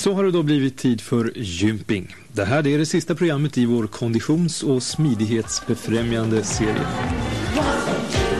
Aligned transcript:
Så 0.00 0.12
har 0.14 0.24
det 0.24 0.30
då 0.30 0.42
blivit 0.42 0.78
tid 0.78 1.00
för 1.00 1.32
gymping. 1.36 2.16
Det 2.32 2.44
här 2.44 2.66
är 2.66 2.78
det 2.78 2.86
sista 2.86 3.14
programmet 3.14 3.58
i 3.58 3.66
vår 3.66 3.86
konditions- 3.86 4.64
och 4.64 4.82
smidighetsbefrämjande 4.82 6.44
serie. 6.44 6.86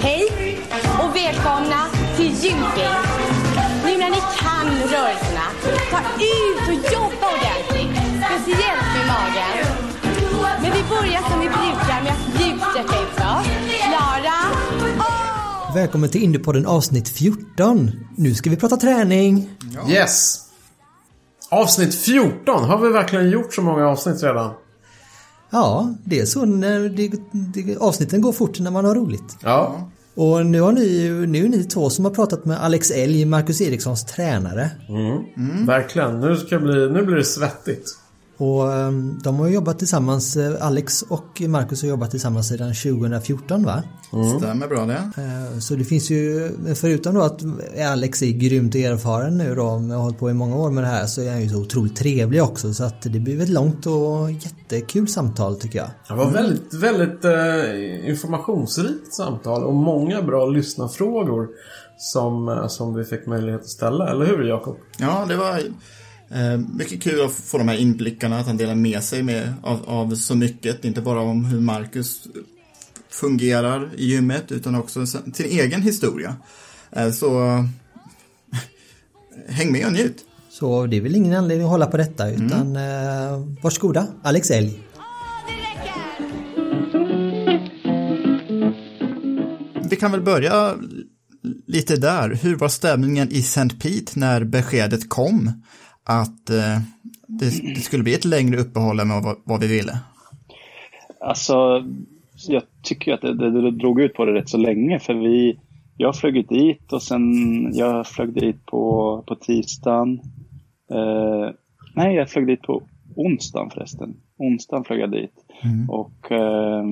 Hej 0.01 0.29
och 1.03 1.17
välkomna 1.17 1.87
till 2.17 2.27
Gymping. 2.27 2.95
Nu 3.85 3.99
när 3.99 4.11
ni 4.11 4.21
kan 4.39 4.67
rörelserna, 4.67 5.47
ta 5.91 5.99
ut 6.19 6.69
och 6.69 6.93
jobba 6.93 7.27
ordentligt. 7.37 8.03
Speciellt 8.17 8.89
med 8.97 9.07
magen. 9.07 9.67
Men 10.63 10.73
vi 10.73 10.83
börjar 10.89 11.31
som 11.31 11.41
vi 11.41 11.47
brukar 11.47 12.03
med 12.03 12.13
att 12.13 12.41
mjuksträcka 12.41 13.03
ut 13.03 13.17
oss. 13.17 13.47
Klara? 13.89 14.39
Och... 14.99 15.77
Välkommen 15.77 16.11
till 16.11 16.23
Indiepodden 16.23 16.67
avsnitt 16.67 17.09
14. 17.09 17.91
Nu 18.17 18.35
ska 18.35 18.51
vi 18.51 18.57
prata 18.57 18.77
träning. 18.77 19.51
Yes! 19.91 20.50
Avsnitt 21.51 21.95
14. 21.95 22.65
Har 22.65 22.79
vi 22.79 22.89
verkligen 22.89 23.31
gjort 23.31 23.55
så 23.55 23.63
många 23.63 23.89
avsnitt 23.89 24.23
redan? 24.23 24.51
Ja, 25.51 25.95
det 26.05 26.21
är 26.21 26.27
så 26.27 26.45
när 26.45 26.81
det, 26.81 27.11
det, 27.33 27.77
avsnitten 27.77 28.21
går 28.21 28.33
fort 28.33 28.61
när 28.61 28.71
man 28.71 28.85
har 28.85 28.95
roligt. 28.95 29.37
Ja. 29.43 29.91
Och 30.15 30.47
nu 30.47 30.61
har 30.61 30.73
ni, 30.73 31.11
nu 31.27 31.45
är 31.45 31.49
ni 31.49 31.65
två 31.65 31.91
som 31.91 32.05
har 32.05 32.13
pratat 32.13 32.45
med 32.45 32.63
Alex 32.63 32.91
Elg, 32.91 33.25
Marcus 33.25 33.61
Erikssons 33.61 34.05
tränare. 34.05 34.71
Verkligen. 35.67 36.21
Nu, 36.21 36.37
ska 36.37 36.59
bli, 36.59 36.91
nu 36.91 37.03
blir 37.03 37.17
det 37.17 37.25
svettigt. 37.25 37.97
Och 38.41 38.73
ehm, 38.73 39.19
de 39.25 39.39
har 39.39 39.49
jobbat 39.49 39.79
tillsammans, 39.79 40.37
eh, 40.37 40.67
Alex 40.67 41.03
och 41.03 41.43
Marcus 41.49 41.83
har 41.83 41.89
jobbat 41.89 42.11
tillsammans 42.11 42.49
sedan 42.49 42.75
2014 42.75 43.65
va? 43.65 43.83
Stämmer 44.39 44.69
bra 44.69 44.87
det. 44.87 44.95
Eh, 45.23 45.59
Så 45.59 45.75
det 45.75 45.85
finns 45.85 46.11
ju, 46.11 46.51
förutom 46.75 47.15
då 47.15 47.23
att 47.23 47.41
Alex 47.93 48.23
är 48.23 48.31
grymt 48.33 48.75
erfaren 48.75 49.39
nu 49.39 49.55
då, 49.55 49.63
och 49.63 49.81
har 49.81 49.97
hållit 49.97 50.19
på 50.19 50.31
i 50.31 50.35
många 50.35 50.57
år 50.57 50.71
med 50.71 50.85
det 50.85 50.89
här, 50.89 51.07
så 51.07 51.23
är 51.23 51.31
han 51.31 51.43
ju 51.43 51.49
så 51.49 51.57
otroligt 51.57 51.97
trevlig 51.97 52.43
också. 52.43 52.75
Så 52.75 52.85
att 52.85 53.03
det 53.03 53.21
blir 53.21 53.41
ett 53.43 53.49
långt 53.49 53.87
och 53.87 54.31
jättekul 54.31 55.09
samtal 55.09 55.57
tycker 55.61 55.79
jag. 55.79 55.89
Det 56.09 56.15
var 56.15 56.31
väldigt, 56.31 56.75
väldigt 56.75 57.25
eh, 57.25 58.09
informationsrikt 58.11 59.15
samtal 59.15 59.65
och 59.65 59.75
många 59.75 60.23
bra 60.23 60.47
lyssnarfrågor 60.47 61.49
som, 61.99 62.65
som 62.69 62.95
vi 62.95 63.05
fick 63.05 63.27
möjlighet 63.27 63.61
att 63.61 63.69
ställa. 63.69 64.11
Eller 64.11 64.27
hur 64.27 64.45
Jakob? 64.49 64.77
Ja, 64.99 65.25
det 65.29 65.37
var 65.37 65.61
eh, 66.31 66.59
mycket 66.75 67.03
kul 67.03 67.25
att 67.25 67.33
få 67.33 67.59
de 67.59 67.69
här 67.69 67.77
inblickarna, 67.77 68.39
att 68.39 68.47
han 68.47 68.57
delar 68.57 68.75
med 68.75 69.03
sig 69.03 69.23
med, 69.23 69.55
av, 69.63 69.89
av 69.89 70.15
så 70.15 70.35
mycket. 70.35 70.85
Inte 70.85 71.01
bara 71.01 71.21
om 71.21 71.45
hur 71.45 71.61
Marcus 71.61 72.29
fungerar 73.11 73.91
i 73.97 74.07
gymmet, 74.07 74.53
utan 74.53 74.75
också 74.75 75.07
sin 75.07 75.33
egen 75.37 75.83
historia. 75.83 76.37
Eh, 76.91 77.11
så 77.11 77.39
häng 79.49 79.73
med 79.73 79.87
och 79.87 79.93
njut. 79.93 80.25
Så 80.51 80.87
det 80.87 80.97
är 80.97 81.01
väl 81.01 81.17
ingen 81.17 81.35
anledning 81.35 81.65
att 81.65 81.71
hålla 81.71 81.87
på 81.87 81.97
detta 81.97 82.31
utan 82.31 82.77
eh, 82.77 83.63
varsågoda, 83.63 84.07
Alex 84.23 84.51
Elg. 84.51 84.81
Vi 89.91 89.97
kan 89.97 90.13
väl 90.13 90.23
börja 90.23 90.75
lite 91.67 91.97
där. 91.97 92.39
Hur 92.43 92.57
var 92.57 92.69
stämningen 92.69 93.33
i 93.33 93.39
St. 93.39 93.69
Pete 93.69 94.13
när 94.15 94.45
beskedet 94.45 95.09
kom 95.09 95.63
att 96.05 96.51
eh, 96.51 96.79
det, 97.27 97.75
det 97.75 97.81
skulle 97.81 98.03
bli 98.03 98.15
ett 98.15 98.25
längre 98.25 98.61
uppehåll 98.61 99.01
än 99.01 99.09
vad, 99.09 99.37
vad 99.45 99.61
vi 99.61 99.67
ville? 99.67 99.93
Alltså, 101.21 101.85
jag 102.49 102.63
tycker 102.83 103.15
att 103.15 103.21
det, 103.21 103.35
det, 103.35 103.63
det 103.63 103.71
drog 103.71 104.01
ut 104.01 104.15
på 104.15 104.25
det 104.25 104.33
rätt 104.33 104.49
så 104.49 104.59
länge 104.59 104.99
för 104.99 105.15
vi, 105.15 105.61
jag 105.97 106.17
flög 106.17 106.49
dit 106.49 106.93
och 106.93 107.03
sen 107.03 107.25
jag 107.75 108.07
flög 108.07 108.35
dit 108.35 108.67
på, 108.67 109.25
på 109.27 109.35
tisdagen. 109.35 110.21
Eh, 110.91 111.51
nej, 111.95 112.15
jag 112.15 112.31
flög 112.31 112.47
dit 112.47 112.63
på 112.63 112.83
onsdagen 113.17 113.71
förresten. 113.71 114.15
Onsdagen 114.37 114.85
flög 114.85 115.01
jag 115.01 115.11
dit. 115.11 115.45
Och 115.89 116.33
eh, 116.33 116.85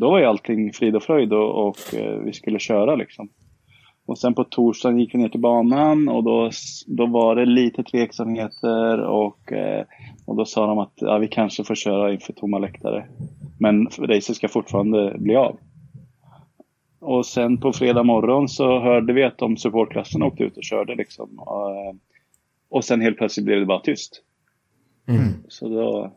då 0.00 0.10
var 0.10 0.18
ju 0.18 0.24
allting 0.24 0.72
frid 0.72 0.96
och 0.96 1.02
fröjd 1.02 1.32
och, 1.32 1.68
och 1.68 1.94
eh, 1.94 2.18
vi 2.18 2.32
skulle 2.32 2.58
köra 2.58 2.96
liksom. 2.96 3.28
Och 4.06 4.18
sen 4.18 4.34
på 4.34 4.44
torsdagen 4.44 5.00
gick 5.00 5.14
vi 5.14 5.18
ner 5.18 5.28
till 5.28 5.40
banan 5.40 6.08
och 6.08 6.24
då, 6.24 6.50
då 6.86 7.06
var 7.06 7.36
det 7.36 7.46
lite 7.46 7.82
tveksamheter 7.82 9.00
och, 9.00 9.52
eh, 9.52 9.84
och 10.26 10.36
då 10.36 10.44
sa 10.44 10.66
de 10.66 10.78
att 10.78 10.92
ja, 10.96 11.18
vi 11.18 11.28
kanske 11.28 11.64
får 11.64 11.74
köra 11.74 12.12
inför 12.12 12.32
tomma 12.32 12.58
läktare. 12.58 13.06
Men 13.58 13.86
racet 13.86 14.36
ska 14.36 14.48
fortfarande 14.48 15.16
bli 15.18 15.36
av. 15.36 15.58
Och 17.00 17.26
sen 17.26 17.58
på 17.58 17.72
fredag 17.72 18.02
morgon 18.02 18.48
så 18.48 18.80
hörde 18.80 19.12
vi 19.12 19.24
att 19.24 19.38
de 19.38 19.56
supportklassen 19.56 20.22
åkte 20.22 20.44
ut 20.44 20.56
och 20.56 20.64
körde 20.64 20.94
liksom. 20.94 21.38
Och, 21.38 21.70
eh, 21.70 21.94
och 22.68 22.84
sen 22.84 23.00
helt 23.00 23.18
plötsligt 23.18 23.46
blev 23.46 23.60
det 23.60 23.66
bara 23.66 23.80
tyst. 23.80 24.22
Så 25.48 25.68
då, 25.68 26.12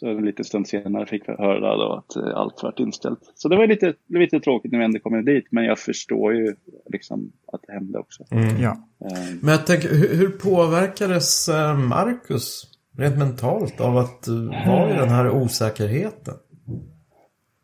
så 0.00 0.08
en 0.08 0.24
liten 0.24 0.44
stund 0.44 0.68
senare 0.68 1.06
fick 1.06 1.28
vi 1.28 1.32
höra 1.32 1.76
då 1.76 1.92
att 1.92 2.16
eh, 2.16 2.36
allt 2.36 2.62
vart 2.62 2.80
inställt. 2.80 3.32
Så 3.34 3.48
det 3.48 3.56
var 3.56 3.66
lite, 3.66 3.94
lite 4.06 4.40
tråkigt 4.40 4.72
när 4.72 4.78
vi 4.78 4.84
ändå 4.84 4.98
kom 4.98 5.24
dit, 5.24 5.46
men 5.50 5.64
jag 5.64 5.78
förstår 5.78 6.34
ju 6.34 6.54
liksom 6.86 7.32
att 7.52 7.60
det 7.66 7.72
hände 7.72 7.98
också. 7.98 8.24
Ja. 8.60 8.76
Eh, 9.04 9.34
Men 9.42 9.50
jag 9.50 9.66
tänker, 9.66 9.88
hur, 9.88 10.16
hur 10.16 10.28
påverkades 10.28 11.48
eh, 11.48 11.78
Marcus 11.78 12.62
rent 12.98 13.18
mentalt 13.18 13.80
av 13.80 13.96
att 13.96 14.28
vara 14.66 14.94
i 14.94 14.96
den 14.96 15.08
här 15.08 15.30
osäkerheten? 15.30 16.34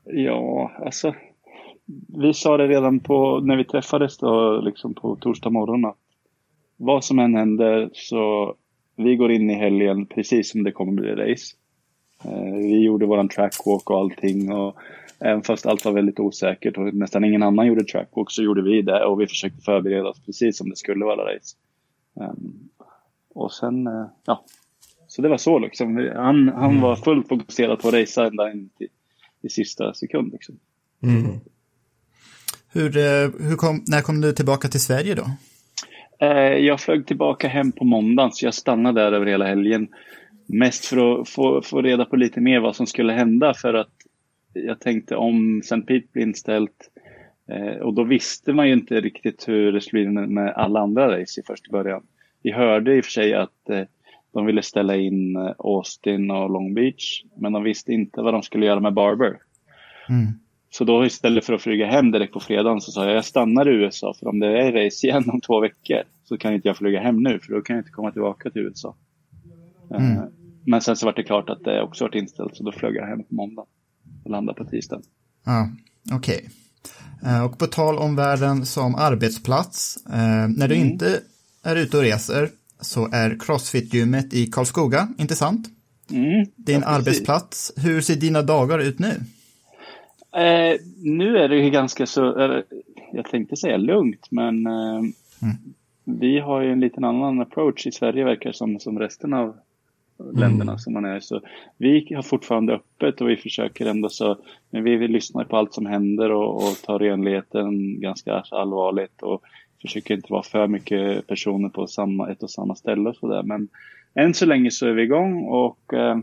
Ja, 0.05 0.73
alltså. 0.85 1.15
Vi 2.19 2.35
sa 2.35 2.57
det 2.57 2.69
redan 2.69 3.01
på, 3.01 3.41
när 3.41 3.57
vi 3.57 3.65
träffades 3.65 4.19
då, 4.19 4.61
liksom 4.61 4.95
på 4.95 5.17
torsdag 5.17 5.51
morgon 5.51 5.85
att 5.85 5.97
vad 6.77 7.05
som 7.05 7.19
än 7.19 7.35
händer 7.35 7.91
så 7.93 8.55
vi 8.97 9.17
går 9.17 9.33
in 9.33 9.51
i 9.51 9.55
helgen 9.55 10.07
precis 10.07 10.51
som 10.51 10.65
det 10.65 10.73
kommer 10.73 10.93
bli 10.93 11.11
race. 11.11 11.57
Eh, 12.25 12.57
vi 12.57 12.85
gjorde 12.85 13.07
våran 13.07 13.29
trackwalk 13.29 13.91
och 13.91 13.99
allting 13.99 14.53
och 14.53 14.77
även 15.19 15.43
fast 15.43 15.67
allt 15.67 15.85
var 15.85 15.93
väldigt 15.93 16.21
osäkert 16.21 16.77
och 16.77 16.95
nästan 16.95 17.25
ingen 17.25 17.43
annan 17.43 17.67
gjorde 17.67 17.85
trackwalk 17.85 18.31
så 18.31 18.43
gjorde 18.43 18.63
vi 18.63 18.83
det 18.83 19.05
och 19.05 19.21
vi 19.21 19.27
försökte 19.27 19.61
förbereda 19.63 20.09
oss 20.09 20.21
precis 20.27 20.59
som 20.59 20.71
det 20.71 20.77
skulle 20.77 21.05
vara 21.05 21.35
race. 21.35 21.57
Ehm, 22.21 22.69
och 23.35 23.53
sen, 23.53 23.87
eh, 23.87 24.07
ja. 24.25 24.45
Så 25.09 25.23
det 25.23 25.29
var 25.29 25.39
så 25.39 25.59
liksom. 25.59 26.11
Han, 26.15 26.49
han 26.49 26.81
var 26.81 26.97
fullt 26.97 27.29
fokuserad 27.29 27.81
på 27.81 27.89
att 27.89 27.95
racea 27.95 28.27
ända 28.27 28.53
in 28.53 28.71
till, 28.79 28.89
i 29.43 29.49
sista 29.49 29.95
sekund 29.95 30.33
liksom. 30.33 30.59
Hur, 32.73 32.97
eh, 32.97 33.31
hur 33.49 33.57
kom, 33.57 33.85
när 33.87 34.03
kom 34.03 34.21
du 34.21 34.33
tillbaka 34.33 34.69
till 34.69 34.81
Sverige 34.81 35.15
då? 35.15 35.31
Jag 36.61 36.81
flög 36.81 37.07
tillbaka 37.07 37.49
hem 37.49 37.73
på 37.73 37.85
måndagen 37.85 38.33
så 38.33 38.45
jag 38.45 38.55
stannade 38.55 39.01
där 39.01 39.13
över 39.13 39.27
hela 39.27 39.47
helgen. 39.47 39.89
Mest 40.47 40.85
för 40.85 41.21
att 41.21 41.29
få, 41.29 41.63
få 41.63 41.83
reda 41.83 42.05
på 42.05 42.17
lite 42.17 42.41
mer 42.41 42.61
vad 42.61 42.77
som 42.77 42.87
skulle 42.87 43.13
hända 43.13 43.55
för 43.55 43.75
att 43.75 43.93
jag 44.53 44.81
tänkte 44.81 45.17
om 45.17 45.59
St. 45.59 45.81
Pete 45.81 46.07
blir 46.13 46.23
inställt 46.23 46.91
eh, 47.49 47.77
och 47.77 47.95
då 47.95 48.05
visste 48.05 48.53
man 48.53 48.67
ju 48.67 48.73
inte 48.73 49.01
riktigt 49.01 49.49
hur 49.49 49.73
det 49.73 49.81
skulle 49.81 50.11
bli 50.11 50.27
med 50.27 50.53
alla 50.53 50.81
andra 50.81 51.21
race 51.21 51.41
i 51.41 51.45
första 51.45 51.73
början. 51.73 52.03
Vi 52.43 52.53
hörde 52.53 52.97
i 52.97 53.01
och 53.01 53.05
för 53.05 53.13
sig 53.13 53.35
att 53.35 53.71
eh, 53.71 53.83
de 54.33 54.47
ville 54.47 54.63
ställa 54.63 54.97
in 54.97 55.37
eh, 55.37 55.53
Austin 55.59 56.31
och 56.31 56.51
Long 56.51 56.75
Beach 56.75 57.23
men 57.37 57.53
de 57.53 57.63
visste 57.63 57.93
inte 57.93 58.23
vad 58.23 58.35
de 58.35 58.43
skulle 58.43 58.67
göra 58.67 58.81
med 58.81 58.93
Barber. 58.93 59.37
Så 60.71 60.85
då 60.85 61.05
istället 61.05 61.45
för 61.45 61.53
att 61.53 61.63
flyga 61.63 61.87
hem 61.87 62.11
direkt 62.11 62.33
på 62.33 62.41
fredagen 62.41 62.81
så 62.81 62.93
sa 62.93 63.05
jag 63.05 63.17
jag 63.17 63.25
stannar 63.25 63.69
i 63.69 63.75
USA 63.75 64.15
för 64.19 64.29
om 64.29 64.39
det 64.39 64.61
är 64.61 64.85
race 64.85 65.07
igen 65.07 65.31
om 65.31 65.41
två 65.41 65.61
veckor 65.61 66.03
så 66.25 66.39
kan 66.39 66.55
inte 66.55 66.69
jag 66.69 66.77
flyga 66.77 67.01
hem 67.01 67.23
nu 67.23 67.39
för 67.39 67.53
då 67.53 67.61
kan 67.61 67.77
jag 67.77 67.81
inte 67.81 67.93
komma 67.93 68.13
tillbaka 68.13 68.51
till 68.51 68.63
USA. 68.63 68.95
Eh, 69.95 70.23
Men 70.67 70.81
sen 70.81 70.97
så 70.97 71.07
var 71.07 71.13
det 71.13 71.23
klart 71.23 71.51
att 71.51 71.65
det 71.65 71.83
också 71.83 72.05
varit 72.05 72.15
inställt 72.15 72.57
så 72.57 72.63
då 72.65 72.73
flög 72.73 72.97
jag 72.97 73.07
hem 73.07 73.23
på 73.25 73.35
måndag 73.35 73.65
och 74.25 74.31
landade 74.31 74.59
på 74.59 74.71
tisdagen. 74.71 75.03
Ja, 75.45 75.69
okej. 76.13 76.49
Eh, 77.25 77.45
Och 77.45 77.59
på 77.59 77.67
tal 77.67 77.99
om 77.99 78.17
världen 78.17 78.67
som 78.67 78.95
arbetsplats, 78.95 80.07
eh, 80.07 80.49
när 80.57 80.69
du 80.69 80.75
inte 80.75 81.21
är 81.63 81.77
ute 81.77 81.97
och 81.97 82.03
reser 82.03 82.49
så 82.81 83.09
är 83.13 83.37
Crossfit-gymmet 83.39 84.35
i 84.35 84.47
Karlskoga, 84.47 85.09
inte 85.19 85.35
sant? 85.35 85.69
Mm, 86.11 86.47
Din 86.57 86.81
ja, 86.81 86.87
arbetsplats, 86.87 87.73
hur 87.77 88.01
ser 88.01 88.17
dina 88.17 88.43
dagar 88.43 88.79
ut 88.79 88.99
nu? 88.99 89.13
Eh, 90.41 90.77
nu 90.97 91.39
är 91.39 91.49
det 91.49 91.57
ju 91.57 91.71
ganska 91.71 92.07
så, 92.07 92.21
jag 93.13 93.25
tänkte 93.25 93.57
säga 93.57 93.77
lugnt, 93.77 94.27
men 94.31 94.67
eh, 94.67 95.03
vi 96.05 96.39
har 96.41 96.63
ju 96.63 96.73
en 96.73 96.81
liten 96.81 97.05
annan 97.05 97.41
approach 97.41 97.87
i 97.87 97.93
Sverige 97.93 98.25
verkar 98.25 98.53
som, 98.53 98.81
som 98.81 98.99
resten 98.99 99.33
av 99.33 99.57
länderna 100.33 100.79
som 100.79 100.93
man 100.93 101.05
är. 101.05 101.21
Så 101.21 101.41
vi 101.77 102.15
har 102.15 102.23
fortfarande 102.23 102.75
öppet 102.75 103.21
och 103.21 103.29
vi 103.29 103.37
försöker 103.37 103.87
ändå 103.87 104.09
så, 104.09 104.39
men 104.71 104.85
vi 104.85 104.97
vill 104.97 105.11
lyssna 105.11 105.45
på 105.45 105.57
allt 105.57 105.75
som 105.75 105.87
händer 105.87 106.31
och, 106.33 106.57
och 106.57 106.83
tar 106.83 106.99
renligheten 106.99 108.01
ganska 108.01 108.43
allvarligt 108.51 109.23
och 109.23 109.43
försöker 109.81 110.15
inte 110.15 110.33
vara 110.33 110.43
för 110.43 110.67
mycket 110.67 111.27
personer 111.27 111.69
på 111.69 111.87
samma, 111.87 112.31
ett 112.31 112.43
och 112.43 112.51
samma 112.51 112.75
ställe 112.75 113.09
och 113.09 113.17
sådär. 113.17 113.43
Men 113.43 113.69
än 114.15 114.35
så 114.35 114.47
länge 114.47 114.71
så 114.71 114.87
är 114.87 114.93
vi 114.93 115.03
igång 115.03 115.45
och 115.45 115.95
eh, 115.95 116.19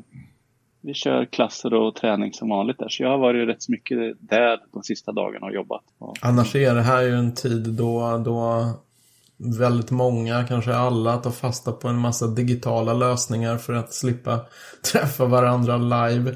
vi 0.81 0.94
kör 0.94 1.25
klasser 1.25 1.74
och 1.74 1.96
träning 1.96 2.34
som 2.34 2.50
vanligt 2.50 2.80
där. 2.80 2.89
Så 2.89 3.04
jag 3.04 3.10
har 3.10 3.18
varit 3.18 3.48
rätt 3.48 3.63
så 3.63 3.72
mycket 3.72 4.16
där 4.19 4.60
de 4.74 4.84
sista 4.84 5.12
dagarna 5.12 5.46
och 5.46 5.54
jobbat. 5.54 5.84
Annars 6.22 6.56
är 6.56 6.75
det 6.75 6.81
här 6.81 7.01
ju 7.01 7.12
en 7.12 7.34
tid 7.34 7.69
då, 7.69 8.22
då 8.25 8.69
väldigt 9.38 9.91
många, 9.91 10.44
kanske 10.44 10.75
alla, 10.75 11.18
tar 11.18 11.31
fasta 11.31 11.71
på 11.71 11.88
en 11.88 12.00
massa 12.00 12.27
digitala 12.27 12.94
lösningar 12.94 13.57
för 13.57 13.74
att 13.74 13.94
slippa 13.94 14.39
träffa 14.91 15.25
varandra 15.25 15.77
live. 15.77 16.35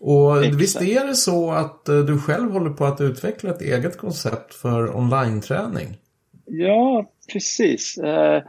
Och 0.00 0.38
Exakt. 0.38 0.60
visst 0.60 0.82
är 0.82 1.06
det 1.06 1.14
så 1.14 1.50
att 1.50 1.88
eh, 1.88 1.98
du 1.98 2.18
själv 2.18 2.52
håller 2.52 2.70
på 2.70 2.84
att 2.84 3.00
utveckla 3.00 3.50
ett 3.50 3.62
eget 3.62 3.98
koncept 3.98 4.54
för 4.54 4.96
online-träning? 4.96 5.96
Ja, 6.44 7.06
precis. 7.32 7.98
Eh, 7.98 8.42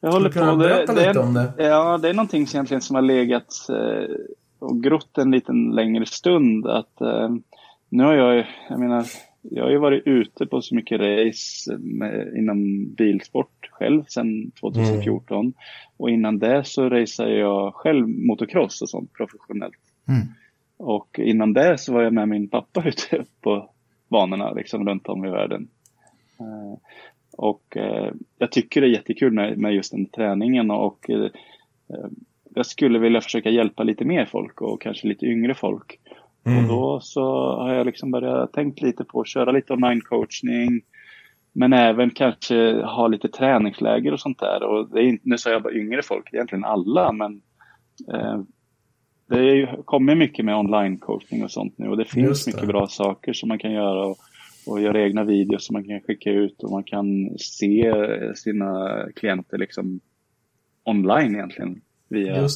jag 0.00 0.12
håller 0.12 0.30
på... 0.30 0.56
berätta 0.56 0.94
det, 0.94 1.00
lite 1.00 1.12
det 1.12 1.18
om 1.18 1.34
det? 1.34 1.52
Ja, 1.58 1.98
det 1.98 2.08
är 2.08 2.14
någonting 2.14 2.46
som 2.46 2.56
egentligen 2.56 2.80
som 2.80 2.96
har 2.96 3.02
legat 3.02 3.68
eh, 3.68 4.16
och 4.58 4.82
grott 4.82 5.18
en 5.18 5.30
liten 5.30 5.70
längre 5.70 6.06
stund. 6.06 6.66
Att 6.66 7.00
nu 7.88 8.04
har 8.04 8.14
jag, 8.14 8.46
jag 8.68 8.80
menar, 8.80 9.04
jag 9.42 9.64
har 9.64 9.70
ju 9.70 9.78
varit 9.78 10.06
ute 10.06 10.46
på 10.46 10.62
så 10.62 10.74
mycket 10.74 11.00
race 11.00 11.76
med, 11.78 12.34
inom 12.36 12.86
bilsport 12.94 13.68
själv 13.70 14.04
sedan 14.04 14.50
2014. 14.60 15.40
Mm. 15.40 15.52
Och 15.96 16.10
innan 16.10 16.38
det 16.38 16.64
så 16.64 16.88
raceade 16.88 17.34
jag 17.34 17.74
själv 17.74 18.08
motocross 18.08 18.82
och 18.82 18.88
sånt 18.88 19.12
professionellt. 19.12 19.80
Mm. 20.08 20.26
Och 20.76 21.18
innan 21.18 21.52
det 21.52 21.78
så 21.78 21.92
var 21.92 22.02
jag 22.02 22.12
med 22.12 22.28
min 22.28 22.48
pappa 22.48 22.84
ute 22.88 23.24
på 23.40 23.70
banorna 24.08 24.52
liksom 24.52 24.88
runt 24.88 25.08
om 25.08 25.24
i 25.24 25.30
världen. 25.30 25.68
Uh, 26.40 26.78
och 27.36 27.76
uh, 27.76 28.10
jag 28.38 28.52
tycker 28.52 28.80
det 28.80 28.86
är 28.86 28.90
jättekul 28.90 29.32
med, 29.32 29.58
med 29.58 29.74
just 29.74 29.92
den 29.92 30.06
träningen 30.06 30.70
och 30.70 31.10
uh, 31.10 31.28
jag 32.54 32.66
skulle 32.66 32.98
vilja 32.98 33.20
försöka 33.20 33.50
hjälpa 33.50 33.82
lite 33.82 34.04
mer 34.04 34.26
folk 34.26 34.60
och 34.60 34.80
kanske 34.80 35.08
lite 35.08 35.26
yngre 35.26 35.54
folk 35.54 35.98
Mm. 36.44 36.58
Och 36.58 36.68
då 36.68 37.00
så 37.00 37.56
har 37.56 37.74
jag 37.74 37.86
liksom 37.86 38.10
börjat 38.10 38.52
tänkt 38.52 38.82
lite 38.82 39.04
på 39.04 39.20
att 39.20 39.28
köra 39.28 39.52
lite 39.52 39.72
online-coachning. 39.72 40.80
Men 41.52 41.72
även 41.72 42.10
kanske 42.10 42.82
ha 42.82 43.08
lite 43.08 43.28
träningsläger 43.28 44.12
och 44.12 44.20
sånt 44.20 44.38
där. 44.38 44.62
Och 44.62 44.90
det 44.90 45.00
är 45.00 45.18
nu 45.22 45.38
sa 45.38 45.50
jag 45.50 45.62
bara 45.62 45.74
yngre 45.74 46.02
folk, 46.02 46.32
egentligen 46.32 46.64
alla, 46.64 47.12
men 47.12 47.42
eh, 48.12 48.40
det 49.28 49.68
kommer 49.84 50.14
mycket 50.14 50.44
med 50.44 50.56
online-coachning 50.56 51.44
och 51.44 51.50
sånt 51.50 51.78
nu 51.78 51.88
och 51.88 51.96
det 51.96 52.04
finns 52.04 52.44
det. 52.44 52.52
mycket 52.52 52.68
bra 52.68 52.86
saker 52.86 53.32
som 53.32 53.48
man 53.48 53.58
kan 53.58 53.72
göra 53.72 54.06
och, 54.06 54.16
och 54.66 54.80
göra 54.80 55.02
egna 55.02 55.24
videos 55.24 55.66
som 55.66 55.74
man 55.74 55.84
kan 55.84 56.00
skicka 56.00 56.30
ut 56.30 56.62
och 56.62 56.70
man 56.70 56.84
kan 56.84 57.38
se 57.38 57.94
sina 58.34 59.04
klienter 59.16 59.58
liksom 59.58 60.00
online 60.84 61.34
egentligen 61.34 61.80
via, 62.08 62.48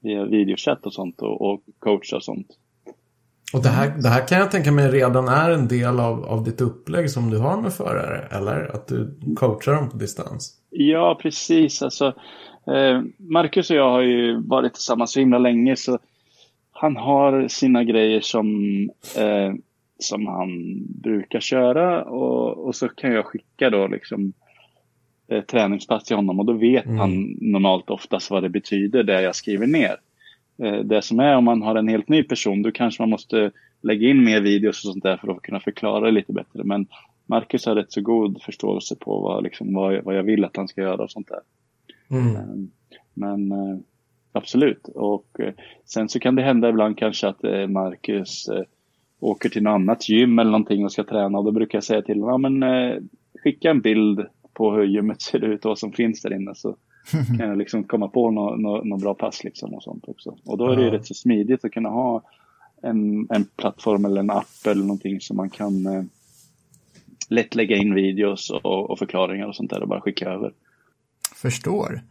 via 0.00 0.24
videochatt 0.24 0.86
och 0.86 0.92
sånt 0.92 1.22
och, 1.22 1.40
och 1.40 1.62
coacha 1.78 2.16
och 2.16 2.24
sånt. 2.24 2.48
Och 3.52 3.62
det 3.62 3.68
här, 3.68 3.94
det 4.02 4.08
här 4.08 4.28
kan 4.28 4.38
jag 4.38 4.50
tänka 4.50 4.72
mig 4.72 4.90
redan 4.90 5.28
är 5.28 5.50
en 5.50 5.68
del 5.68 6.00
av, 6.00 6.24
av 6.24 6.44
ditt 6.44 6.60
upplägg 6.60 7.10
som 7.10 7.30
du 7.30 7.38
har 7.38 7.60
med 7.60 7.72
förare, 7.72 8.28
eller? 8.30 8.74
Att 8.74 8.88
du 8.88 9.18
coachar 9.36 9.72
dem 9.72 9.90
på 9.90 9.96
distans? 9.96 10.52
Ja, 10.70 11.18
precis. 11.22 11.82
Alltså, 11.82 12.06
eh, 12.66 13.02
Marcus 13.18 13.70
och 13.70 13.76
jag 13.76 13.90
har 13.90 14.00
ju 14.00 14.40
varit 14.40 14.74
tillsammans 14.74 15.12
så 15.12 15.20
himla 15.20 15.38
länge, 15.38 15.76
så 15.76 15.98
han 16.72 16.96
har 16.96 17.48
sina 17.48 17.84
grejer 17.84 18.20
som, 18.20 18.48
eh, 19.16 19.54
som 19.98 20.26
han 20.26 20.80
brukar 21.02 21.40
köra 21.40 22.04
och, 22.04 22.66
och 22.66 22.74
så 22.74 22.88
kan 22.88 23.12
jag 23.12 23.26
skicka 23.26 23.70
då 23.70 23.86
liksom 23.86 24.32
eh, 25.28 25.40
träningspass 25.40 26.04
till 26.04 26.16
honom 26.16 26.40
och 26.40 26.46
då 26.46 26.52
vet 26.52 26.86
mm. 26.86 26.98
han 26.98 27.36
normalt 27.40 27.90
oftast 27.90 28.30
vad 28.30 28.42
det 28.42 28.48
betyder, 28.48 29.02
det 29.02 29.22
jag 29.22 29.36
skriver 29.36 29.66
ner. 29.66 29.96
Eh, 30.58 30.78
det 30.78 31.02
som 31.02 31.20
är 31.20 31.36
om 31.36 31.44
man 31.44 31.62
har 31.62 31.74
en 31.74 31.88
helt 31.88 32.08
ny 32.08 32.22
person, 32.22 32.62
då 32.62 32.70
kanske 32.70 33.02
man 33.02 33.10
måste 33.10 33.50
lägga 33.82 34.08
in 34.08 34.24
mer 34.24 34.40
videos 34.40 34.84
och 34.84 34.92
sånt 34.92 35.02
där 35.02 35.16
för 35.16 35.28
att 35.28 35.42
kunna 35.42 35.60
förklara 35.60 36.04
det 36.04 36.10
lite 36.10 36.32
bättre. 36.32 36.64
Men 36.64 36.86
Marcus 37.26 37.66
har 37.66 37.74
rätt 37.74 37.92
så 37.92 38.00
god 38.00 38.42
förståelse 38.42 38.96
på 38.96 39.20
vad, 39.20 39.44
liksom, 39.44 39.74
vad, 39.74 40.04
vad 40.04 40.16
jag 40.16 40.22
vill 40.22 40.44
att 40.44 40.56
han 40.56 40.68
ska 40.68 40.80
göra 40.80 41.02
och 41.02 41.10
sånt 41.10 41.28
där. 41.28 41.40
Mm. 42.10 42.36
Ehm, 42.36 42.70
men 43.14 43.52
eh, 43.52 43.78
absolut. 44.32 44.88
Och 44.88 45.40
eh, 45.40 45.54
sen 45.84 46.08
så 46.08 46.20
kan 46.20 46.34
det 46.34 46.42
hända 46.42 46.68
ibland 46.68 46.98
kanske 46.98 47.28
att 47.28 47.42
Marcus 47.68 48.48
åker 49.20 49.48
till 49.48 49.62
något 49.62 49.74
annat 49.74 50.08
gym 50.08 50.38
eller 50.38 50.50
någonting 50.50 50.84
och 50.84 50.92
ska 50.92 51.04
träna 51.04 51.38
och 51.38 51.44
då 51.44 51.50
brukar 51.50 51.76
jag 51.76 51.84
säga 51.84 52.02
till 52.02 52.20
honom, 52.20 52.44
ja 52.44 52.50
men 52.50 53.08
skicka 53.42 53.70
en 53.70 53.80
bild 53.80 54.26
på 54.52 54.72
hur 54.72 54.84
gymmet 54.84 55.22
ser 55.22 55.44
ut 55.44 55.64
och 55.64 55.68
vad 55.68 55.78
som 55.78 55.92
finns 55.92 56.22
där 56.22 56.34
inne 56.34 56.54
så 56.54 56.76
kan 57.38 57.48
jag 57.48 57.58
liksom 57.58 57.84
komma 57.84 58.08
på 58.08 58.30
något 58.30 58.60
nå, 58.60 58.84
nå 58.84 58.96
bra 58.96 59.14
pass 59.14 59.44
liksom 59.44 59.74
och 59.74 59.82
sånt 59.82 60.04
också. 60.06 60.36
Och 60.44 60.58
då 60.58 60.68
är 60.68 60.76
det 60.76 60.82
ju 60.82 60.90
rätt 60.90 61.06
så 61.06 61.14
smidigt 61.14 61.64
att 61.64 61.72
kunna 61.72 61.88
ha 61.88 62.22
en, 62.82 63.26
en 63.30 63.44
plattform 63.56 64.04
eller 64.04 64.20
en 64.20 64.30
app 64.30 64.66
eller 64.66 64.82
någonting 64.82 65.20
som 65.20 65.36
man 65.36 65.50
kan 65.50 65.86
eh, 65.86 66.02
lätt 67.28 67.54
lägga 67.54 67.76
in 67.76 67.94
videos 67.94 68.50
och, 68.50 68.90
och, 68.90 68.98
förklaringar 68.98 69.46
och 69.46 69.56
sånt 69.56 69.70
där 69.70 69.82
och 69.82 69.88
bara 69.88 70.00
skicka 70.00 70.30
över. 70.30 70.52
Förstår. 71.34 72.02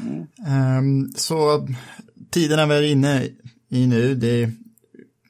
Mm. 0.00 0.78
Um, 0.78 1.12
så 1.16 1.68
tiderna 2.30 2.66
vi 2.66 2.74
är 2.74 2.92
inne 2.92 3.28
i 3.68 3.86
nu, 3.86 4.14
det 4.14 4.50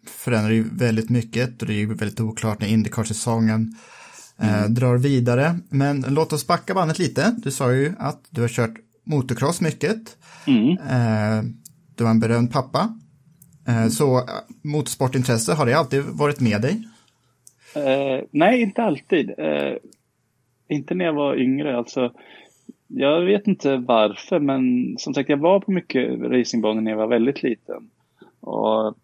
förändrar 0.07 0.51
ju 0.51 0.65
väldigt 0.73 1.11
mycket 1.11 1.63
och 1.63 1.69
det 1.69 1.75
är 1.75 1.79
ju 1.79 1.95
väldigt 1.95 2.21
oklart 2.21 2.61
när 2.61 2.69
Indycar-säsongen 2.69 3.75
eh, 4.39 4.59
mm. 4.59 4.75
drar 4.75 4.97
vidare. 4.97 5.59
Men 5.69 6.05
låt 6.09 6.33
oss 6.33 6.47
backa 6.47 6.75
bandet 6.75 6.99
lite. 6.99 7.37
Du 7.39 7.51
sa 7.51 7.73
ju 7.73 7.93
att 7.99 8.21
du 8.31 8.41
har 8.41 8.49
kört 8.49 8.75
motocross 9.05 9.61
mycket. 9.61 10.17
Mm. 10.47 10.71
Eh, 10.71 11.45
du 11.97 12.05
var 12.05 12.11
en 12.11 12.21
berömd 12.21 12.53
pappa. 12.53 12.99
Eh, 13.69 13.89
så 13.89 14.19
eh, 14.19 14.25
motorsportintresse, 14.63 15.53
har 15.53 15.67
det 15.67 15.75
alltid 15.75 16.03
varit 16.03 16.41
med 16.41 16.63
dig? 16.63 16.83
Eh, 17.75 18.25
nej, 18.31 18.63
inte 18.63 18.83
alltid. 18.83 19.31
Inte 20.69 20.95
när 20.95 21.05
jag 21.05 21.13
var 21.13 21.37
yngre. 21.37 21.77
Alltså, 21.77 22.13
jag 22.87 23.21
vet 23.21 23.47
inte 23.47 23.77
varför, 23.77 24.41
men 24.41 24.95
som 24.99 25.15
sagt, 25.15 25.29
jag 25.29 25.37
var 25.37 25.61
på 25.61 25.73
mycket 25.73 26.21
racingbanor 26.21 26.81
när 26.81 26.91
jag 26.91 26.99
var 26.99 27.07
väldigt 27.07 27.43
liten. 27.43 27.91
Och 28.41 28.97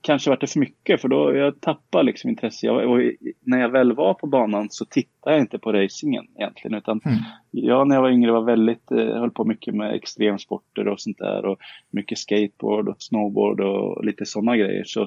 kanske 0.00 0.30
varit 0.30 0.40
det 0.40 0.46
för 0.46 0.60
mycket 0.60 1.00
för 1.00 1.08
då 1.08 1.36
jag 1.36 1.60
tappade 1.60 2.04
liksom 2.04 2.30
intresse. 2.30 2.66
Jag, 2.66 2.90
och 2.90 3.00
när 3.40 3.60
jag 3.60 3.68
väl 3.68 3.92
var 3.92 4.14
på 4.14 4.26
banan 4.26 4.68
så 4.70 4.84
tittade 4.84 5.36
jag 5.36 5.42
inte 5.42 5.58
på 5.58 5.72
racingen 5.72 6.26
egentligen. 6.38 6.78
Utan 6.78 7.00
mm. 7.04 7.18
jag 7.50 7.88
när 7.88 7.94
jag 7.94 8.02
var 8.02 8.10
yngre 8.10 8.32
var 8.32 8.42
väldigt, 8.42 8.90
eh, 8.90 8.98
höll 8.98 9.30
på 9.30 9.44
mycket 9.44 9.74
med 9.74 9.94
extremsporter 9.94 10.88
och 10.88 11.00
sånt 11.00 11.18
där. 11.18 11.44
Och 11.44 11.58
mycket 11.90 12.18
skateboard 12.18 12.88
och 12.88 12.96
snowboard 12.98 13.60
och 13.60 14.04
lite 14.04 14.26
sådana 14.26 14.56
grejer. 14.56 14.84
Så 14.86 15.00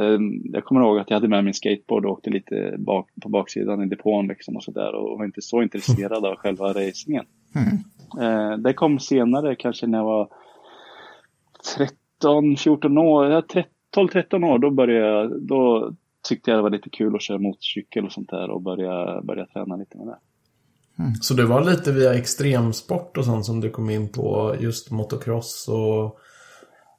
eh, 0.00 0.18
jag 0.44 0.64
kommer 0.64 0.80
ihåg 0.80 0.98
att 0.98 1.10
jag 1.10 1.16
hade 1.16 1.28
med 1.28 1.44
min 1.44 1.54
skateboard 1.54 2.04
och 2.04 2.12
åkte 2.12 2.30
lite 2.30 2.74
bak, 2.78 3.08
på 3.22 3.28
baksidan 3.28 3.82
i 3.82 3.86
depån 3.86 4.28
liksom 4.28 4.56
och 4.56 4.64
sådär. 4.64 4.94
Och 4.94 5.18
var 5.18 5.24
inte 5.24 5.42
så 5.42 5.62
intresserad 5.62 6.26
av 6.26 6.36
själva 6.36 6.68
racingen. 6.68 7.24
Mm. 7.54 7.78
Eh, 8.20 8.58
det 8.58 8.72
kom 8.72 8.98
senare 8.98 9.56
kanske 9.56 9.86
när 9.86 9.98
jag 9.98 10.04
var 10.04 10.28
13, 11.76 12.56
14 12.56 12.98
år. 12.98 13.26
Jag 13.26 13.48
13 13.48 13.73
12-13 13.96 14.44
år, 14.44 14.58
då 14.58 14.70
började 14.70 15.06
jag, 15.06 15.42
då 15.42 15.92
tyckte 16.28 16.50
jag 16.50 16.58
det 16.58 16.62
var 16.62 16.70
lite 16.70 16.90
kul 16.90 17.14
att 17.14 17.22
köra 17.22 17.38
motorcykel 17.38 18.04
och 18.04 18.12
sånt 18.12 18.30
där 18.30 18.50
och 18.50 18.62
börja, 18.62 19.20
börja 19.22 19.46
träna 19.46 19.76
lite 19.76 19.98
med 19.98 20.06
det. 20.06 20.18
Mm. 20.98 21.14
Så 21.14 21.34
det 21.34 21.46
var 21.46 21.64
lite 21.64 21.92
via 21.92 22.14
extremsport 22.14 23.16
och 23.16 23.24
sånt 23.24 23.44
som 23.44 23.60
du 23.60 23.70
kom 23.70 23.90
in 23.90 24.08
på, 24.08 24.54
just 24.60 24.90
motocross 24.90 25.68
och 25.68 26.18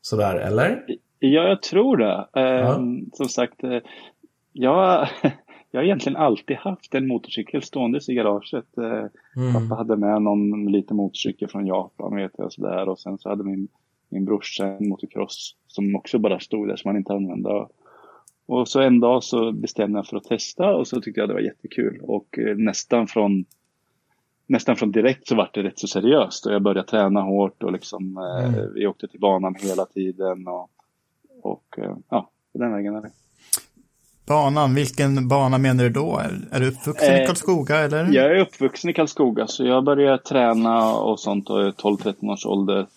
sådär, 0.02 0.36
eller? 0.36 0.86
Ja, 1.20 1.48
jag 1.48 1.62
tror 1.62 1.98
det. 1.98 2.28
Ja. 2.34 2.76
Ehm, 2.76 3.06
som 3.14 3.30
sagt, 3.30 3.64
eh, 3.64 3.80
jag, 4.54 5.08
jag 5.72 5.80
har 5.80 5.84
egentligen 5.84 6.18
alltid 6.18 6.58
haft 6.58 6.96
en 6.96 7.08
motorcykel 7.08 7.62
stående 7.62 8.00
i 8.08 8.14
garaget. 8.14 8.78
Eh, 8.78 9.42
mm. 9.44 9.54
Pappa 9.54 9.76
hade 9.76 9.98
med 9.98 10.22
någon 10.22 10.72
liten 10.72 10.98
motorcykel 10.98 11.50
från 11.50 11.68
Japan 11.68 12.16
vet 12.16 12.32
jag 12.38 12.46
och 12.46 12.54
sådär 12.54 12.90
och 12.90 13.00
sen 13.00 13.18
så 13.18 13.30
hade 13.30 13.44
min 13.44 13.68
min 14.10 14.26
brorsa 14.26 14.68
en 14.68 14.90
motocross 14.90 15.56
som 15.68 15.96
också 15.96 16.20
bara 16.20 16.40
stod 16.40 16.68
där 16.68 16.76
som 16.76 16.90
han 16.90 16.98
inte 16.98 17.14
använde. 17.14 17.68
Och 18.48 18.68
så 18.68 18.82
en 18.82 19.00
dag 19.00 19.24
så 19.24 19.52
bestämde 19.52 20.00
jag 20.00 20.08
för 20.08 20.18
att 20.18 20.24
testa 20.24 20.76
och 20.76 20.88
så 20.88 21.02
tyckte 21.02 21.20
jag 21.20 21.30
det 21.30 21.34
var 21.34 21.42
jättekul 21.42 22.00
och 22.04 22.40
eh, 22.40 22.56
nästan 22.56 23.08
från 23.08 23.46
nästan 24.48 24.76
från 24.76 24.92
direkt 24.92 25.28
så 25.28 25.36
var 25.36 25.50
det 25.54 25.64
rätt 25.64 25.80
så 25.80 25.88
seriöst 25.88 26.46
och 26.46 26.54
jag 26.54 26.62
började 26.62 26.88
träna 26.88 27.22
hårt 27.22 27.64
och 27.64 27.72
liksom 27.72 28.18
eh, 28.18 28.46
mm. 28.46 28.74
vi 28.74 28.88
åkte 28.88 29.08
till 29.08 29.20
banan 29.20 29.56
hela 29.60 29.86
tiden 29.86 30.48
och, 30.48 30.70
och 31.42 31.76
eh, 31.78 31.96
ja, 32.10 32.30
den 32.54 32.72
vägen 32.72 32.96
är 32.96 33.02
det. 33.02 33.12
banan, 34.26 34.76
vilken 34.76 35.28
bana 35.28 35.58
menar 35.58 35.84
du 35.84 35.90
då? 35.90 36.18
Är, 36.18 36.48
är 36.52 36.60
du 36.60 36.68
uppvuxen 36.68 37.16
i 37.16 37.20
Eh, 37.20 37.26
Karlskoga 37.26 37.78
eller? 37.78 38.14
Jag 38.14 38.26
är 38.26 38.40
uppvuxen 38.40 38.90
i 38.90 38.94
Karlskoga 38.94 39.48
så 39.48 39.66
jag 39.66 39.84
började 39.84 40.18
träna 40.18 40.94
och 40.94 41.20
sånt 41.20 41.50
och 41.50 41.62
är 41.62 41.72
12-13 41.72 42.34
års 42.34 42.46
ålder 42.46 42.88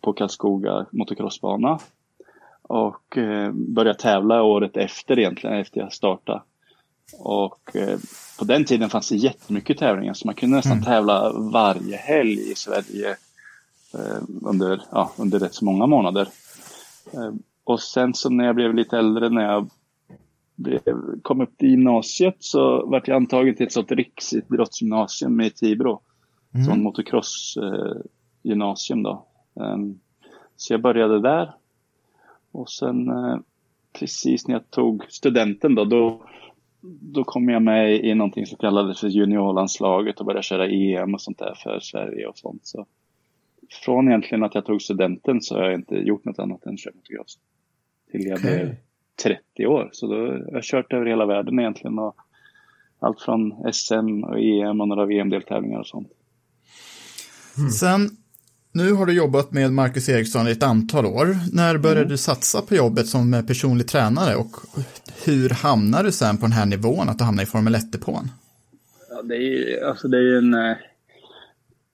på 0.00 0.12
Karlskoga 0.12 0.86
motocrossbana. 0.90 1.78
Och 2.62 3.18
eh, 3.18 3.52
började 3.52 3.98
tävla 3.98 4.42
året 4.42 4.76
efter 4.76 5.18
egentligen, 5.18 5.60
efter 5.60 5.80
jag 5.80 5.92
startade. 5.92 6.42
Och 7.18 7.76
eh, 7.76 7.98
på 8.38 8.44
den 8.44 8.64
tiden 8.64 8.90
fanns 8.90 9.08
det 9.08 9.16
jättemycket 9.16 9.78
tävlingar 9.78 10.14
så 10.14 10.26
man 10.26 10.34
kunde 10.34 10.56
nästan 10.56 10.82
tävla 10.82 11.32
varje 11.32 11.96
helg 11.96 12.50
i 12.50 12.54
Sverige 12.54 13.10
eh, 13.94 14.22
under, 14.42 14.82
ja, 14.90 15.12
under 15.18 15.38
rätt 15.38 15.54
så 15.54 15.64
många 15.64 15.86
månader. 15.86 16.28
Eh, 17.12 17.32
och 17.64 17.80
sen 17.80 18.14
så 18.14 18.30
när 18.30 18.44
jag 18.44 18.54
blev 18.54 18.74
lite 18.74 18.98
äldre, 18.98 19.28
när 19.28 19.42
jag 19.42 19.70
blev, 20.56 20.82
kom 21.22 21.40
upp 21.40 21.58
till 21.58 21.70
gymnasiet 21.70 22.36
så 22.38 22.86
vart 22.86 23.08
jag 23.08 23.16
antagen 23.16 23.54
till 23.54 23.66
ett 23.66 23.72
sånt 23.72 23.92
riksidrottsgymnasium 23.92 25.40
i 25.40 25.50
Tibro. 25.50 26.00
Mm. 26.54 26.66
Som 26.66 26.82
motocross-gymnasium 26.82 29.02
då. 29.02 29.26
Um, 29.56 30.00
så 30.56 30.72
jag 30.72 30.80
började 30.80 31.20
där. 31.20 31.52
Och 32.52 32.70
sen 32.70 33.08
eh, 33.08 33.38
precis 33.92 34.48
när 34.48 34.54
jag 34.54 34.70
tog 34.70 35.04
studenten 35.08 35.74
då, 35.74 35.84
då, 35.84 36.22
då 37.00 37.24
kom 37.24 37.48
jag 37.48 37.62
med 37.62 38.04
i 38.04 38.14
någonting 38.14 38.46
som 38.46 38.58
kallades 38.58 39.00
för 39.00 39.08
juniorlandslaget 39.08 40.20
och 40.20 40.26
började 40.26 40.42
köra 40.42 40.68
EM 40.68 41.14
och 41.14 41.20
sånt 41.20 41.38
där 41.38 41.54
för 41.62 41.80
Sverige 41.80 42.26
och 42.26 42.38
sånt. 42.38 42.66
Så 42.66 42.86
från 43.84 44.08
egentligen 44.08 44.44
att 44.44 44.54
jag 44.54 44.64
tog 44.64 44.82
studenten 44.82 45.40
så 45.40 45.54
har 45.54 45.62
jag 45.62 45.74
inte 45.74 45.94
gjort 45.94 46.24
något 46.24 46.38
annat 46.38 46.66
än 46.66 46.76
kört 46.76 46.94
motocross. 46.94 47.38
Till 48.10 48.26
jag 48.26 48.38
Okej. 48.38 48.64
blev 48.64 48.76
30 49.22 49.66
år. 49.66 49.88
Så 49.92 50.06
då 50.06 50.14
har 50.14 50.50
jag 50.52 50.64
kört 50.64 50.92
över 50.92 51.06
hela 51.06 51.26
världen 51.26 51.58
egentligen. 51.58 51.98
Och 51.98 52.16
allt 52.98 53.20
från 53.20 53.72
SM 53.72 54.24
och 54.24 54.38
EM 54.38 54.80
och 54.80 54.88
några 54.88 55.06
VM-deltävlingar 55.06 55.78
och 55.78 55.86
sånt. 55.86 56.12
Sen, 57.80 58.08
nu 58.76 58.92
har 58.92 59.06
du 59.06 59.12
jobbat 59.12 59.52
med 59.52 59.72
Marcus 59.72 60.08
Eriksson 60.08 60.48
i 60.48 60.50
ett 60.50 60.62
antal 60.62 61.06
år. 61.06 61.36
När 61.52 61.78
började 61.78 62.04
du 62.04 62.16
satsa 62.16 62.62
på 62.62 62.74
jobbet 62.74 63.06
som 63.06 63.44
personlig 63.46 63.88
tränare 63.88 64.36
och 64.36 64.56
hur 65.24 65.50
hamnar 65.50 66.04
du 66.04 66.12
sen 66.12 66.36
på 66.36 66.42
den 66.42 66.52
här 66.52 66.66
nivån 66.66 67.08
att 67.08 67.18
du 67.18 67.24
hamnar 67.24 67.42
i 67.42 67.46
Formel 67.46 67.74
1-depån? 67.74 68.28
Ja, 69.10 69.22
det 69.22 69.34
är 69.36 69.40
ju 69.40 69.80
alltså 69.80 70.08
det 70.08 70.18
är 70.18 70.38
en... 70.38 70.54
eh, 70.54 70.76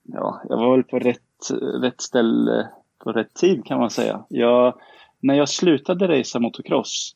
Ja, 0.04 0.42
jag 0.48 0.56
var 0.56 0.76
väl 0.76 0.84
på 0.84 0.98
rätt, 0.98 1.50
rätt 1.82 2.00
ställe 2.00 2.68
på 2.98 3.12
rätt 3.12 3.34
tid 3.34 3.64
kan 3.64 3.78
man 3.78 3.90
säga. 3.90 4.24
Jag, 4.28 4.74
när 5.20 5.34
jag 5.34 5.48
slutade 5.48 6.08
racea 6.08 6.40
motocross 6.40 7.14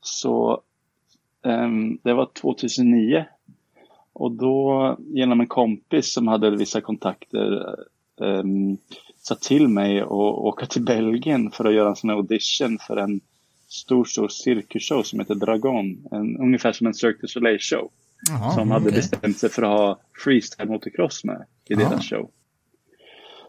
så 0.00 0.62
ehm, 1.44 1.98
det 2.02 2.12
var 2.14 2.28
2009. 2.42 3.24
Och 4.12 4.32
då 4.32 4.96
genom 4.98 5.40
en 5.40 5.46
kompis 5.46 6.12
som 6.14 6.28
hade 6.28 6.56
vissa 6.56 6.80
kontakter 6.80 7.76
um, 8.20 8.78
sa 9.22 9.34
till 9.34 9.68
mig 9.68 10.00
att 10.00 10.10
åka 10.10 10.66
till 10.66 10.82
Belgien 10.84 11.50
för 11.50 11.64
att 11.64 11.74
göra 11.74 11.88
en 11.88 11.96
sån 11.96 12.10
audition 12.10 12.78
för 12.86 12.96
en 12.96 13.20
stor, 13.68 14.04
stor 14.04 14.28
cirkusshow 14.28 15.02
som 15.02 15.20
heter 15.20 15.34
Dragon. 15.34 16.08
En, 16.10 16.36
ungefär 16.36 16.72
som 16.72 16.86
en 16.86 16.94
Cirque 16.94 17.18
du 17.20 17.28
Soleil 17.28 17.58
show. 17.60 17.90
Jaha, 18.28 18.50
som 18.52 18.70
hade 18.70 18.90
bestämt 18.90 19.38
sig 19.38 19.50
för 19.50 19.62
att 19.62 19.78
ha 19.78 19.98
freestyle 20.24 20.68
motocross 20.68 21.24
med 21.24 21.44
i 21.68 21.74
Ja. 21.74 21.78
deras 21.78 22.08
show. 22.10 22.30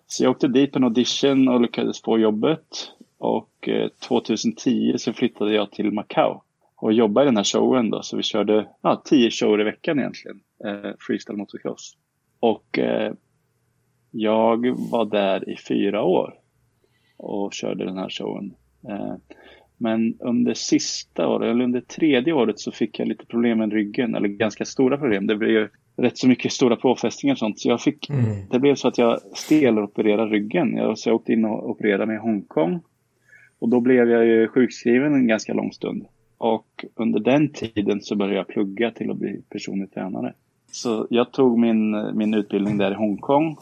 Så 0.07 0.23
jag 0.23 0.31
åkte 0.31 0.47
dit 0.47 0.71
på 0.71 0.77
en 0.79 0.83
audition 0.83 1.47
och 1.47 1.61
lyckades 1.61 2.01
få 2.01 2.19
jobbet. 2.19 2.91
Och 3.17 3.69
eh, 3.69 3.87
2010 4.07 4.93
så 4.97 5.13
flyttade 5.13 5.53
jag 5.53 5.71
till 5.71 5.91
Macau 5.91 6.41
och 6.75 6.93
jobbade 6.93 7.25
i 7.25 7.27
den 7.27 7.37
här 7.37 7.43
showen 7.43 7.89
då. 7.89 8.01
Så 8.03 8.17
vi 8.17 8.23
körde 8.23 8.67
ja, 8.81 9.01
tio 9.05 9.31
shower 9.31 9.61
i 9.61 9.63
veckan 9.63 9.99
egentligen, 9.99 10.39
eh, 10.65 10.91
freestyle 10.99 11.37
motocross. 11.37 11.95
Och 12.39 12.79
eh, 12.79 13.13
jag 14.11 14.67
var 14.91 15.05
där 15.05 15.49
i 15.49 15.55
fyra 15.57 16.03
år 16.03 16.33
och 17.17 17.53
körde 17.53 17.85
den 17.85 17.97
här 17.97 18.09
showen. 18.09 18.53
Eh, 18.89 19.13
men 19.77 20.17
under 20.19 20.53
sista 20.53 21.27
året, 21.27 21.49
eller 21.49 21.63
under 21.63 21.81
tredje 21.81 22.33
året 22.33 22.59
så 22.59 22.71
fick 22.71 22.99
jag 22.99 23.07
lite 23.07 23.25
problem 23.25 23.57
med 23.57 23.73
ryggen, 23.73 24.15
eller 24.15 24.27
ganska 24.27 24.65
stora 24.65 24.97
problem. 24.97 25.27
Det 25.27 25.35
blev 25.35 25.51
ju 25.51 25.69
rätt 25.95 26.17
så 26.17 26.27
mycket 26.27 26.51
stora 26.51 26.75
påfrestningar 26.75 27.35
och 27.35 27.39
sånt. 27.39 27.59
Så 27.59 27.69
jag 27.69 27.81
fick, 27.81 28.09
Mm. 28.09 28.25
det 28.51 28.59
blev 28.59 28.75
så 28.75 28.87
att 28.87 28.97
jag 28.97 29.19
stelopererade 29.33 30.31
ryggen. 30.31 30.73
Jag, 30.77 30.97
så 30.97 31.09
jag 31.09 31.15
åkte 31.15 31.33
in 31.33 31.45
och 31.45 31.69
opererade 31.69 32.05
mig 32.05 32.15
i 32.15 32.19
Hongkong. 32.19 32.79
Och 33.59 33.69
då 33.69 33.79
blev 33.79 34.09
jag 34.09 34.25
ju 34.25 34.47
sjukskriven 34.47 35.13
en 35.13 35.27
ganska 35.27 35.53
lång 35.53 35.71
stund. 35.71 36.05
Och 36.37 36.85
under 36.95 37.19
den 37.19 37.49
tiden 37.49 38.01
så 38.01 38.15
började 38.15 38.37
jag 38.37 38.47
plugga 38.47 38.91
till 38.91 39.11
att 39.11 39.17
bli 39.17 39.41
personlig 39.49 39.93
tränare. 39.93 40.33
Så 40.71 41.07
jag 41.09 41.31
tog 41.31 41.59
min, 41.59 42.17
min 42.17 42.33
utbildning 42.33 42.77
där 42.77 42.91
i 42.91 42.95
Hongkong. 42.95 43.57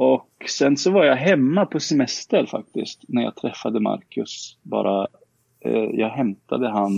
Och 0.00 0.44
sen 0.48 0.76
så 0.76 0.90
var 0.90 1.04
jag 1.04 1.16
hemma 1.16 1.66
på 1.66 1.80
semester 1.80 2.46
faktiskt 2.46 3.04
när 3.08 3.22
jag 3.22 3.36
träffade 3.36 3.80
Marcus. 3.80 4.58
Bara, 4.62 5.06
eh, 5.60 5.90
jag 5.92 6.08
hämtade 6.08 6.68
han 6.68 6.92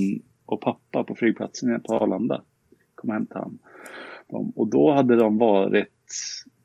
och 0.46 0.60
pappa 0.60 1.04
på 1.04 1.14
flygplatsen 1.14 1.80
på 1.80 1.94
Arlanda. 1.94 2.42
Kom 2.94 3.10
och 3.10 3.14
hämtade 3.14 3.40
han. 3.40 3.58
Och 4.56 4.68
då 4.68 4.92
hade 4.92 5.16
de 5.16 5.38
varit, 5.38 5.88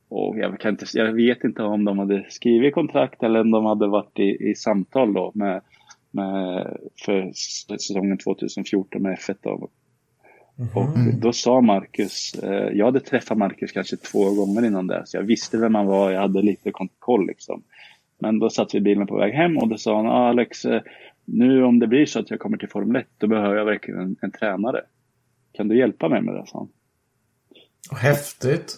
och 0.10 0.38
jag, 0.38 0.60
kan 0.60 0.72
inte, 0.72 0.86
jag 0.94 1.14
vet 1.14 1.44
inte 1.44 1.64
om 1.64 1.86
de 1.86 2.00
hade 2.00 2.26
skrivit 2.30 2.74
kontrakt 2.74 3.24
eller 3.24 3.42
om 3.42 3.52
de 3.52 3.66
hade 3.66 3.88
varit 3.88 4.20
i, 4.20 4.50
i 4.50 4.56
samtal 4.56 5.14
då 5.14 5.32
med, 5.36 5.62
med, 6.12 6.78
för 7.06 7.32
säsongen 7.34 8.18
2014 8.18 9.02
med 9.02 9.18
F1 9.18 9.36
då. 9.42 9.70
Och 10.76 11.20
då 11.22 11.34
sa 11.34 11.62
Marcus, 11.62 12.34
eh, 12.44 12.70
jag 12.74 12.86
hade 12.86 13.00
träffat 13.00 13.38
Marcus 13.38 13.72
kanske 13.72 13.98
två 13.98 14.34
gånger 14.34 14.66
innan 14.66 14.88
det, 14.88 15.04
så 15.06 15.18
jag 15.18 15.24
visste 15.24 15.58
vem 15.58 15.76
han 15.76 15.86
var, 15.86 16.12
jag 16.12 16.22
hade 16.22 16.42
lite 16.42 16.72
koll 17.00 17.28
liksom. 17.28 17.64
Men 18.20 18.40
då 18.40 18.50
satt 18.50 18.74
vi 18.74 18.78
i 18.78 18.82
bilen 18.82 19.08
på 19.08 19.18
väg 19.18 19.34
hem 19.34 19.58
och 19.58 19.68
då 19.68 19.78
sa 19.78 19.96
han, 19.96 20.08
ah, 20.08 20.30
Alex, 20.30 20.66
eh, 20.66 20.82
nu 21.26 21.64
om 21.64 21.80
det 21.80 21.88
blir 21.88 22.06
så 22.06 22.20
att 22.20 22.30
jag 22.30 22.40
kommer 22.40 22.58
till 22.58 22.70
Formel 22.70 23.02
1, 23.02 23.08
då 23.18 23.28
behöver 23.28 23.56
jag 23.56 23.66
verkligen 23.66 24.00
en, 24.00 24.16
en 24.22 24.32
tränare. 24.32 24.82
Kan 25.54 25.68
du 25.68 25.78
hjälpa 25.78 26.10
mig 26.10 26.22
med 26.22 26.36
det, 26.36 26.48
sa 26.48 26.58
han. 26.58 26.70
Häftigt. 28.00 28.76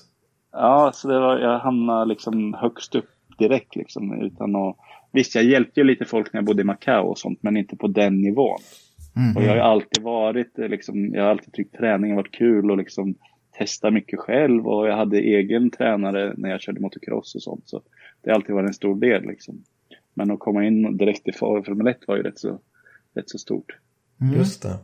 Ja, 0.52 0.92
så 0.94 1.08
det 1.08 1.20
var, 1.20 1.40
jag 1.40 1.60
hamnade 1.60 2.06
liksom 2.06 2.54
högst 2.54 2.96
upp 2.96 3.10
direkt 3.38 3.76
liksom 3.76 4.22
utan 4.22 4.56
att... 4.56 4.78
Visst, 5.12 5.36
jag 5.36 5.44
hjälpte 5.44 5.80
ju 5.80 5.84
lite 5.84 6.06
folk 6.06 6.34
när 6.34 6.38
jag 6.38 6.46
bodde 6.46 6.62
i 6.62 6.66
Macao 6.66 7.08
och 7.08 7.18
sånt, 7.18 7.44
men 7.44 7.58
inte 7.58 7.76
på 7.76 7.88
den 7.88 8.22
nivån. 8.22 8.60
Och 9.36 9.44
jag 9.44 9.50
har 9.50 9.58
alltid 9.58 10.04
varit 10.04 10.60
eh, 10.60 10.68
liksom, 10.68 11.14
jag 11.14 11.24
har 11.24 11.30
alltid 11.30 11.54
tyckt 11.54 11.78
träningen 11.78 12.16
varit 12.16 12.32
kul 12.32 12.72
och 12.72 12.78
liksom 12.78 13.16
testa 13.58 13.92
mycket 13.92 14.20
själv 14.20 14.68
och 14.68 14.88
jag 14.88 14.98
hade 14.98 15.18
egen 15.18 15.72
tränare 15.72 16.34
när 16.38 16.50
jag 16.50 16.62
körde 16.62 16.82
motocross 16.82 17.36
och 17.36 17.42
sånt. 17.42 17.64
Så 17.66 17.82
det 18.22 18.30
har 18.30 18.36
alltid 18.36 18.56
varit 18.56 18.68
en 18.68 18.74
stor 18.74 18.96
del 18.96 19.24
liksom. 19.24 19.64
Men 20.14 20.32
att 20.32 20.40
komma 20.40 20.66
in 20.66 20.98
direkt 20.98 21.28
i 21.28 21.32
Formel 21.32 21.88
1 21.88 21.98
var 22.08 22.18
ju 22.18 22.24
rätt 22.24 22.40
så, 22.40 22.60
rätt 23.16 23.30
så 23.30 23.38
stort. 23.38 23.76
Just 24.36 24.62
det. 24.62 24.78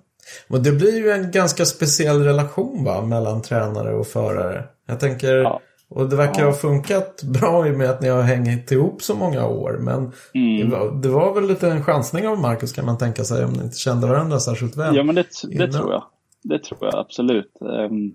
Men 0.48 0.64
det 0.64 0.72
blir 0.72 0.98
ju 0.98 1.10
en 1.10 1.32
ganska 1.32 1.66
speciell 1.66 2.24
relation 2.24 2.84
va, 2.84 3.06
mellan 3.06 3.42
tränare 3.42 3.96
och 3.96 4.08
förare. 4.08 4.64
Jag 4.86 5.00
tänker, 5.00 5.36
Ja. 5.36 5.62
Och 5.90 6.10
det 6.10 6.16
verkar 6.16 6.46
ha 6.46 6.54
funkat 6.54 7.24
bra 7.24 7.68
i 7.68 7.72
och 7.72 7.78
med 7.78 7.90
att 7.90 8.02
ni 8.02 8.10
har 8.10 8.22
hängt 8.22 8.72
ihop 8.72 9.02
så 9.02 9.16
många 9.16 9.48
år. 9.48 9.78
Men 9.82 10.12
det, 10.34 10.64
var, 10.72 11.02
det 11.02 11.10
var 11.10 11.34
väl 11.34 11.48
lite 11.48 11.72
en 11.72 11.84
chansning 11.84 12.28
av 12.28 12.40
Marcus 12.40 12.74
kan 12.74 12.86
man 12.86 12.98
tänka 12.98 13.24
sig 13.24 13.46
om 13.46 13.54
ni 13.54 13.64
inte 13.64 13.78
kände 13.78 14.08
varandra 14.08 14.40
särskilt 14.40 14.78
väl. 14.78 14.96
Ja, 14.96 15.04
men 15.04 15.16
det, 15.16 15.26
det 15.50 15.72
tror 15.72 15.92
jag. 15.92 16.04
Det 16.44 16.60
tror 16.60 16.80
jag 16.82 16.96
absolut. 16.96 17.62
Ehm, 17.62 18.14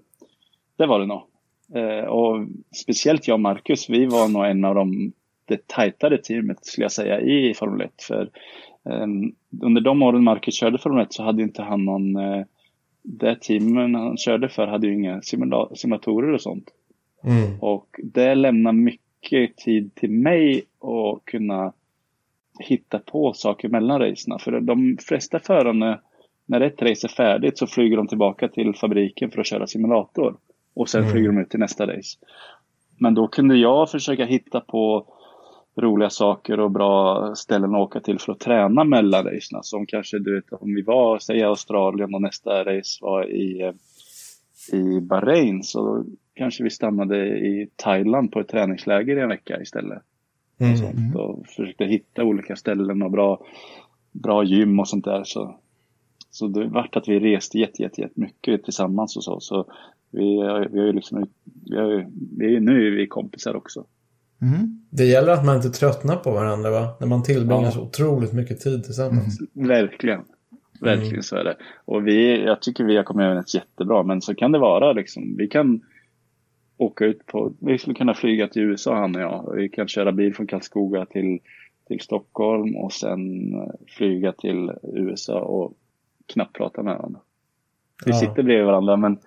det 0.77 0.87
var 0.87 0.99
det 1.00 1.07
nog. 1.07 1.23
Eh, 1.75 2.05
och 2.05 2.47
speciellt 2.83 3.29
jag 3.29 3.35
och 3.35 3.41
Marcus, 3.41 3.91
vi 3.91 4.07
var 4.07 4.29
nog 4.29 4.47
en 4.47 4.65
av 4.65 4.75
de 4.75 5.12
det 5.45 5.67
tajtare 5.67 6.19
teamet 6.19 6.65
skulle 6.67 6.85
jag 6.85 6.93
säga 6.93 7.21
i 7.21 7.55
Formel 7.55 7.81
1. 7.87 8.03
För 8.03 8.31
ehm, 8.91 9.33
under 9.62 9.81
de 9.81 10.03
åren 10.03 10.25
Marcus 10.25 10.55
körde 10.55 10.79
Formel 10.79 11.03
1 11.03 11.12
så 11.12 11.23
hade 11.23 11.43
inte 11.43 11.62
han 11.62 11.85
någon 11.85 12.17
eh, 12.17 12.43
det 13.03 13.41
teamen 13.41 13.95
han 13.95 14.17
körde 14.17 14.49
för 14.49 14.67
hade 14.67 14.87
ju 14.87 14.95
inga 14.95 15.21
simula- 15.21 15.75
simulatorer 15.75 16.33
och 16.33 16.41
sånt. 16.41 16.65
Mm. 17.25 17.59
Och 17.61 17.87
det 18.03 18.35
lämnar 18.35 18.73
mycket 18.73 19.57
tid 19.57 19.95
till 19.95 20.11
mig 20.11 20.62
att 20.81 21.25
kunna 21.25 21.73
hitta 22.61 22.99
på 22.99 23.33
saker 23.33 23.69
mellan 23.69 24.00
racerna. 24.00 24.39
För 24.39 24.61
de 24.61 24.97
flesta 25.00 25.39
förarna, 25.39 26.00
när 26.47 26.61
ett 26.61 26.83
race 26.83 27.07
är 27.07 27.09
färdigt 27.09 27.59
så 27.59 27.67
flyger 27.67 27.97
de 27.97 28.07
tillbaka 28.07 28.49
till 28.49 28.75
fabriken 28.75 29.31
för 29.31 29.41
att 29.41 29.47
köra 29.47 29.67
simulator. 29.67 30.37
Och 30.75 30.89
sen 30.89 31.11
flyger 31.11 31.29
de 31.29 31.39
ut 31.39 31.50
till 31.50 31.61
nästa 31.61 31.87
race. 31.87 32.19
Men 32.99 33.15
då 33.15 33.29
kunde 33.29 33.57
jag 33.57 33.91
försöka 33.91 34.25
hitta 34.25 34.61
på 34.61 35.07
roliga 35.77 36.11
saker 36.11 36.61
och 36.61 36.71
bra 36.71 37.33
ställen 37.35 37.75
att 37.75 37.81
åka 37.81 38.00
till 38.00 38.19
för 38.19 38.33
att 38.33 38.41
träna 38.41 38.85
mellan 38.85 39.25
racerna. 39.25 39.62
Som 39.62 39.87
kanske, 39.87 40.19
du 40.19 40.35
vet, 40.35 40.53
om 40.53 40.75
vi 40.75 40.83
var, 40.83 41.19
säg 41.19 41.39
i 41.39 41.43
Australien 41.43 42.15
och 42.15 42.23
nästa 42.23 42.65
race 42.65 42.99
var 43.00 43.31
i, 43.31 43.62
eh, 43.62 43.73
i 44.79 45.00
Bahrain 45.00 45.62
så 45.62 46.05
kanske 46.40 46.64
vi 46.64 46.70
stannade 46.70 47.26
i 47.26 47.68
Thailand 47.76 48.32
på 48.32 48.40
ett 48.40 48.49
träningsläger 48.49 49.16
i 49.16 49.20
en 49.20 49.28
vecka 49.28 49.61
istället. 49.62 50.02
Mm. 50.59 50.73
Och, 50.73 50.78
sånt, 50.78 51.14
och 51.16 51.47
försökte 51.47 51.85
hitta 51.85 52.25
olika 52.25 52.56
ställen 52.56 53.02
och 53.02 53.11
bra, 53.11 53.40
bra 54.12 54.44
gym 54.44 54.80
och 54.80 54.88
sånt 54.88 55.04
där. 55.04 55.23
Så 55.25 55.56
Så 56.30 56.49
det 56.49 56.66
vart 56.66 56.97
att 56.97 57.09
vi 57.09 57.20
reste 57.20 57.59
jätte, 57.59 57.82
jätte, 57.82 58.00
jätte 58.00 58.20
mycket 58.20 58.64
tillsammans 58.64 59.16
och 59.16 59.25
så. 59.25 59.40
Så 59.40 59.64
vi, 60.11 60.25
vi 60.73 60.78
har 60.78 60.87
ju 60.87 60.92
liksom, 60.92 61.26
vi 61.70 61.76
har 61.76 61.90
ju, 61.90 62.06
vi, 62.38 62.61
nu 62.61 62.87
är 62.87 62.90
vi 62.90 63.06
kompisar 63.06 63.56
också. 63.56 63.85
Mm. 64.42 64.80
Det 64.90 65.04
gäller 65.04 65.32
att 65.32 65.44
man 65.44 65.56
inte 65.56 65.70
tröttnar 65.70 66.16
på 66.16 66.30
varandra 66.30 66.70
va? 66.70 66.88
När 67.00 67.06
man 67.06 67.23
tillbringar 67.23 67.64
Ja. 67.64 67.70
så 67.70 67.82
otroligt 67.82 68.32
mycket 68.32 68.61
tid 68.61 68.85
tillsammans. 68.85 69.38
Verkligen. 69.52 70.20
Verkligen 70.80 71.12
Mm. 71.12 71.23
så 71.23 71.37
är 71.37 71.44
det. 71.44 71.56
Och 71.85 72.06
vi, 72.06 72.44
jag 72.44 72.62
tycker 72.62 72.85
vi 72.85 72.97
har 72.97 73.04
kommit 73.04 73.25
överens 73.25 73.54
jättebra. 73.54 74.02
Men 74.02 74.20
så 74.20 74.35
kan 74.35 74.52
det 74.52 74.59
vara 74.59 74.92
liksom. 74.92 75.37
Vi 75.37 75.49
kan 75.49 75.80
åka 76.81 77.05
ut 77.05 77.27
på, 77.27 77.53
vi 77.59 77.79
skulle 77.79 77.95
kunna 77.95 78.15
flyga 78.15 78.49
till 78.49 78.63
USA 78.63 78.97
han 78.97 79.17
och 79.17 79.23
jag. 79.23 79.53
Vi 79.57 79.69
kan 79.69 79.89
köra 79.89 80.13
bil 80.13 80.35
från 80.35 80.47
Karlskoga 80.47 81.07
till, 81.07 81.39
till 81.89 82.01
Stockholm 82.01 82.77
och 82.77 82.93
sen 82.93 83.55
eh, 83.55 83.71
flyga 83.97 84.33
till 84.33 84.73
USA 84.83 85.41
och 85.41 85.73
knappt 86.27 86.53
prata 86.53 86.83
med 86.83 86.97
varandra. 86.97 87.21
Vi 88.05 88.11
Ja. 88.11 88.19
sitter 88.21 88.43
bredvid 88.43 88.67
varandra 88.67 88.97
men 88.97 89.19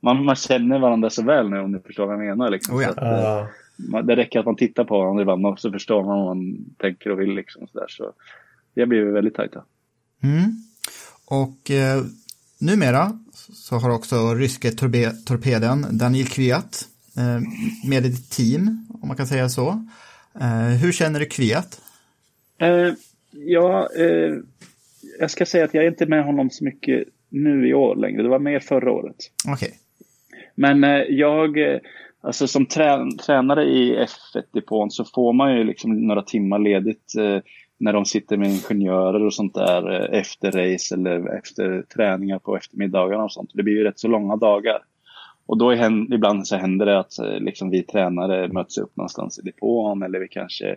man, 0.00 0.24
man 0.24 0.36
känner 0.36 0.78
varandra 0.78 1.10
så 1.10 1.22
väl 1.22 1.50
nu 1.50 1.58
om 1.60 1.72
du 1.72 1.80
förstår 1.80 2.06
vad 2.06 2.14
jag 2.14 2.20
menar. 2.28 2.50
Liksom. 2.50 2.76
Oh 2.76 2.82
ja. 2.82 2.92
Så 2.94 3.00
att, 3.00 3.22
Ja. 3.22 3.48
man, 3.90 4.06
det 4.06 4.16
räcker 4.16 4.38
att 4.40 4.46
man 4.46 4.56
tittar 4.56 4.84
på 4.84 4.98
varandra 4.98 5.22
ibland 5.22 5.46
och 5.46 5.60
så 5.60 5.72
förstår 5.72 6.04
man 6.04 6.18
vad 6.18 6.36
man 6.36 6.56
tänker 6.78 7.10
och 7.10 7.20
vill. 7.20 7.34
Liksom, 7.34 7.66
så 7.66 7.78
där. 7.78 7.86
Så 7.88 8.12
vi 8.74 8.82
har 8.82 8.86
blivit 8.86 9.14
väldigt 9.14 9.34
tajta. 9.34 9.64
Mm. 10.22 10.50
Och 11.24 11.70
eh, 11.70 12.02
numera 12.60 13.18
så 13.52 13.76
har 13.76 13.90
också 13.90 14.34
ryske 14.34 14.70
torpeden 15.26 15.86
Daniil 15.98 16.28
Kviat 16.28 16.88
med 17.84 18.06
i 18.06 18.08
ditt 18.08 18.30
team, 18.30 18.86
om 19.02 19.08
man 19.08 19.16
kan 19.16 19.26
säga 19.26 19.48
så. 19.48 19.86
Eh, 20.40 20.80
hur 20.82 20.92
känner 20.92 21.20
du 21.20 21.26
Kviat? 21.26 21.80
Eh, 22.58 22.92
ja, 23.30 23.88
eh, 23.96 24.34
jag 25.18 25.30
ska 25.30 25.46
säga 25.46 25.64
att 25.64 25.74
jag 25.74 25.84
är 25.84 25.88
inte 25.88 26.06
med 26.06 26.24
honom 26.24 26.50
så 26.50 26.64
mycket 26.64 27.08
nu 27.28 27.68
i 27.68 27.74
år 27.74 27.96
längre. 27.96 28.22
Det 28.22 28.28
var 28.28 28.38
mer 28.38 28.60
förra 28.60 28.92
året. 28.92 29.16
Okej. 29.48 29.72
Men 30.54 30.84
eh, 30.84 31.00
jag, 31.08 31.58
eh, 31.58 31.80
alltså 32.20 32.46
som 32.46 32.66
trä, 32.66 33.10
tränare 33.26 33.64
i 33.64 33.96
F1-depån 33.96 34.90
så 34.90 35.04
får 35.04 35.32
man 35.32 35.56
ju 35.56 35.64
liksom 35.64 36.06
några 36.06 36.22
timmar 36.22 36.58
ledigt 36.58 37.14
eh, 37.18 37.38
när 37.78 37.92
de 37.92 38.04
sitter 38.04 38.36
med 38.36 38.50
ingenjörer 38.50 39.24
och 39.24 39.34
sånt 39.34 39.54
där 39.54 39.94
eh, 39.94 40.20
efter 40.20 40.52
race 40.52 40.94
eller 40.94 41.38
efter 41.38 41.82
träningar 41.82 42.38
på 42.38 42.56
eftermiddagarna 42.56 43.24
och 43.24 43.32
sånt. 43.32 43.50
Det 43.54 43.62
blir 43.62 43.74
ju 43.74 43.84
rätt 43.84 43.98
så 43.98 44.08
långa 44.08 44.36
dagar. 44.36 44.78
Och 45.52 45.58
då 45.58 45.70
är, 45.70 46.14
ibland 46.14 46.46
så 46.46 46.56
händer 46.56 46.86
det 46.86 46.98
att 46.98 47.18
eh, 47.18 47.40
liksom 47.40 47.70
vi 47.70 47.82
tränare 47.82 48.48
möts 48.48 48.78
upp 48.78 48.96
någonstans 48.96 49.38
i 49.38 49.42
depån 49.42 50.02
eller 50.02 50.18
vi 50.18 50.28
kanske 50.28 50.76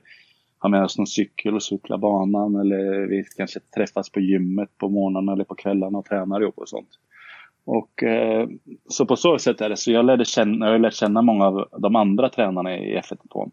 har 0.57 0.69
med 0.69 0.83
oss 0.83 0.97
någon 0.97 1.07
cykel 1.07 1.55
och 1.55 1.63
cyklar 1.63 1.97
banan 1.97 2.55
eller 2.55 3.07
vi 3.07 3.23
kanske 3.37 3.59
träffas 3.59 4.09
på 4.09 4.19
gymmet 4.19 4.77
på 4.77 4.89
morgnarna 4.89 5.33
eller 5.33 5.43
på 5.43 5.55
kvällarna 5.55 5.97
och 5.97 6.05
tränar 6.05 6.41
ihop 6.41 6.57
och 6.57 6.69
sånt. 6.69 6.89
Och 7.65 8.03
eh, 8.03 8.47
så 8.89 9.05
på 9.05 9.15
så 9.15 9.39
sätt 9.39 9.61
är 9.61 9.69
det. 9.69 9.77
Så 9.77 9.91
jag 9.91 10.05
lärde 10.05 10.25
känna, 10.25 10.71
jag 10.71 10.81
lärt 10.81 10.93
känna 10.93 11.21
många 11.21 11.45
av 11.45 11.67
de 11.77 11.95
andra 11.95 12.29
tränarna 12.29 12.77
i 12.77 12.99
F1 12.99 13.17
depån. 13.23 13.51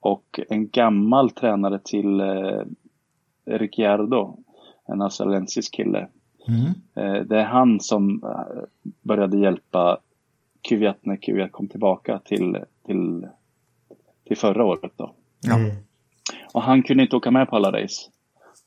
Och 0.00 0.40
en 0.48 0.68
gammal 0.68 1.30
tränare 1.30 1.78
till 1.84 2.20
eh, 2.20 2.62
Ricciardo, 3.46 4.38
en 4.86 5.02
australiensisk 5.02 5.74
kille. 5.74 6.08
Mm. 6.48 6.66
Eh, 6.96 7.22
det 7.22 7.40
är 7.40 7.44
han 7.44 7.80
som 7.80 8.22
eh, 8.24 8.64
började 9.02 9.38
hjälpa 9.38 9.98
Kvyat 10.68 10.98
när 11.00 11.16
Kvyat 11.16 11.52
kom 11.52 11.68
tillbaka 11.68 12.18
till, 12.18 12.58
till, 12.86 13.26
till 14.26 14.36
förra 14.36 14.64
året. 14.64 14.92
Då. 14.96 15.14
Ja. 15.40 15.58
Mm. 15.58 15.76
Och 16.52 16.62
han 16.62 16.82
kunde 16.82 17.02
inte 17.02 17.16
åka 17.16 17.30
med 17.30 17.48
på 17.48 17.56
alla 17.56 17.82
race. 17.82 18.10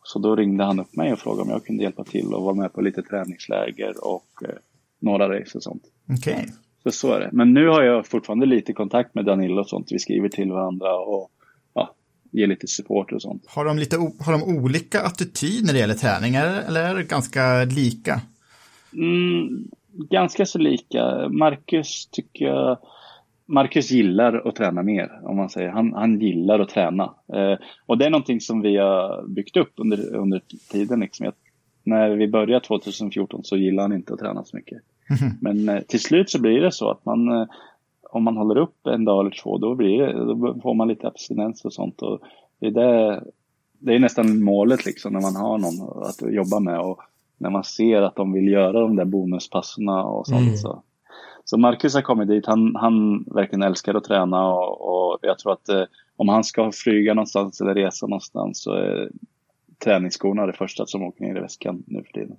Så 0.04 0.20
då 0.20 0.36
ringde 0.36 0.63
han 0.63 0.80
upp 0.80 0.96
mig 0.96 1.13
och 1.13 1.20
frågade 1.20 1.42
om 1.42 1.50
jag 1.50 1.66
kunde 1.66 1.84
hjälpa 1.84 2.04
till 2.04 2.34
och 2.34 2.44
vara 2.44 2.54
med 2.54 2.74
på 2.74 2.82
lite 2.82 3.01
träningsläger 3.01 3.94
och 4.08 4.44
eh, 4.44 4.56
några 5.00 5.39
race 5.39 5.58
och 5.58 5.63
sånt. 5.63 5.84
Okej. 6.10 6.46
Så 6.84 6.92
så 6.92 7.13
är 7.13 7.20
det. 7.20 7.30
Men 7.32 7.54
nu 7.54 7.68
har 7.68 7.84
jag 7.84 8.08
fortfarande 8.08 8.46
lite 8.46 8.74
kontakt 8.74 9.16
med 9.16 9.25
Danilo 9.25 9.60
och 9.60 9.70
sånt. 9.70 9.92
Vi 9.92 10.00
skriver 10.00 10.30
till 10.30 10.51
varandra 10.51 10.96
och 10.96 11.32
ja, 11.74 11.96
ger 12.32 12.48
lite 12.48 12.68
support 12.68 13.12
och 13.12 13.22
sånt. 13.22 13.44
Har 13.48 13.66
de, 13.66 13.77
lite 13.77 13.98
har 13.98 14.32
de 14.32 14.43
olika 14.43 15.02
attityd 15.02 15.65
när 15.65 15.74
det 15.74 15.80
gäller 15.80 15.93
träningar 15.93 16.63
eller 16.67 16.84
är 16.84 16.95
det 16.95 17.04
ganska 17.04 17.63
lika? 17.63 18.22
Mm, 18.93 19.67
ganska 20.10 20.46
så 20.46 20.60
lika. 20.60 21.30
Marcus 21.30 22.08
tycker 22.12 22.46
jag 22.46 22.78
Marcus 23.48 23.92
gillar 23.92 24.48
att 24.48 24.56
träna 24.56 24.84
mer, 24.84 25.20
om 25.24 25.38
man 25.38 25.50
säger. 25.50 25.70
Han, 25.70 25.94
han 25.94 26.20
gillar 26.20 26.60
att 26.60 26.70
träna. 26.70 27.04
Eh, 27.34 27.56
och 27.86 27.98
det 27.98 28.06
är 28.06 28.10
någonting 28.10 28.42
som 28.42 28.62
vi 28.62 28.78
har 28.78 29.28
byggt 29.28 29.58
upp 29.58 29.72
under, 29.76 30.16
under 30.16 30.42
tiden. 30.72 31.00
Liksom. 31.00 31.28
Att 31.28 31.36
när 31.84 32.10
vi 32.10 32.28
började 32.28 32.66
2014 32.66 33.44
så 33.44 33.58
gillade 33.58 33.82
han 33.82 33.98
inte 33.98 34.14
att 34.14 34.20
träna 34.20 34.44
så 34.44 34.56
mycket. 34.56 34.78
Men 35.42 35.70
eh, 35.70 35.82
till 35.82 36.00
slut 36.00 36.30
så 36.30 36.42
blir 36.42 36.62
det 36.62 36.72
så 36.72 36.92
att 36.92 37.06
man, 37.06 37.28
eh, 37.28 37.48
om 38.12 38.24
man 38.24 38.38
håller 38.38 38.58
upp 38.58 38.88
en 38.88 39.06
dag 39.06 39.20
eller 39.22 39.36
två, 39.44 39.58
då, 39.58 39.76
blir 39.76 39.98
det, 39.98 40.14
då 40.14 40.60
får 40.62 40.74
man 40.74 40.88
lite 40.88 41.08
abstinens 41.08 41.66
och 41.66 41.74
sånt. 41.74 42.02
Och 42.02 42.20
det, 42.60 42.68
är 42.68 42.72
det, 42.72 43.24
det 43.80 43.96
är 43.96 44.00
nästan 44.00 44.44
målet 44.44 44.86
liksom 44.86 45.14
när 45.14 45.22
man 45.22 45.36
har 45.36 45.58
någon 45.58 46.04
att 46.04 46.34
jobba 46.34 46.60
med. 46.60 46.80
Och 46.80 47.02
när 47.38 47.50
man 47.50 47.63
ser 47.63 48.02
att 48.02 48.15
de 48.15 48.34
vill 48.34 48.47
göra 48.47 48.82
de 48.82 48.95
där 48.95 49.06
bonuspasserna 49.06 50.04
och 50.04 50.28
sånt. 50.28 50.41
Mm. 50.41 50.58
Så. 50.58 50.84
så 51.45 51.58
Marcus 51.58 51.95
har 51.95 52.02
kommit 52.02 52.28
dit, 52.28 52.45
han, 52.45 52.76
han 52.76 53.23
verkligen 53.23 53.63
älskar 53.63 53.95
att 53.95 54.04
träna 54.04 54.47
och, 54.47 54.82
och 54.82 55.19
jag 55.21 55.39
tror 55.39 55.54
att 55.54 55.69
eh, 55.69 55.84
om 56.15 56.30
han 56.30 56.43
ska 56.43 56.71
flyga 56.71 57.13
någonstans 57.13 57.62
eller 57.62 57.73
resa 57.73 58.08
någonstans 58.08 58.63
så 58.63 58.73
är 58.73 59.10
träningsskorna 59.84 60.45
det 60.45 60.54
första 60.54 60.86
som 60.86 61.04
åker 61.04 61.26
ner 61.26 61.38
i 61.38 61.41
väskan 61.41 61.84
nu 61.88 62.04
för 62.04 62.12
tiden. 62.12 62.38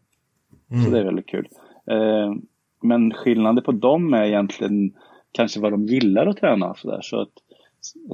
Så 0.85 0.91
det 0.91 0.99
är 0.99 1.05
väldigt 1.05 1.27
kul. 1.27 1.49
Eh, 1.91 2.35
men 2.83 3.13
skillnaden 3.15 3.65
på 3.65 3.73
dem 3.73 4.15
är 4.15 4.25
egentligen 4.25 4.93
kanske 5.33 5.61
vad 5.61 5.73
de 5.73 5.87
gillar 5.87 6.27
att 6.27 6.37
träna. 6.37 6.75
Så, 6.75 6.91
där. 6.91 7.01
så 7.03 7.21
att 7.21 7.33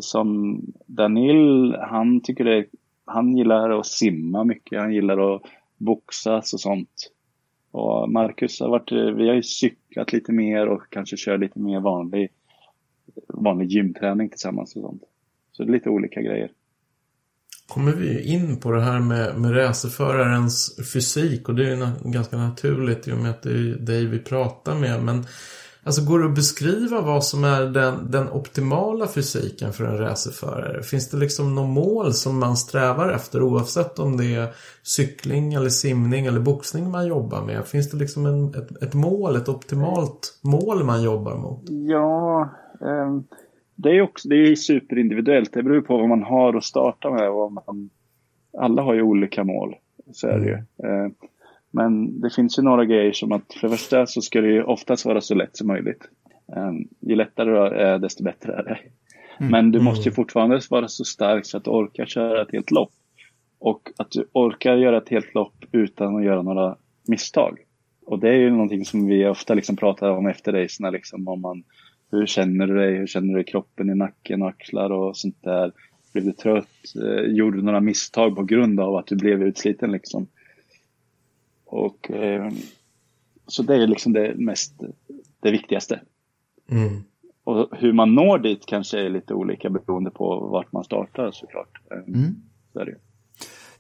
som 0.01 0.61
Danil, 0.87 1.77
han 1.81 2.21
tycker 2.21 2.45
det, 2.45 2.67
han 3.05 3.37
gillar 3.37 3.71
att 3.71 3.87
simma 3.87 4.45
mycket, 4.45 4.81
han 4.81 4.93
gillar 4.93 5.35
att 5.35 5.43
boxas 5.77 6.53
och 6.55 6.61
sånt. 6.61 7.11
Och 7.71 8.11
Marcus 8.11 8.61
har 8.61 8.69
varit, 8.69 8.93
vi 8.93 9.29
har 9.29 9.35
ju 9.35 9.43
cyklat 9.43 10.13
lite 10.13 10.33
mer 10.33 10.67
och 10.67 10.83
kanske 10.91 11.17
kör 11.17 11.39
lite 11.39 11.59
mer 11.59 11.81
vanlig, 11.81 12.29
vanlig 13.29 13.69
gymträning 13.69 14.29
tillsammans 14.29 14.77
och 14.77 14.83
sånt. 14.83 15.03
Så 15.53 15.65
det 15.65 15.71
är 15.71 15.73
lite 15.73 15.91
olika 15.91 16.21
grejer. 16.21 16.51
kommer 17.69 17.93
vi 17.93 18.13
ju 18.13 18.23
in 18.23 18.61
på 18.61 18.71
det 18.71 18.81
här 18.81 19.01
med, 19.01 19.41
med 19.41 19.57
racerförarens 19.57 20.79
fysik 20.93 21.49
och 21.49 21.55
det 21.55 21.67
är 21.67 21.71
ju 21.71 21.83
na- 21.83 22.11
ganska 22.11 22.37
naturligt 22.37 23.09
i 23.09 23.13
och 23.13 23.19
med 23.19 23.31
att 23.31 23.43
det 23.43 23.51
är 23.51 23.77
dig 23.77 24.07
vi 24.07 24.19
pratar 24.19 24.75
med. 24.75 25.03
Men 25.03 25.25
alltså 25.85 26.05
går 26.05 26.19
det 26.19 26.27
att 26.27 26.35
beskriva 26.35 27.01
vad 27.01 27.25
som 27.25 27.45
är 27.45 27.61
den, 27.61 28.11
den 28.11 28.29
optimala 28.29 29.07
fysiken 29.07 29.73
för 29.73 29.85
en 29.85 29.99
racerförare? 29.99 30.83
Finns 30.83 31.11
det 31.11 31.17
liksom 31.17 31.55
något 31.55 31.71
mål 31.71 32.13
som 32.13 32.41
man 32.41 32.57
strävar 32.57 33.13
efter 33.13 33.43
oavsett 33.43 33.99
om 33.99 34.17
det 34.17 34.35
är 34.35 34.49
cykling 34.83 35.55
eller 35.55 35.69
simning 35.69 36.27
eller 36.27 36.41
boxning 36.41 36.91
man 36.91 37.07
jobbar 37.07 37.43
med? 37.43 37.67
Finns 37.67 37.91
det 37.91 37.97
liksom 37.97 38.27
en, 38.27 38.49
ett, 38.49 38.83
ett 38.83 38.95
mål, 38.95 39.37
ett 39.37 39.49
optimalt 39.49 40.39
mål 40.43 40.85
man 40.85 41.03
jobbar 41.03 41.37
mot? 41.37 41.63
Ja, 41.69 42.49
ehm, 42.81 43.25
det 43.75 43.91
är 43.91 44.03
också 44.03 44.29
det 44.29 44.37
är 44.37 44.55
superindividuellt. 44.55 45.53
Det 45.53 45.63
beror 45.63 45.81
på 45.81 45.97
vad 45.97 46.09
man 46.09 46.23
har 46.23 46.55
att 46.55 46.65
starta 46.65 47.11
med. 47.11 47.33
Vad 47.33 47.53
man, 47.53 47.91
alla 48.59 48.83
har 48.83 48.95
ju 48.95 49.03
olika 49.03 49.45
mål, 49.45 49.75
så 50.13 50.29
är 50.29 50.39
det 50.39 50.47
ju. 50.47 50.59
Eh, 51.79 51.83
Men 51.83 52.21
det 52.21 52.31
finns 52.35 52.59
ju 52.59 52.63
några 52.63 52.85
grejer 52.85 53.13
som 53.13 53.33
att 53.33 53.55
för 53.61 53.69
det 53.69 53.77
första 53.77 54.07
så 54.07 54.21
ska 54.21 54.41
det 54.41 54.49
ju 54.49 54.63
oftast 54.63 55.05
vara 55.05 55.21
så 55.21 55.35
lätt 55.35 55.57
som 55.57 55.67
möjligt. 55.67 56.09
Eh, 56.57 56.73
Ju 57.01 57.17
lättare 57.17 57.51
det 57.51 57.83
är, 57.83 57.99
desto 57.99 58.25
bättre 58.25 58.53
är 58.53 58.63
det. 58.63 58.79
Men 59.51 59.71
du 59.71 59.81
måste 59.81 60.09
ju 60.09 60.15
fortfarande 60.15 60.61
vara 60.71 60.89
så 60.89 61.05
stark 61.05 61.47
så 61.47 61.57
att 61.57 61.65
du 61.65 61.71
orkar 61.71 62.07
köra 62.07 62.43
ett 62.43 62.53
helt 62.53 62.71
lopp. 62.71 62.93
Och 63.59 63.91
att 63.97 64.11
du 64.11 64.29
orkar 64.33 64.77
göra 64.77 64.99
ett 64.99 65.09
helt 65.09 65.35
lopp 65.35 65.65
utan 65.73 66.17
att 66.17 66.25
göra 66.25 66.43
några 66.43 66.77
misstag. 67.09 67.59
Och 68.07 68.19
det 68.19 68.29
är 68.29 68.35
ju 68.35 68.51
någonting 68.51 68.85
som 68.85 69.07
vi 69.07 69.27
ofta 69.27 69.55
liksom 69.55 69.77
pratar 69.77 70.11
om 70.11 70.27
efter 70.27 70.53
racerna. 70.53 70.91
Liksom, 70.91 71.29
om 71.29 71.41
man, 71.41 71.63
hur 72.13 72.27
känner 72.27 72.67
du 72.67 72.75
dig? 72.75 72.95
Hur 72.95 73.07
känner 73.07 73.35
du 73.35 73.41
i 73.41 73.45
kroppen, 73.45 73.91
i 73.91 73.95
nacken 73.95 74.43
och 74.43 74.49
axlar 74.49 74.93
och 74.93 75.17
sånt 75.17 75.43
där? 75.43 75.73
Blev 76.13 76.25
du 76.25 76.33
trött? 76.33 76.69
Eh, 77.05 77.33
gjorde 77.33 77.57
du 77.57 77.63
några 77.63 77.81
misstag 77.81 78.37
på 78.37 78.43
grund 78.43 78.81
av 78.81 78.97
att 78.97 79.07
du 79.07 79.17
blev 79.17 79.43
utsliten? 79.43 79.93
Liksom? 79.93 80.27
Och, 81.75 82.11
eh, 82.11 82.53
så 83.47 83.63
det 83.63 83.75
är 83.75 83.87
liksom 83.87 84.13
det 84.13 84.35
mest, 84.37 84.75
det 85.41 85.51
viktigaste. 85.51 86.01
Mm. 86.71 87.05
Och 87.45 87.69
hur 87.73 87.93
man 87.93 88.15
når 88.15 88.39
dit 88.39 88.67
kanske 88.67 89.01
är 89.01 89.11
lite 89.11 89.35
olika 89.35 89.71
beroende 89.71 90.11
på 90.11 90.49
vart 90.53 90.73
man 90.73 90.85
startar 90.85 91.31
såklart. 91.33 91.81
Eh, 91.91 92.15
Mm. 92.15 92.35
Så. 92.73 92.85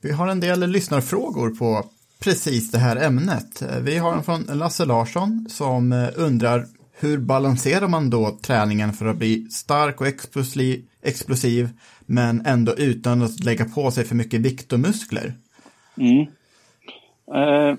Vi 0.00 0.12
har 0.12 0.28
en 0.28 0.40
del 0.40 0.70
lyssnarfrågor 0.70 1.50
på 1.50 1.84
precis 2.18 2.70
det 2.70 2.78
här 2.78 2.96
ämnet. 2.96 3.62
Eh, 3.62 3.80
Vi 3.80 3.98
har 3.98 4.12
en 4.12 4.22
från 4.22 4.42
Lasse 4.42 4.84
Larsson 4.84 5.46
som 5.48 5.92
eh, 5.92 6.08
undrar 6.16 6.66
hur 6.92 7.18
balanserar 7.18 7.88
man 7.88 8.10
då 8.10 8.38
träningen 8.42 8.92
för 8.92 9.06
att 9.06 9.16
bli 9.16 9.46
stark 9.50 10.00
och 10.00 10.06
explosiv, 10.06 10.84
explosiv 11.02 11.68
men 12.06 12.46
ändå 12.46 12.74
utan 12.74 13.22
att 13.22 13.44
lägga 13.44 13.64
på 13.64 13.90
sig 13.90 14.04
för 14.04 14.14
mycket 14.14 14.40
vikt 14.40 14.72
och 14.72 14.80
muskler? 14.80 15.34
Mm. 15.96 16.26
Eh, 17.34 17.76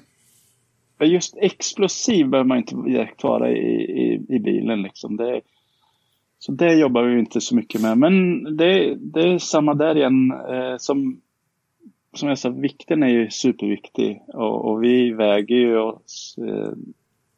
just 1.08 1.38
explosiv 1.38 2.28
behöver 2.28 2.48
man 2.48 2.58
inte 2.58 2.76
direkt 2.76 3.24
vara 3.24 3.52
i, 3.52 3.82
i, 3.82 4.26
i 4.30 4.40
bilen. 4.40 4.82
Liksom. 4.82 5.18
Det, 5.18 5.42
så 6.40 6.52
det 6.52 6.74
jobbar 6.74 7.04
vi 7.04 7.20
inte 7.20 7.42
så 7.42 7.56
mycket 7.56 7.82
med. 7.82 7.98
Men 7.98 8.44
det, 8.58 8.96
det 8.96 9.22
är 9.22 9.38
samma 9.38 9.74
där 9.74 9.98
igen. 9.98 10.32
Eh, 10.32 10.78
som, 10.78 11.22
som 12.14 12.30
jag 12.30 12.38
sa, 12.38 12.50
vikten 12.50 13.04
är 13.04 13.08
ju 13.08 13.30
superviktig. 13.30 14.22
Och, 14.28 14.72
och 14.72 14.84
vi 14.84 15.12
väger 15.12 15.56
ju 15.56 15.78
oss. 15.78 16.36
Eh, 16.48 16.72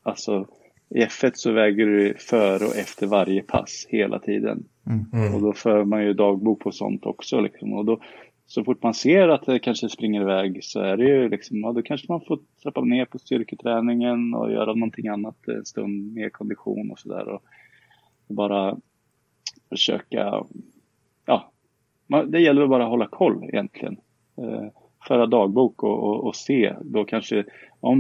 alltså 0.04 0.48
i 0.90 1.00
F1 1.00 1.32
så 1.34 1.52
väger 1.52 1.86
du 1.86 2.14
före 2.14 2.66
och 2.66 2.76
efter 2.76 3.08
varje 3.08 3.42
pass 3.42 3.86
hela 3.90 4.20
tiden. 4.20 4.64
Mm. 5.14 5.36
Och 5.36 5.42
då 5.42 5.54
för 5.54 5.84
man 5.84 6.04
ju 6.04 6.14
dagbok 6.14 6.60
på 6.60 6.72
sånt 6.72 7.06
också. 7.06 7.40
Liksom. 7.40 7.74
Och 7.74 7.86
då, 7.86 8.00
så 8.48 8.64
fort 8.64 8.84
man 8.84 8.94
ser 8.94 9.28
att 9.28 9.46
det 9.46 9.60
kanske 9.60 9.90
springer 9.90 10.22
iväg 10.22 10.64
så 10.64 10.80
är 10.80 10.98
det 10.98 11.04
ju 11.04 11.30
liksom, 11.30 11.60
ja, 11.62 11.72
då 11.74 11.82
kanske 11.82 12.06
man 12.10 12.22
får 12.22 12.40
trappa 12.64 12.82
ner 12.82 13.06
på 13.06 13.20
styrketräningen 13.20 14.34
och 14.34 14.52
göra 14.52 14.74
någonting 14.74 15.08
annat 15.08 15.48
en 15.48 15.66
stund, 15.66 16.14
mer 16.14 16.30
kondition 16.30 16.92
och 16.92 17.00
sådär. 17.00 17.28
Och 17.28 17.42
bara 18.28 18.78
försöka, 19.70 20.44
ja, 21.26 21.52
man, 22.08 22.32
det 22.32 22.40
gäller 22.40 22.62
att 22.62 22.70
bara 22.70 22.86
hålla 22.86 23.08
koll 23.08 23.44
egentligen. 23.44 23.98
Eh, 24.38 24.68
föra 25.08 25.26
dagbok 25.26 25.84
och, 25.84 26.04
och, 26.04 26.28
och, 26.28 26.36
se, 26.36 26.76
då 26.82 27.06
kanske, 27.06 27.46
om 27.80 28.00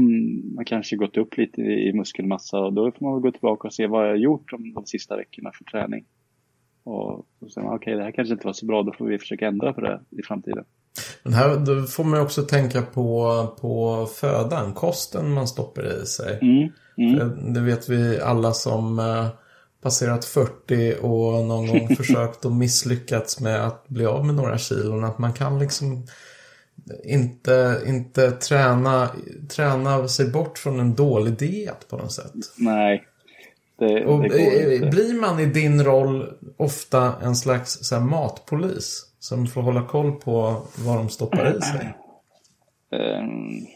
man 0.56 0.66
kanske 0.66 0.96
gått 0.96 1.18
upp 1.18 1.38
lite 1.38 1.62
i, 1.62 1.90
i 1.90 1.94
muskelmassa, 1.94 2.70
då 2.70 2.92
får 2.92 3.06
man 3.06 3.22
gå 3.22 3.32
tillbaka 3.32 3.68
och 3.68 3.74
se 3.74 3.88
vad 3.88 4.06
jag 4.06 4.10
har 4.10 4.18
gjort 4.18 4.52
de, 4.52 4.74
de 4.74 4.86
sista 4.86 5.18
veckorna 5.18 5.52
för 5.54 5.64
träning. 5.64 6.06
Och, 6.88 7.26
och 7.39 7.52
sen, 7.54 7.63
okej, 7.63 7.76
okay, 7.76 7.95
det 7.95 8.04
här 8.04 8.12
kanske 8.12 8.34
inte 8.34 8.45
var 8.45 8.54
så 8.54 8.65
bra, 8.65 8.84
då 8.84 8.93
får 8.93 9.06
vi 9.06 9.19
försöka 9.19 9.47
ändra 9.47 9.73
på 9.73 9.82
det 9.82 10.00
i 10.10 10.23
framtiden. 10.23 10.63
Men 11.23 11.34
här 11.34 11.58
då 11.58 11.82
får 11.82 12.04
man 12.04 12.21
också 12.21 12.43
tänka 12.43 12.82
på, 12.82 13.47
på 13.62 14.06
födan, 14.06 14.73
kosten 14.73 15.34
man 15.34 15.47
stoppar 15.47 16.02
i 16.02 16.06
sig. 16.06 16.39
Mm, 16.41 16.69
mm. 16.97 17.54
Det 17.54 17.60
vet 17.60 17.89
vi 17.89 18.19
alla 18.21 18.54
som 18.54 19.00
eh, 19.00 19.28
passerat 19.82 20.26
40 20.26 20.95
och 21.02 21.45
någon 21.45 21.67
gång 21.67 21.95
försökt 21.97 22.45
och 22.45 22.52
misslyckats 22.52 23.39
med 23.39 23.67
att 23.67 23.88
bli 23.88 24.06
av 24.06 24.26
med 24.26 24.36
några 24.36 24.58
kilon. 24.58 25.04
Att 25.04 25.17
man 25.17 25.34
kan 25.34 25.60
liksom 25.60 26.06
inte, 27.04 27.84
inte 27.88 28.32
träna, 28.32 29.10
träna 29.50 30.08
sig 30.08 30.32
bort 30.32 30.58
från 30.58 30.80
en 30.80 30.95
dålig 30.95 31.38
diet 31.38 31.88
på 31.89 31.97
något 31.97 32.12
sätt. 32.12 32.34
Nej. 32.58 33.08
Det, 33.78 34.06
och 34.06 34.22
det 34.30 34.76
inte. 34.76 34.88
Blir 34.88 35.22
man 35.22 35.40
i 35.40 35.46
din 35.46 35.84
roll 35.84 36.34
ofta 36.58 37.13
en 37.24 37.36
slags 37.36 37.92
här, 37.92 38.00
matpolis? 38.00 39.04
Som 39.20 39.48
får 39.48 39.62
hålla 39.62 39.84
koll 39.84 40.12
på 40.12 40.62
vad 40.86 40.98
de 40.98 41.10
stoppar 41.10 41.58
i 41.58 41.62
sig? 41.62 41.94
Um, 42.92 43.68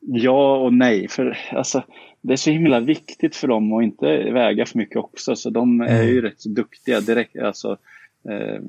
ja 0.00 0.56
och 0.56 0.74
nej. 0.74 1.08
För 1.08 1.38
alltså, 1.52 1.82
det 2.20 2.32
är 2.32 2.36
så 2.36 2.50
himla 2.50 2.80
viktigt 2.80 3.36
för 3.36 3.48
dem 3.48 3.72
att 3.72 3.82
inte 3.82 4.06
väga 4.32 4.66
för 4.66 4.78
mycket 4.78 4.96
också. 4.96 5.36
Så 5.36 5.50
de 5.50 5.80
är 5.80 6.02
ju 6.02 6.20
rätt 6.22 6.40
så 6.40 6.48
duktiga 6.48 7.00
direkt. 7.00 7.38
Alltså, 7.38 7.76
eh, 8.28 8.62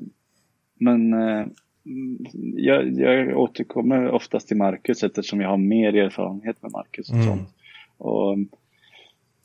men 0.78 1.12
eh, 1.12 1.46
jag, 2.56 3.00
jag 3.00 3.38
återkommer 3.38 4.10
oftast 4.10 4.48
till 4.48 4.56
Marcus 4.56 5.02
eftersom 5.02 5.40
jag 5.40 5.48
har 5.48 5.56
mer 5.56 5.96
erfarenhet 5.96 6.62
med 6.62 6.72
Marcus 6.72 7.08
och 7.10 7.14
Mm. 7.16 7.26
sånt. 7.28 7.48
Och, 7.98 8.36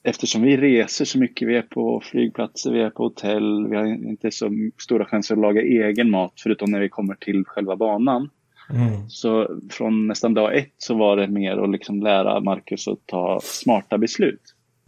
eftersom 0.04 0.42
vi 0.42 0.58
reser 0.58 1.06
så 1.06 1.20
mycket, 1.20 1.48
vi 1.48 1.56
är 1.56 1.62
på 1.62 2.02
flygplatser, 2.04 2.72
vi 2.72 2.82
är 2.82 2.90
på 2.90 3.04
hotell, 3.04 3.68
vi 3.68 3.76
har 3.76 3.86
inte 3.86 4.32
så 4.32 4.50
stora 4.78 5.06
chanser 5.06 5.36
att 5.36 5.42
laga 5.42 5.62
egen 5.62 6.10
mat 6.10 6.34
förutom 6.44 6.72
när 6.72 6.80
vi 6.80 6.90
kommer 6.90 7.16
till 7.16 7.44
själva 7.46 7.76
banan. 7.76 8.30
Mm. 8.70 9.10
Så 9.10 9.60
från 9.70 10.08
nästan 10.08 10.34
dag 10.34 10.58
ett 10.58 10.74
så 10.78 10.96
var 10.96 11.18
det 11.18 11.28
mer 11.28 11.58
att 11.58 11.70
liksom 11.70 12.02
lära 12.02 12.40
Marcus 12.40 12.88
att 12.88 13.06
ta 13.06 13.40
smarta 13.44 13.98
beslut. 13.98 14.42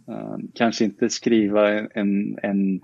Eh, 0.08 0.36
kanske 0.54 0.84
inte 0.84 1.10
skriva 1.10 1.70
en, 1.78 2.38
en, 2.42 2.80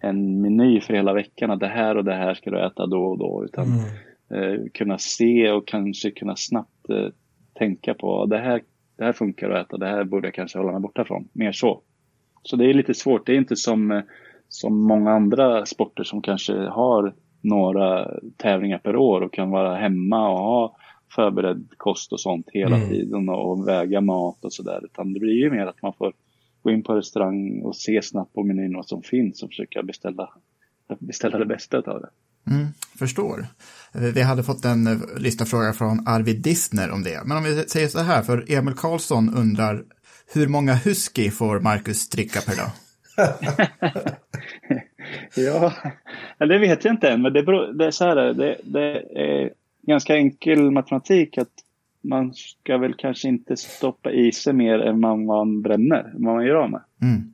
en 0.00 0.40
meny 0.40 0.80
för 0.80 0.94
hela 0.94 1.12
veckan 1.12 1.50
att 1.50 1.60
det 1.60 1.68
här 1.68 1.96
och 1.96 2.04
det 2.04 2.14
här 2.14 2.34
ska 2.34 2.50
du 2.50 2.66
äta 2.66 2.86
då 2.86 3.04
och 3.04 3.18
då. 3.18 3.44
Utan 3.44 3.66
Mm. 4.30 4.54
eh, 4.54 4.60
kunna 4.74 4.98
se 4.98 5.50
och 5.50 5.66
kanske 5.68 6.10
kunna 6.10 6.36
snabbt 6.36 6.90
eh, 6.90 7.08
tänka 7.58 7.94
på 7.94 8.26
det 8.26 8.38
här, 8.38 8.62
det 8.96 9.04
här 9.04 9.12
funkar 9.12 9.50
att 9.50 9.66
äta, 9.66 9.76
det 9.76 9.86
här 9.86 10.04
borde 10.04 10.26
jag 10.26 10.34
kanske 10.34 10.58
hålla 10.58 10.72
mig 10.72 10.80
borta 10.80 11.04
från. 11.04 11.28
Mer 11.32 11.52
så. 11.52 11.80
Så 12.42 12.56
det 12.56 12.70
är 12.70 12.74
lite 12.74 12.94
svårt. 12.94 13.26
Det 13.26 13.32
är 13.32 13.36
inte 13.36 13.56
som, 13.56 13.90
eh, 13.90 14.02
som 14.48 14.86
många 14.86 15.10
andra 15.10 15.66
sporter 15.66 16.04
som 16.04 16.22
kanske 16.22 16.52
har 16.52 17.14
några 17.40 18.10
tävlingar 18.36 18.78
per 18.78 18.96
år 18.96 19.20
och 19.20 19.32
kan 19.32 19.50
vara 19.50 19.76
hemma 19.76 20.28
och 20.28 20.38
ha 20.38 20.76
förberedd 21.14 21.68
kost 21.76 22.12
och 22.12 22.20
sånt 22.20 22.46
hela 22.52 22.76
Mm. 22.76 22.88
tiden 22.88 23.28
och 23.28 23.68
väga 23.68 24.00
mat 24.00 24.44
och 24.44 24.52
sådär. 24.52 24.80
Utan 24.84 25.12
det 25.12 25.20
blir 25.20 25.34
ju 25.34 25.50
mer 25.50 25.66
att 25.66 25.82
man 25.82 25.92
får 25.92 26.12
gå 26.62 26.70
in 26.70 26.82
på 26.82 26.94
restaurang 26.94 27.62
och 27.62 27.76
se 27.76 28.02
snabbt 28.02 28.32
på 28.32 28.42
menyn 28.42 28.76
vad 28.76 28.86
som 28.86 29.02
finns 29.02 29.42
och 29.42 29.48
försöka 29.48 29.82
beställa, 29.82 30.28
beställa 30.98 31.38
det 31.38 31.46
bästa 31.46 31.78
av 31.78 32.00
det. 32.00 32.08
Mm, 32.50 32.66
förstår. 32.98 33.46
Vi 33.92 34.22
hade 34.22 34.42
fått 34.42 34.64
en 34.64 34.86
eh, 34.86 34.98
lyssnarfråga 35.18 35.72
från 35.72 36.08
Arvid 36.08 36.42
Dissner 36.42 36.90
om 36.90 37.02
det. 37.02 37.24
Men 37.24 37.36
om 37.36 37.44
vi 37.44 37.64
säger 37.68 37.88
så 37.88 37.98
här, 37.98 38.22
för 38.22 38.52
Emil 38.52 38.74
Karlsson 38.74 39.34
undrar 39.34 39.82
hur 40.34 40.48
många 40.48 40.74
husky 40.74 41.30
får 41.30 41.60
Marcus 41.60 42.08
dricka 42.08 42.40
per 42.40 42.56
dag? 42.56 42.70
Ja, 45.36 45.72
ja, 46.38 46.46
det 46.46 46.58
vet 46.58 46.84
jag 46.84 46.94
inte 46.94 47.08
än, 47.08 47.22
men 47.22 47.32
det, 47.32 47.42
beror, 47.42 47.72
det 47.72 47.86
är 47.86 47.90
så 47.90 48.04
här, 48.04 48.16
det, 48.16 48.56
det 48.64 49.02
är 49.14 49.50
ganska 49.86 50.16
enkel 50.16 50.70
matematik 50.70 51.38
att 51.38 51.48
man 52.02 52.34
ska 52.34 52.78
väl 52.78 52.94
kanske 52.94 53.28
inte 53.28 53.56
stoppa 53.56 54.10
i 54.10 54.32
sig 54.32 54.52
mer 54.52 54.78
än 54.78 55.00
man, 55.00 55.26
man 55.26 55.62
bränner, 55.62 56.10
vad 56.14 56.34
man 56.34 56.46
gör 56.46 56.54
av 56.54 56.70
med. 56.70 56.80
Mm. 57.02 57.33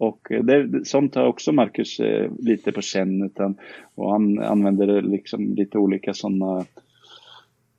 Och 0.00 0.26
det, 0.42 0.86
sånt 0.86 1.14
har 1.14 1.26
också 1.26 1.52
Marcus 1.52 2.00
eh, 2.00 2.30
lite 2.38 2.72
på 2.72 2.80
känn. 2.80 3.22
Utan, 3.22 3.56
och 3.94 4.12
han 4.12 4.38
använder 4.38 5.02
liksom 5.02 5.54
lite 5.54 5.78
olika 5.78 6.14
sådana 6.14 6.64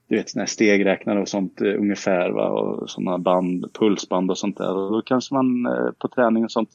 du 0.07 0.15
vet, 0.15 0.29
såna 0.29 0.41
här 0.41 0.47
stegräknare 0.47 1.21
och 1.21 1.29
sånt 1.29 1.61
eh, 1.61 1.79
ungefär. 1.79 2.29
Va? 2.29 2.49
Och 2.49 2.89
sådana 2.89 3.17
band, 3.17 3.65
pulsband 3.73 4.31
och 4.31 4.37
sånt 4.37 4.57
där. 4.57 4.75
Och 4.75 4.91
då 4.91 5.01
kanske 5.01 5.33
man 5.33 5.65
eh, 5.65 5.91
på 5.99 6.07
träning 6.07 6.43
och 6.43 6.51
sånt 6.51 6.69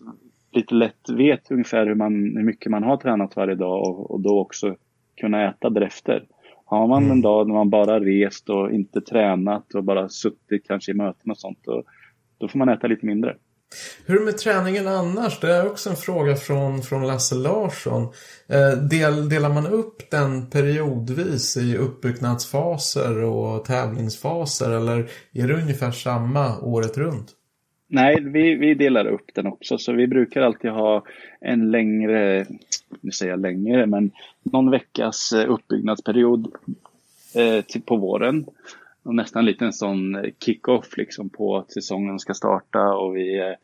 lite 0.52 0.74
lätt 0.74 1.10
vet 1.10 1.50
ungefär 1.50 1.86
hur, 1.86 1.94
man, 1.94 2.12
hur 2.36 2.44
mycket 2.44 2.70
man 2.70 2.82
har 2.82 2.96
tränat 2.96 3.36
varje 3.36 3.54
dag 3.54 3.88
och, 3.88 4.10
och 4.10 4.20
då 4.20 4.40
också 4.40 4.76
kunna 5.20 5.48
äta 5.48 5.70
därefter. 5.70 6.24
Har 6.64 6.86
man 6.86 7.10
en 7.10 7.22
dag 7.22 7.46
när 7.46 7.54
man 7.54 7.70
bara 7.70 8.00
rest 8.00 8.50
och 8.50 8.72
inte 8.72 9.00
tränat 9.00 9.74
och 9.74 9.84
bara 9.84 10.08
suttit 10.08 10.66
kanske 10.66 10.92
i 10.92 10.94
möten 10.94 11.30
och 11.30 11.38
sånt, 11.38 11.58
då, 11.64 11.82
då 12.38 12.48
får 12.48 12.58
man 12.58 12.68
äta 12.68 12.86
lite 12.86 13.06
mindre. 13.06 13.36
Hur 14.06 14.14
är 14.14 14.18
det 14.18 14.24
med 14.24 14.38
träningen 14.38 14.88
annars? 14.88 15.40
Det 15.40 15.52
är 15.52 15.66
också 15.66 15.90
en 15.90 15.96
fråga 15.96 16.36
från, 16.36 16.82
från 16.82 17.06
Lasse 17.06 17.34
Larsson. 17.34 18.02
Eh, 18.48 18.78
del, 18.78 19.28
delar 19.28 19.48
man 19.48 19.66
upp 19.66 20.10
den 20.10 20.50
periodvis 20.50 21.56
i 21.56 21.76
uppbyggnadsfaser 21.76 23.22
och 23.22 23.64
tävlingsfaser 23.64 24.70
eller 24.70 24.98
är 25.32 25.48
det 25.48 25.54
ungefär 25.54 25.90
samma 25.90 26.60
året 26.60 26.98
runt? 26.98 27.32
Nej, 27.88 28.20
vi, 28.20 28.54
vi 28.54 28.74
delar 28.74 29.06
upp 29.06 29.34
den 29.34 29.46
också. 29.46 29.78
Så 29.78 29.92
vi 29.92 30.06
brukar 30.06 30.40
alltid 30.40 30.70
ha 30.70 31.04
en 31.40 31.70
längre, 31.70 32.46
nu 33.00 33.10
säger 33.10 33.32
jag 33.32 33.40
längre, 33.40 33.86
men 33.86 34.10
någon 34.42 34.70
veckas 34.70 35.32
eh, 35.32 35.50
uppbyggnadsperiod 35.50 36.54
eh, 37.34 37.64
till, 37.64 37.82
på 37.82 37.96
våren. 37.96 38.46
Och 39.06 39.14
nästan 39.14 39.44
lite 39.44 39.64
en 39.64 39.72
sån 39.72 40.14
eh, 40.14 40.32
kick-off 40.44 40.96
liksom 40.96 41.30
på 41.30 41.56
att 41.56 41.72
säsongen 41.72 42.18
ska 42.18 42.34
starta 42.34 42.94
och 42.94 43.16
vi 43.16 43.38
eh, 43.38 43.54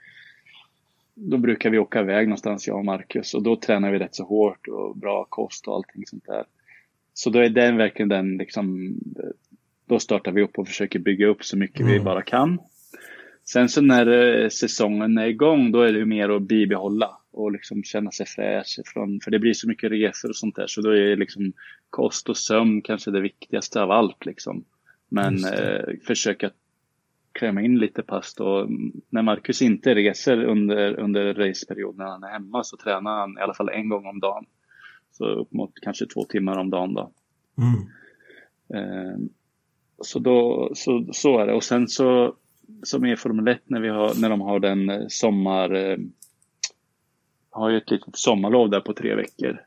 då 1.15 1.39
brukar 1.39 1.71
vi 1.71 1.79
åka 1.79 2.01
iväg 2.01 2.29
någonstans, 2.29 2.67
jag 2.67 2.79
och 2.79 2.85
Marcus, 2.85 3.35
och 3.35 3.43
då 3.43 3.57
tränar 3.57 3.93
vi 3.93 3.99
rätt 3.99 4.15
så 4.15 4.25
hårt 4.25 4.69
och 4.69 4.97
bra 4.97 5.27
kost 5.29 5.69
och 5.69 5.75
allting 5.75 6.07
sånt 6.07 6.27
där. 6.27 6.45
Så 7.15 7.31
då 7.31 7.39
är 7.39 7.49
den 7.49 7.77
verkligen 7.77 8.09
den 8.09 8.37
liksom, 8.37 8.95
då 9.87 9.99
startar 9.99 10.33
vi 10.33 10.43
upp 10.43 10.59
och 10.59 10.69
försöker 10.69 10.99
bygga 10.99 11.27
upp 11.27 11.45
så 11.45 11.57
mycket 11.59 11.87
vi 11.87 11.93
Mm. 11.93 12.05
bara 12.05 12.23
kan. 12.23 12.59
Sen 13.45 13.69
så 13.69 13.81
när 13.81 14.07
eh, 14.43 14.49
säsongen 14.49 15.19
är 15.19 15.27
igång, 15.27 15.73
då 15.73 15.83
är 15.83 15.93
det 15.93 15.99
ju 15.99 16.05
mer 16.07 16.29
att 16.29 16.43
bibehålla 16.43 17.19
och 17.31 17.53
liksom 17.53 17.83
känna 17.85 18.11
sig 18.11 18.27
fräsch. 18.27 18.81
Från, 18.87 19.21
för 19.21 19.31
det 19.31 19.39
blir 19.39 19.53
så 19.53 19.69
mycket 19.69 19.91
resor 19.91 20.29
och 20.29 20.37
sånt 20.37 20.57
där, 20.57 20.67
så 20.67 20.81
då 20.81 20.91
är 20.91 21.17
liksom 21.17 21.53
kost 21.91 22.29
och 22.29 22.37
sömn 22.37 22.83
kanske 22.83 23.11
det 23.11 23.21
viktigaste 23.21 23.83
av 23.83 23.91
allt. 23.91 24.27
Liksom. 24.27 24.65
Men 25.13 25.45
eh, 25.45 25.81
försöka 26.07 26.51
klämma 27.33 27.63
in 27.63 27.79
lite 27.79 28.03
pass 28.03 28.35
då. 28.35 28.69
När 29.09 29.23
Marcus 29.23 29.63
inte 29.63 29.95
reser 29.95 30.45
under, 30.45 31.01
under 31.01 31.35
raceperioden 31.35 31.99
när 31.99 32.13
han 32.13 32.25
är 32.25 32.29
hemma 32.29 32.65
så 32.65 32.77
tränar 32.77 33.21
han 33.21 33.39
i 33.39 33.41
alla 33.41 33.55
fall 33.55 33.69
en 33.69 33.89
gång 33.89 34.07
om 34.07 34.21
dagen. 34.21 34.45
Så 35.11 35.25
upp 35.25 35.53
mot 35.53 35.73
kanske 35.83 36.07
två 36.07 36.25
timmar 36.25 36.59
om 36.59 36.71
dagen 36.71 36.95
då. 36.95 37.11
Mm. 37.59 37.89
Eh, 38.75 39.19
så, 39.99 40.19
då, 40.19 40.71
så, 40.75 41.07
så 41.13 41.39
är 41.39 41.47
det. 41.47 41.53
Och 41.53 41.65
sen 41.65 41.89
så, 41.89 42.35
som 42.83 43.07
i 43.07 43.17
Formel 43.17 43.49
1 43.49 43.63
när, 43.65 43.81
vi 43.81 43.89
har, 43.89 44.21
när 44.21 44.31
de 44.31 44.41
har 44.41 44.61
den 44.61 44.91
eh, 44.91 45.05
sommar... 45.09 45.75
Eh, 45.75 45.99
har 47.51 47.71
ju 47.71 47.77
ett 47.77 47.91
litet 47.91 48.17
sommarlov 48.17 48.71
där 48.71 48.81
på 48.81 48.95
tre 48.95 49.15
veckor. 49.15 49.61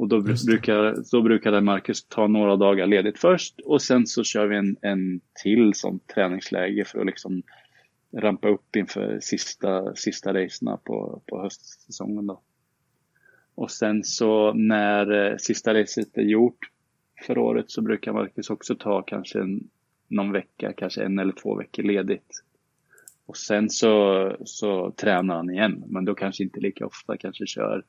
Och 0.00 0.08
då 0.08 0.20
brukar, 0.20 1.10
då 1.12 1.22
brukade 1.22 1.60
Marcus 1.60 2.04
ta 2.04 2.26
några 2.26 2.56
dagar 2.56 2.86
ledigt 2.86 3.18
först 3.18 3.60
och 3.60 3.82
sen 3.82 4.06
så 4.06 4.24
kör 4.24 4.46
vi 4.46 4.56
en, 4.56 4.76
en 4.82 5.20
till 5.42 5.74
sån 5.74 5.98
träningsläge 5.98 6.84
för 6.84 7.00
att 7.00 7.06
liksom 7.06 7.42
rampa 8.16 8.48
upp 8.48 8.76
inför 8.76 9.20
sista, 9.20 9.94
sista 9.94 10.34
racerna 10.34 10.76
på, 10.76 11.22
på 11.26 11.42
höstsäsongen. 11.42 12.26
Då. 12.26 12.40
Och 13.54 13.70
sen 13.70 14.04
så 14.04 14.52
när 14.52 15.30
eh, 15.30 15.36
sista 15.36 15.74
racet 15.74 16.18
är 16.18 16.22
gjort 16.22 16.70
för 17.26 17.38
året 17.38 17.70
så 17.70 17.82
brukar 17.82 18.12
Marcus 18.12 18.50
också 18.50 18.74
ta 18.74 19.02
kanske 19.02 19.40
en, 19.40 19.68
någon 20.08 20.32
vecka, 20.32 20.72
kanske 20.72 21.02
en 21.02 21.18
eller 21.18 21.32
två 21.32 21.54
veckor 21.54 21.82
ledigt. 21.82 22.44
Och 23.26 23.36
sen 23.36 23.70
så, 23.70 24.36
så 24.44 24.90
tränar 24.90 25.36
han 25.36 25.50
igen, 25.50 25.84
men 25.86 26.04
då 26.04 26.14
kanske 26.14 26.42
inte 26.42 26.60
lika 26.60 26.86
ofta, 26.86 27.16
kanske 27.16 27.46
kör 27.46 27.84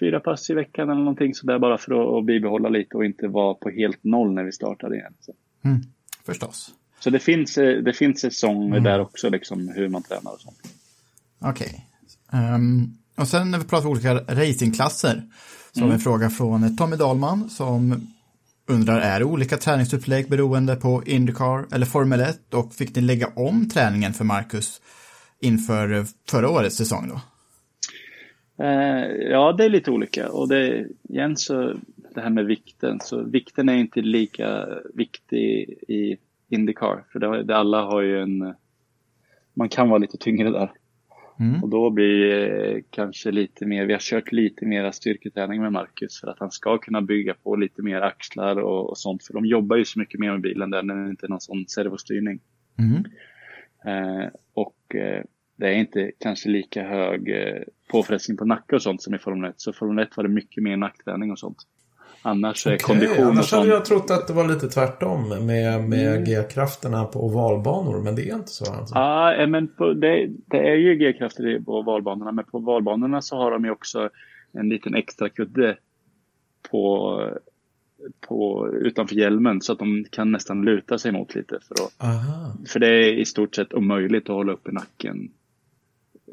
fyra 0.00 0.20
pass 0.20 0.50
i 0.50 0.54
veckan 0.54 0.90
eller 0.90 1.00
någonting 1.00 1.34
sådär 1.34 1.58
bara 1.58 1.78
för 1.78 2.18
att, 2.18 2.26
bibehålla 2.26 2.68
lite 2.68 2.96
och 2.96 3.04
inte 3.04 3.28
vara 3.28 3.54
på 3.54 3.70
helt 3.70 4.04
noll 4.04 4.32
när 4.32 4.44
vi 4.44 4.52
startar 4.52 4.94
igen. 4.94 5.14
Så. 5.20 5.32
Mm, 5.64 5.80
förstås. 6.24 6.74
Så 7.00 7.10
det 7.10 7.18
finns, 7.18 7.58
eh, 7.58 7.82
det 7.82 7.92
finns 7.92 8.20
säsonger 8.20 8.66
mm. 8.66 8.84
där 8.84 9.00
också, 9.00 9.30
liksom 9.30 9.68
hur 9.68 9.88
man 9.88 10.02
tränar 10.02 10.32
och 10.32 10.40
sånt. 10.40 10.58
Okej. 11.38 11.86
Okay. 12.28 12.40
Um, 12.40 12.54
ehm, 12.54 12.90
och 13.16 13.28
sen 13.28 13.50
när 13.50 13.58
vi 13.58 13.64
pratar 13.64 13.86
om 13.86 13.92
olika 13.92 14.14
racingklasser 14.14 15.22
så 15.72 15.80
mm. 15.80 15.82
har 15.82 15.88
vi 15.88 15.94
en 15.94 16.00
fråga 16.00 16.30
från 16.30 16.76
Tommy 16.76 16.96
Dahlman 16.96 17.50
som 17.50 18.06
undrar, 18.68 19.00
är 19.00 19.18
det 19.18 19.24
olika 19.24 19.56
träningsupplägg 19.56 20.28
beroende 20.28 20.76
på 20.76 21.02
Indycar 21.06 21.66
eller 21.72 21.86
Formel 21.86 22.20
1 22.20 22.54
och 22.54 22.74
fick 22.74 22.94
ni 22.96 23.02
lägga 23.02 23.26
om 23.26 23.68
träningen 23.68 24.14
för 24.14 24.24
Marcus 24.24 24.80
inför 25.40 26.06
förra 26.28 26.50
årets 26.50 26.76
säsong 26.76 27.08
då? 27.08 27.20
Eh, 28.58 29.06
ja, 29.30 29.52
det 29.52 29.64
är 29.64 29.68
lite 29.68 29.90
olika 29.90 30.32
och 30.32 30.48
det, 30.48 30.86
igen 31.02 31.36
så 31.36 31.74
det 32.14 32.20
här 32.20 32.30
med 32.30 32.46
vikten, 32.46 33.00
så 33.00 33.22
vikten 33.22 33.68
är 33.68 33.76
inte 33.76 34.00
lika 34.00 34.68
viktig 34.94 35.78
i 35.88 36.16
Indycar 36.48 37.04
för 37.12 37.18
det, 37.18 37.42
det 37.42 37.56
alla 37.56 37.82
har 37.82 38.02
ju 38.02 38.20
en, 38.20 38.54
man 39.54 39.68
kan 39.68 39.88
vara 39.88 39.98
lite 39.98 40.16
tyngre 40.16 40.50
där. 40.50 40.72
Mm. 41.40 41.62
Och 41.62 41.68
då 41.68 41.90
blir 41.90 42.26
det 42.26 42.82
kanske 42.90 43.30
lite 43.30 43.66
mer, 43.66 43.86
vi 43.86 43.92
har 43.92 44.00
kört 44.00 44.32
lite 44.32 44.66
mer 44.66 44.90
styrketräning 44.90 45.62
med 45.62 45.72
Marcus 45.72 46.20
för 46.20 46.28
att 46.28 46.38
han 46.38 46.50
ska 46.50 46.78
kunna 46.78 47.02
bygga 47.02 47.34
på 47.34 47.56
lite 47.56 47.82
mer 47.82 48.00
axlar 48.00 48.56
och, 48.56 48.90
och 48.90 48.98
sånt. 48.98 49.24
För 49.24 49.34
de 49.34 49.46
jobbar 49.46 49.76
ju 49.76 49.84
så 49.84 49.98
mycket 49.98 50.20
mer 50.20 50.32
med 50.32 50.40
bilen 50.40 50.70
där, 50.70 50.82
när 50.82 50.94
det 51.04 51.10
inte 51.10 51.26
är 51.26 51.30
någon 51.30 51.40
sån 51.40 51.64
servostyrning. 51.68 52.40
Mm. 52.78 53.04
Eh, 53.84 54.28
och 54.54 54.94
eh, 54.94 55.24
det 55.56 55.66
är 55.66 55.72
inte 55.72 56.10
kanske 56.18 56.48
lika 56.48 56.82
hög 56.82 57.28
eh, 57.30 57.62
påfrestning 57.90 58.36
på 58.36 58.44
nacke 58.44 58.76
och 58.76 58.82
sånt 58.82 59.02
som 59.02 59.14
i 59.14 59.18
Formel 59.18 59.50
1. 59.50 59.54
Så 59.60 59.72
Formel 59.72 60.04
1 60.04 60.16
var 60.16 60.24
det 60.24 60.30
mycket 60.30 60.62
mer 60.62 60.76
nackträning 60.76 61.32
och 61.32 61.38
sånt. 61.38 61.58
Annars 62.22 62.66
är 62.66 62.74
okay, 62.74 62.78
kondition 62.78 63.26
Annars 63.26 63.52
hade 63.52 63.68
jag 63.68 63.84
trott 63.84 64.10
att 64.10 64.26
det 64.26 64.32
var 64.32 64.48
lite 64.48 64.68
tvärtom 64.68 65.28
med, 65.28 65.88
med 65.88 66.12
mm. 66.12 66.24
G-krafterna 66.24 67.04
på 67.04 67.26
ovalbanor, 67.26 68.00
men 68.00 68.14
det 68.14 68.28
är 68.28 68.34
inte 68.34 68.50
så 68.50 68.72
alltså? 68.72 68.94
Ja, 68.94 69.42
ah, 69.42 69.46
men 69.46 69.68
på, 69.68 69.92
det, 69.92 70.28
det, 70.46 70.58
är 70.58 70.74
ju 70.74 70.94
G-krafter 70.94 71.60
på 71.64 71.78
ovalbanorna, 71.78 72.32
men 72.32 72.44
på 72.44 72.58
ovalbanorna 72.58 73.22
så 73.22 73.36
har 73.36 73.50
de 73.50 73.64
ju 73.64 73.70
också 73.70 74.10
en 74.52 74.68
liten 74.68 74.94
extra 74.94 75.28
kudde 75.28 75.76
på, 76.70 77.20
på, 78.28 78.68
utanför 78.72 79.16
hjälmen 79.16 79.60
så 79.60 79.72
att 79.72 79.78
de 79.78 80.04
kan 80.10 80.32
nästan 80.32 80.64
luta 80.64 80.98
sig 80.98 81.12
mot 81.12 81.34
lite. 81.34 81.58
För, 81.68 81.74
att, 81.84 82.70
för 82.70 82.80
det 82.80 82.88
är 82.88 83.12
i 83.12 83.24
stort 83.24 83.54
sett 83.54 83.74
omöjligt 83.74 84.30
att 84.30 84.36
hålla 84.36 84.52
uppe 84.52 84.72
nacken 84.72 85.30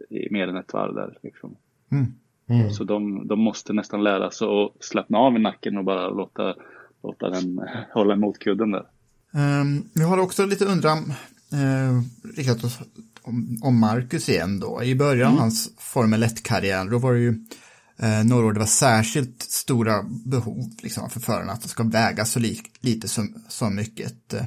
i 0.10 0.27
mer 0.32 0.47
än 0.47 0.58
ett 0.58 0.73
varv 0.73 0.95
där. 0.95 1.17
Liksom. 1.23 1.56
Mm. 1.91 2.06
Mm. 2.49 2.71
Så 2.71 2.84
de, 2.84 3.27
de 3.27 3.39
måste 3.39 3.73
nästan 3.73 4.03
lära 4.03 4.32
sig 4.32 4.47
att 4.47 4.84
slappna 4.84 5.17
av 5.17 5.36
i 5.36 5.39
nacken 5.39 5.77
och 5.77 5.84
bara 5.84 6.10
låta, 6.10 6.56
låta 7.03 7.29
den 7.29 7.60
hålla 7.93 8.13
emot 8.13 8.39
kudden 8.39 8.71
där. 8.71 8.86
Um, 9.34 9.89
vi 9.93 10.03
har 10.03 10.17
också 10.17 10.45
lite 10.45 10.65
undran 10.65 11.13
uh, 11.53 12.01
riktat 12.36 12.63
oss 12.63 12.79
om, 13.21 13.60
om 13.63 13.79
Marcus 13.79 14.29
igen 14.29 14.60
då. 14.60 14.84
I 14.84 14.95
början 14.95 15.27
mm. 15.27 15.34
av 15.34 15.39
hans 15.39 15.71
Formel 15.77 16.23
1-karriär, 16.23 16.89
då 16.89 16.97
var 16.97 17.13
det 17.13 17.19
ju 17.19 17.29
uh, 17.29 18.25
några 18.25 18.45
år 18.45 18.53
det 18.53 18.60
var 18.60 18.65
särskilt 18.65 19.41
stora 19.41 20.03
behov 20.25 20.71
liksom, 20.84 21.10
för 21.10 21.19
förarna 21.19 21.51
att 21.51 21.62
de 21.62 21.67
ska 21.67 21.84
väga 21.84 22.25
så 22.25 22.39
li 22.39 22.60
lite 22.79 23.08
som, 23.08 23.36
som 23.47 23.75
mycket. 23.75 24.34
Uh, 24.34 24.41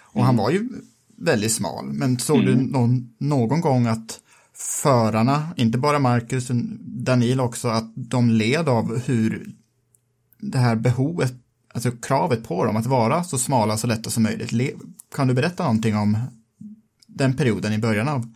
och 0.00 0.16
mm. 0.16 0.26
han 0.26 0.36
var 0.36 0.50
ju 0.50 0.68
väldigt 1.16 1.52
smal, 1.52 1.84
men 1.92 2.18
såg 2.18 2.38
mm. 2.38 2.58
du 2.58 2.72
någon, 2.72 3.14
någon 3.18 3.60
gång 3.60 3.86
att 3.86 4.20
förarna, 4.56 5.48
inte 5.56 5.78
bara 5.78 5.98
Marcus, 5.98 6.48
Daniel 6.80 7.40
också, 7.40 7.68
att 7.68 7.92
de 7.94 8.30
led 8.30 8.68
av 8.68 9.00
hur 9.06 9.46
det 10.38 10.58
här 10.58 10.76
behovet, 10.76 11.32
alltså 11.74 11.90
kravet 11.90 12.48
på 12.48 12.64
dem 12.64 12.76
att 12.76 12.86
vara 12.86 13.24
så 13.24 13.38
smala, 13.38 13.76
så 13.76 13.86
lätta 13.86 14.10
som 14.10 14.22
möjligt. 14.22 14.76
Kan 15.16 15.28
du 15.28 15.34
berätta 15.34 15.62
någonting 15.62 15.96
om 15.96 16.18
den 17.06 17.36
perioden 17.36 17.72
i 17.72 17.78
början 17.78 18.08
av 18.08 18.26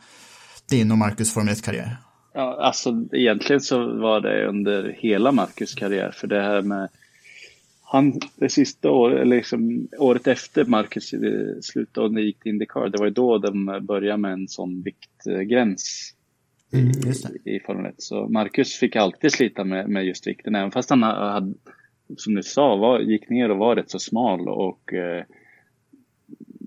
din 0.70 0.92
och 0.92 0.98
Marcus 0.98 1.34
Formel 1.34 1.54
1-karriär? 1.54 1.96
Ja, 2.34 2.58
alltså 2.62 3.06
egentligen 3.12 3.60
så 3.60 3.98
var 3.98 4.20
det 4.20 4.46
under 4.48 4.96
hela 4.98 5.32
Marcus 5.32 5.74
karriär, 5.74 6.10
för 6.10 6.26
det 6.26 6.42
här 6.42 6.62
med 6.62 6.88
han, 7.90 8.20
det 8.36 8.48
sista 8.48 8.90
året, 8.90 9.26
liksom 9.26 9.88
året 9.98 10.26
efter 10.26 10.64
Marcus 10.64 11.14
slutade 11.62 12.06
och 12.06 12.20
gick 12.20 12.40
till 12.40 12.52
Indycar, 12.52 12.88
det 12.88 12.98
var 12.98 13.06
ju 13.06 13.12
då 13.12 13.38
de 13.38 13.80
började 13.82 14.16
med 14.16 14.32
en 14.32 14.48
sån 14.48 14.82
viktgräns 14.82 16.14
mm, 16.72 16.90
i, 17.44 17.56
i 17.56 17.60
Formel 17.60 17.86
1. 17.86 17.94
Så 17.98 18.28
Marcus 18.28 18.74
fick 18.74 18.96
alltid 18.96 19.32
slita 19.32 19.64
med, 19.64 19.88
med 19.88 20.04
just 20.04 20.26
vikten, 20.26 20.54
även 20.54 20.70
fast 20.70 20.90
han 20.90 21.02
hade, 21.02 21.54
som 22.16 22.34
du 22.34 22.42
sa, 22.42 22.76
var, 22.76 23.00
gick 23.00 23.28
ner 23.28 23.50
och 23.50 23.58
var 23.58 23.76
rätt 23.76 23.90
så 23.90 23.98
smal 23.98 24.48
och 24.48 24.94
eh, 24.94 25.24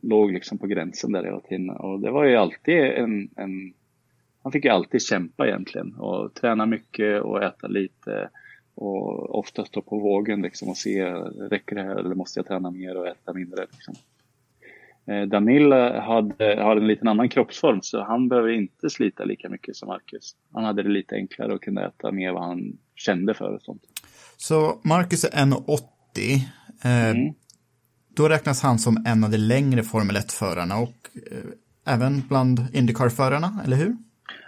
låg 0.02 0.32
liksom 0.32 0.58
på 0.58 0.68
gränsen 0.68 1.12
där 1.12 1.24
hela 1.24 1.40
tiden. 1.40 1.70
Och 1.70 2.00
det 2.00 2.12
var 2.12 2.26
ju 2.26 2.36
alltid 2.36 2.78
en, 2.78 3.30
en 3.36 3.74
han 4.44 4.52
fick 4.52 4.66
ju 4.66 4.72
alltid 4.72 5.02
kämpa 5.02 5.48
egentligen 5.48 5.96
och 5.96 6.34
träna 6.34 6.66
mycket 6.66 7.22
och 7.22 7.44
äta 7.44 7.68
lite 7.68 8.30
och 8.82 9.40
ofta 9.40 9.66
stå 9.66 9.82
på 9.82 10.00
vågen 10.00 10.42
liksom 10.42 10.70
och 10.70 10.78
se, 10.78 11.06
räcker 11.50 11.76
det 11.76 11.84
här 11.84 11.96
eller 11.96 12.16
måste 12.16 12.40
jag 12.40 12.48
träna 12.48 12.72
mer 12.72 12.98
och 12.98 13.08
äta 13.08 13.34
mindre? 13.34 13.66
Liksom. 13.72 13.96
Eh, 15.06 15.22
Danil 15.22 15.72
hade, 15.72 16.62
har 16.64 16.78
en 16.78 16.88
liten 16.88 17.08
annan 17.08 17.30
kroppsform 17.30 17.80
så 17.82 18.04
han 18.04 18.28
behöver 18.28 18.50
inte 18.50 18.90
slita 18.90 19.24
lika 19.24 19.50
mycket 19.50 19.76
som 19.76 19.88
Marcus. 19.88 20.36
Han 20.54 20.64
hade 20.64 20.84
det 20.84 20.90
lite 20.90 21.16
enklare 21.16 21.54
och 21.54 21.64
kunde 21.64 21.86
äta 21.86 22.12
mer 22.12 22.32
vad 22.32 22.44
han 22.44 22.78
kände 22.96 23.34
för 23.34 23.54
och 23.56 23.62
sånt. 23.62 23.82
Så 24.38 24.80
Marcus 24.84 25.24
är 25.24 25.30
1,80. 25.30 25.78
Eh, 26.84 27.10
mm. 27.10 27.34
Då 28.16 28.30
räknas 28.30 28.62
han 28.62 28.80
som 28.80 29.04
en 29.06 29.24
av 29.24 29.30
de 29.30 29.38
längre 29.38 29.84
Formel 29.84 30.16
1-förarna 30.16 30.78
och 30.78 31.10
eh, 31.32 31.94
även 31.94 32.24
bland 32.28 32.66
Indycar-förarna, 32.74 33.62
eller 33.66 33.78
hur? 33.78 33.98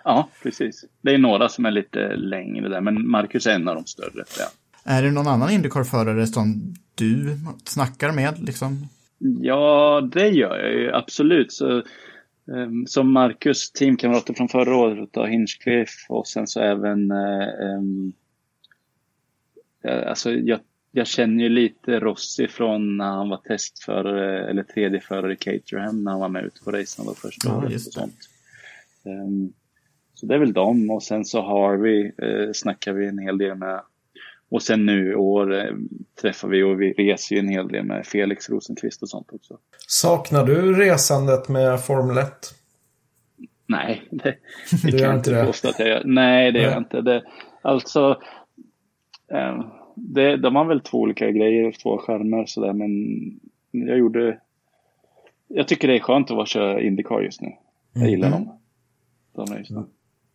Ja, 0.04 0.30
precis. 0.44 0.86
Det 1.02 1.14
är 1.14 1.18
några 1.18 1.50
som 1.50 1.66
är 1.66 1.72
lite 1.72 2.16
längre 2.16 2.70
där, 2.70 2.82
men 2.82 3.10
Marcus 3.10 3.48
är 3.48 3.52
en 3.52 3.68
av 3.68 3.76
de 3.76 3.86
större. 3.86 4.24
Ja. 4.40 4.46
Är 4.84 5.04
det 5.04 5.12
någon 5.12 5.28
annan 5.28 5.50
Indycar-förare 5.50 6.28
som 6.28 6.76
du 6.96 7.38
snackar 7.66 8.12
med? 8.12 8.40
Liksom? 8.40 8.88
Ja, 9.42 10.10
det 10.14 10.30
gör 10.30 10.58
jag 10.58 10.74
ju 10.74 10.94
absolut. 10.94 11.54
Så, 11.54 11.84
um, 12.46 12.88
som 12.88 13.12
Marcus 13.12 13.72
teamkamrater 13.72 14.34
från 14.34 14.50
förra 14.50 14.76
året, 14.76 15.10
då, 15.12 15.26
Hinchcliffe 15.26 16.06
och 16.10 16.28
sen 16.28 16.48
så 16.48 16.60
även 16.60 17.12
um, 17.12 18.14
alltså 19.84 20.32
jag, 20.32 20.60
jag 20.92 21.08
känner 21.08 21.44
ju 21.44 21.50
lite 21.50 22.00
Rossi 22.00 22.48
från 22.48 22.98
när 22.98 23.12
han 23.12 23.30
var 23.30 23.38
testförare 23.38 24.50
eller 24.50 24.64
tredje 24.64 25.00
förare 25.00 25.34
i 25.34 25.36
Caterham 25.36 26.04
när 26.04 26.12
han 26.12 26.20
var 26.20 26.30
med 26.30 26.46
ute 26.46 26.64
på 26.64 26.72
racerna 26.72 27.14
första 27.14 27.50
ja, 27.50 27.58
året. 27.58 27.76
Och 27.76 27.94
sånt. 27.94 28.30
Um, 29.04 29.54
så 30.24 30.28
det 30.28 30.36
är 30.36 30.40
väl 30.40 30.54
dem 30.54 30.90
och 30.90 31.04
sen 31.04 31.26
så 31.26 31.42
har 31.42 31.78
vi, 31.78 32.12
eh, 32.18 32.52
snackar 32.54 32.94
vi 32.94 33.08
en 33.08 33.20
hel 33.20 33.38
del 33.38 33.56
med 33.56 33.82
och 34.50 34.62
sen 34.62 34.86
nu 34.86 35.12
i 35.12 35.16
år 35.16 35.54
eh, 35.54 35.76
träffar 36.22 36.48
vi 36.48 36.64
och 36.64 36.82
vi 36.82 36.94
reser 36.94 37.36
ju 37.36 37.40
en 37.40 37.50
hel 37.50 37.68
del 37.68 37.86
med 37.86 38.06
Felix 38.06 38.50
Rosenqvist 38.50 39.02
och 39.02 39.10
sånt 39.10 39.28
också. 39.32 39.58
Saknar 39.88 40.46
du 40.46 40.74
resandet 40.74 41.50
med 41.50 41.84
Formel 41.84 42.18
1? 42.18 42.32
Nej, 43.68 44.04
det, 44.12 44.36
det 44.84 44.92
kan 44.92 45.00
jag 45.00 45.16
inte 45.16 45.32
det. 45.32 45.46
påstå 45.46 45.70
att 45.70 45.80
jag 45.80 45.88
gör. 45.88 46.02
Nej, 46.06 46.52
det 46.52 46.62
gör 46.62 46.70
jag 46.70 46.78
inte. 46.78 47.02
Det, 47.02 47.24
alltså, 47.62 48.22
eh, 49.32 49.66
det, 49.96 50.38
de 50.38 50.56
har 50.56 50.66
väl 50.66 50.82
två 50.82 50.98
olika 50.98 51.32
grejer, 51.32 51.72
två 51.72 51.98
skärmar 51.98 52.46
sådär, 52.46 52.74
men 52.74 52.92
jag 53.72 53.98
gjorde... 53.98 54.40
Jag 55.48 55.68
tycker 55.68 55.88
det 55.88 55.96
är 55.96 56.00
skönt 56.00 56.32
att 56.32 56.38
vara 56.38 56.46
köra 56.46 56.82
Indycar 56.82 57.22
just 57.22 57.42
nu. 57.42 57.52
Jag 57.94 58.10
gillar 58.10 58.28
mm. 58.28 58.40
dem. 58.40 58.60
De 59.34 59.54
är 59.54 59.58
just 59.58 59.72
nu. 59.72 59.84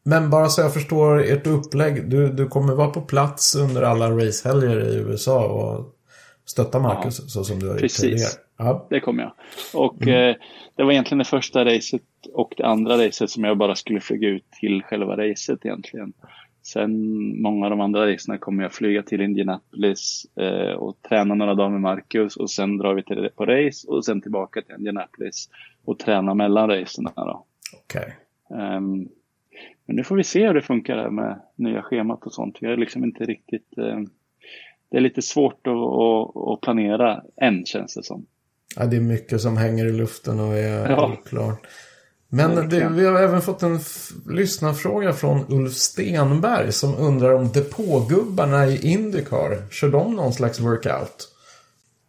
Men 0.08 0.30
bara 0.30 0.48
så 0.48 0.60
jag 0.60 0.74
förstår 0.74 1.20
ert 1.20 1.46
upplägg. 1.46 2.10
Du, 2.10 2.28
du 2.28 2.48
kommer 2.48 2.74
vara 2.74 2.88
på 2.88 3.00
plats 3.00 3.56
under 3.56 3.82
alla 3.82 4.10
racehelger 4.10 4.80
i 4.80 4.96
USA 4.96 5.46
och 5.46 5.94
stötta 6.44 6.78
Marcus 6.78 7.20
ja, 7.20 7.28
så 7.28 7.44
som 7.44 7.58
du 7.58 7.68
har 7.68 7.78
gjort 7.78 7.90
tidigare. 7.90 8.30
Ja. 8.58 8.86
det 8.90 9.00
kommer 9.00 9.22
jag. 9.22 9.32
Och 9.74 10.02
mm. 10.02 10.30
eh, 10.30 10.36
det 10.76 10.82
var 10.82 10.92
egentligen 10.92 11.18
det 11.18 11.24
första 11.24 11.64
racet 11.64 12.02
och 12.32 12.54
det 12.56 12.66
andra 12.66 13.06
racet 13.06 13.30
som 13.30 13.44
jag 13.44 13.58
bara 13.58 13.74
skulle 13.74 14.00
flyga 14.00 14.28
ut 14.28 14.44
till 14.60 14.82
själva 14.82 15.16
racet 15.16 15.66
egentligen. 15.66 16.12
Sen 16.62 16.92
många 17.42 17.66
av 17.66 17.70
de 17.70 17.80
andra 17.80 18.12
racerna 18.12 18.38
kommer 18.38 18.62
jag 18.62 18.72
flyga 18.72 19.02
till 19.02 19.20
Indianapolis 19.20 20.26
eh, 20.36 20.72
och 20.72 20.96
träna 21.08 21.34
några 21.34 21.54
dagar 21.54 21.70
med 21.70 21.80
Marcus 21.80 22.36
och 22.36 22.50
sen 22.50 22.78
drar 22.78 22.94
vi 22.94 23.02
till, 23.02 23.28
på 23.36 23.46
race 23.46 23.88
och 23.88 24.04
sen 24.04 24.20
tillbaka 24.20 24.62
till 24.62 24.74
Indianapolis 24.74 25.48
och 25.84 25.98
träna 25.98 26.34
mellan 26.34 26.68
racerna. 26.70 27.12
Då. 27.16 27.44
Okej. 27.84 28.16
Ehm, 28.60 29.08
men 29.88 29.96
nu 29.96 30.04
får 30.04 30.16
vi 30.16 30.24
se 30.24 30.46
hur 30.46 30.54
det 30.54 30.62
funkar 30.62 30.96
här 30.96 31.10
med 31.10 31.40
nya 31.56 31.82
schemat 31.82 32.26
och 32.26 32.32
sånt. 32.32 32.58
Vi 32.60 32.66
är 32.66 32.76
liksom 32.76 33.04
inte 33.04 33.24
riktigt... 33.24 33.78
eh, 33.78 34.00
det 34.90 34.96
är 34.96 35.00
lite 35.00 35.22
svårt 35.22 35.66
att, 35.66 36.60
planera 36.60 37.22
än 37.40 37.66
känns 37.66 37.94
det 37.94 38.02
som. 38.02 38.26
Ja, 38.76 38.86
det 38.86 38.96
är 38.96 39.00
mycket 39.00 39.40
som 39.40 39.56
hänger 39.56 39.86
i 39.86 39.92
luften 39.92 40.40
och 40.40 40.56
är 40.58 40.90
Ja. 40.90 41.12
oklart. 41.12 41.66
Men 42.28 42.68
det, 42.68 42.88
vi 42.88 43.06
har 43.06 43.20
även 43.20 43.40
fått 43.42 43.62
en 43.62 43.78
lyssnarfråga 44.30 45.12
från 45.12 45.44
Ulf 45.48 45.72
Stenberg 45.72 46.72
som 46.72 46.94
undrar 46.94 47.32
om 47.32 47.48
depågubbarna 47.48 48.66
i 48.66 48.92
Indycar, 48.92 49.70
kör 49.70 49.88
de 49.88 50.16
någon 50.16 50.32
slags 50.32 50.60
workout? 50.60 51.28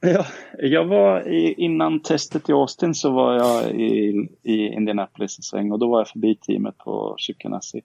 Ja, 0.02 0.26
jag 0.60 0.86
var 0.86 1.28
i, 1.28 1.54
innan 1.54 2.00
testet 2.00 2.50
i 2.50 2.52
Austin 2.54 2.96
så 2.96 3.12
var 3.12 3.34
jag 3.34 3.72
i, 3.72 4.28
i 4.44 4.68
Indianapolis 4.68 5.40
en 5.40 5.44
sväng 5.44 5.72
och 5.72 5.80
då 5.80 5.90
var 5.90 6.00
jag 6.00 6.08
förbi 6.08 6.36
teamet 6.36 6.78
på 6.78 7.16
Chip 7.18 7.38
Ganassi. 7.38 7.82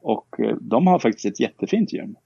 Och 0.00 0.40
eh, 0.40 0.56
de 0.60 0.86
har 0.86 0.98
faktiskt 0.98 1.26
ett 1.26 1.40
jättefint 1.40 1.92
gym. 1.92 2.16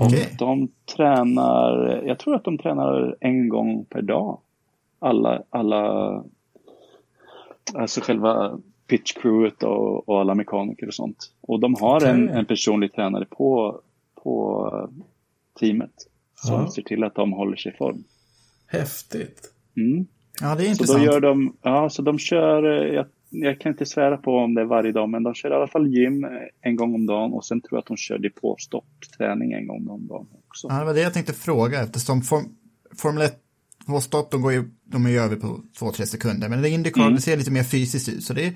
Okej. 0.00 0.28
Och 0.30 0.36
de 0.38 0.68
tränar, 0.96 2.02
jag 2.06 2.18
tror 2.18 2.34
att 2.34 2.44
de 2.44 2.58
tränar 2.58 3.16
en 3.20 3.48
gång 3.48 3.84
per 3.84 4.02
dag. 4.02 4.38
Alla, 4.98 5.42
alla, 5.50 6.24
alltså 7.74 8.00
själva 8.00 8.58
pitchcrewet 8.86 9.62
och, 9.62 10.08
och 10.08 10.20
alla 10.20 10.34
mekaniker 10.34 10.86
och 10.86 10.94
sånt. 10.94 11.32
Och 11.40 11.60
de 11.60 11.74
har 11.80 12.04
en, 12.06 12.28
en 12.28 12.46
personlig 12.46 12.92
tränare 12.92 13.24
på, 13.24 13.80
på 14.14 14.70
teamet. 15.60 15.92
Som 16.34 16.54
Ja. 16.54 16.70
ser 16.70 16.82
till 16.82 17.04
att 17.04 17.14
de 17.14 17.32
håller 17.32 17.56
sig 17.56 17.72
i 17.72 17.76
form. 17.76 18.04
Häftigt. 18.70 19.42
Mm. 19.76 20.06
Ja, 20.40 20.54
det 20.54 20.62
är 20.62 20.64
Så 20.64 20.70
intressant. 20.70 20.98
då 20.98 21.04
gör 21.04 21.20
de, 21.20 21.56
ja 21.62 21.90
så 21.90 22.02
de 22.02 22.18
kör, 22.18 22.82
eh, 22.86 22.94
jag, 22.94 23.06
jag 23.30 23.60
kan 23.60 23.72
inte 23.72 23.86
svära 23.86 24.16
på 24.16 24.36
om 24.36 24.54
det 24.54 24.60
är 24.60 24.64
varje 24.64 24.92
dag, 24.92 25.08
men 25.08 25.22
de 25.22 25.34
kör 25.34 25.50
i 25.50 25.54
alla 25.54 25.68
fall 25.68 25.86
gym 25.94 26.24
eh, 26.24 26.30
en 26.60 26.76
gång 26.76 26.94
om 26.94 27.06
dagen 27.06 27.32
och 27.32 27.44
sen 27.44 27.60
tror 27.60 27.72
jag 27.76 27.78
att 27.78 27.86
de 27.86 27.96
kör 27.96 28.18
depåstoppträning 28.18 29.52
en 29.52 29.66
gång 29.66 29.88
om 29.88 30.06
dagen 30.06 30.26
också. 30.48 30.66
Ja, 30.70 30.78
det 30.78 30.84
var 30.84 30.94
det 30.94 31.00
jag 31.00 31.14
tänkte 31.14 31.32
fråga 31.32 31.82
eftersom 31.82 32.22
form, 32.22 32.44
Formel 32.96 33.22
1 33.22 33.36
på 33.86 34.00
stopp, 34.00 34.30
de, 34.30 34.42
går 34.42 34.52
ju, 34.52 34.70
de 34.84 35.06
är 35.06 35.10
ju 35.10 35.18
över 35.18 35.36
på 35.36 35.60
2-3 35.80 36.04
sekunder. 36.04 36.48
Men 36.48 36.62
det 36.62 36.68
Indycar, 36.68 37.00
Mm. 37.02 37.14
det 37.14 37.20
ser 37.20 37.36
lite 37.36 37.50
mer 37.50 37.62
fysiskt 37.62 38.08
ut. 38.08 38.24
Så 38.24 38.32
det 38.32 38.44
är, 38.46 38.52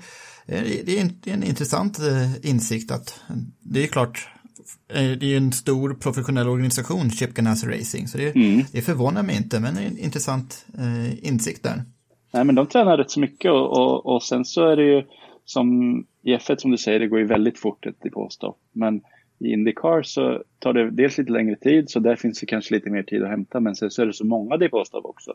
det 0.85 0.97
är, 0.97 1.01
en, 1.01 1.11
det 1.23 1.29
är 1.29 1.33
en 1.33 1.43
intressant 1.43 1.99
eh, 1.99 2.49
insikt 2.49 2.91
att 2.91 3.19
det 3.59 3.83
är 3.83 3.87
klart, 3.87 4.27
det 5.19 5.33
är 5.33 5.37
en 5.37 5.51
stor 5.51 5.93
professionell 5.93 6.47
organisation, 6.47 7.09
Chip 7.09 7.33
Ganassi 7.33 7.67
Racing. 7.67 8.07
Så 8.07 8.17
det, 8.17 8.35
Mm. 8.35 8.61
det 8.71 8.81
förvånar 8.81 9.23
mig 9.23 9.35
inte, 9.37 9.59
men 9.59 9.75
det 9.75 9.81
är 9.81 9.87
en 9.87 9.97
intressant 9.97 10.65
eh, 10.77 11.27
insikt 11.27 11.63
där. 11.63 11.83
Nej, 12.33 12.43
men 12.43 12.55
de 12.55 12.67
tränar 12.67 12.97
rätt 12.97 13.11
så 13.11 13.19
mycket 13.19 13.51
och, 13.51 13.77
och, 13.77 14.05
och 14.15 14.23
sen 14.23 14.45
så 14.45 14.67
är 14.67 14.75
det 14.75 14.83
ju 14.83 15.03
som 15.45 15.99
i 16.23 16.35
F1 16.35 16.55
som 16.57 16.71
du 16.71 16.77
säger, 16.77 16.99
det 16.99 17.07
går 17.07 17.19
ju 17.19 17.25
väldigt 17.25 17.59
fort 17.59 17.85
ett 17.85 18.01
depåstopp. 18.01 18.57
Men 18.71 19.01
i 19.39 19.47
Indycar 19.53 20.03
så 20.03 20.43
tar 20.59 20.73
det 20.73 20.91
dels 20.91 21.17
lite 21.17 21.31
längre 21.31 21.55
tid, 21.55 21.89
så 21.89 21.99
där 21.99 22.15
finns 22.15 22.39
det 22.39 22.45
kanske 22.45 22.75
lite 22.75 22.89
mer 22.89 23.03
tid 23.03 23.23
att 23.23 23.29
hämta. 23.29 23.59
Men 23.59 23.75
sen 23.75 23.91
så 23.91 24.01
är 24.01 24.05
det 24.05 24.13
så 24.13 24.25
många 24.25 24.57
depåstopp 24.57 25.05
också. 25.05 25.33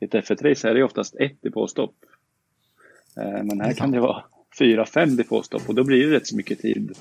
I 0.00 0.04
ett 0.04 0.12
F1-race 0.14 0.68
är 0.68 0.74
det 0.74 0.82
oftast 0.84 1.14
ett 1.16 1.42
depåstopp. 1.42 1.94
Eh, 3.16 3.44
Men 3.44 3.60
här 3.60 3.72
kan 3.72 3.90
det 3.90 4.00
vara 4.00 4.24
fyra, 4.58 4.86
fem 4.86 5.16
depåstopp 5.16 5.68
och 5.68 5.74
då 5.74 5.84
blir 5.84 6.06
det 6.06 6.16
rätt 6.16 6.26
så 6.26 6.36
mycket 6.36 6.58
tid 6.58 6.92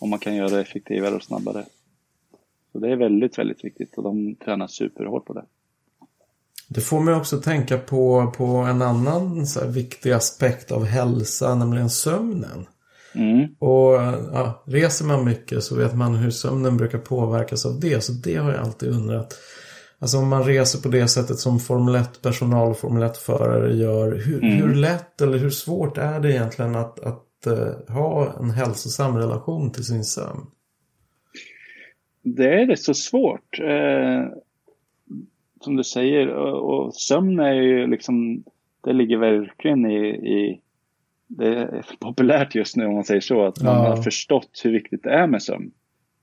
om 0.00 0.10
man 0.10 0.18
kan 0.18 0.34
göra 0.34 0.48
det 0.48 0.60
effektivare 0.60 1.14
och 1.14 1.22
snabbare. 1.22 1.64
Så 2.72 2.78
det 2.78 2.92
är 2.92 2.96
väldigt, 2.96 3.38
väldigt 3.38 3.64
viktigt 3.64 3.98
och 3.98 4.02
de 4.02 4.34
tränar 4.34 4.66
superhårt 4.66 5.26
på 5.26 5.32
det. 5.32 5.44
Det 6.68 6.80
får 6.80 7.00
mig 7.00 7.14
också 7.14 7.40
tänka 7.40 7.78
på, 7.78 8.32
på 8.36 8.44
en 8.44 8.82
annan 8.82 9.46
så 9.46 9.66
viktig 9.66 10.12
aspekt 10.12 10.72
av 10.72 10.84
hälsa, 10.84 11.54
nämligen 11.54 11.90
sömnen. 11.90 12.66
Mm. 13.14 13.48
Och 13.58 13.94
ja, 14.32 14.62
reser 14.66 15.04
man 15.04 15.24
mycket 15.24 15.64
så 15.64 15.76
vet 15.76 15.94
man 15.94 16.14
hur 16.14 16.30
sömnen 16.30 16.76
brukar 16.76 16.98
påverkas 16.98 17.66
av 17.66 17.80
det. 17.80 18.04
Så 18.04 18.12
det 18.12 18.36
har 18.36 18.52
jag 18.52 18.60
alltid 18.60 18.88
undrat. 18.88 19.38
Alltså 19.98 20.18
om 20.18 20.28
man 20.28 20.44
reser 20.44 20.82
på 20.82 20.88
det 20.88 21.08
sättet 21.08 21.38
som 21.38 21.60
Formel 21.60 21.96
1-personal 21.96 22.70
och 22.70 22.78
Formel 22.78 23.02
1-förare 23.02 23.74
gör. 23.76 24.12
Hur, 24.12 24.44
Mm. 24.44 24.56
hur 24.56 24.74
lätt 24.74 25.20
eller 25.20 25.38
hur 25.38 25.50
svårt 25.50 25.98
är 25.98 26.20
det 26.20 26.32
egentligen 26.32 26.76
att, 26.76 27.00
att 27.00 27.24
eh, 27.46 27.94
ha 27.94 28.32
en 28.40 28.50
hälsosam 28.50 29.16
relation 29.16 29.72
till 29.72 29.84
sin 29.84 30.04
sömn? 30.04 30.46
Det 32.22 32.48
är 32.62 32.66
rätt 32.66 32.78
så 32.82 32.94
svårt. 32.94 33.60
Eh, 33.60 34.24
som 35.60 35.76
du 35.76 35.84
säger, 35.84 36.28
och, 36.28 36.86
och 36.86 36.94
sömn 36.94 37.40
är 37.40 37.52
ju 37.52 37.86
liksom, 37.86 38.44
det 38.84 38.92
ligger 38.92 39.16
verkligen 39.16 39.86
i, 39.90 40.06
i 40.08 40.60
det 41.26 41.46
är 41.46 41.84
populärt 42.00 42.54
just 42.54 42.76
nu 42.76 42.86
om 42.86 42.94
man 42.94 43.04
säger 43.04 43.20
så, 43.20 43.46
att 43.46 43.62
man 43.62 43.74
Ja. 43.84 43.88
har 43.88 44.02
förstått 44.02 44.60
hur 44.64 44.72
viktigt 44.72 45.02
det 45.02 45.10
är 45.10 45.26
med 45.26 45.42
sömn. 45.42 45.70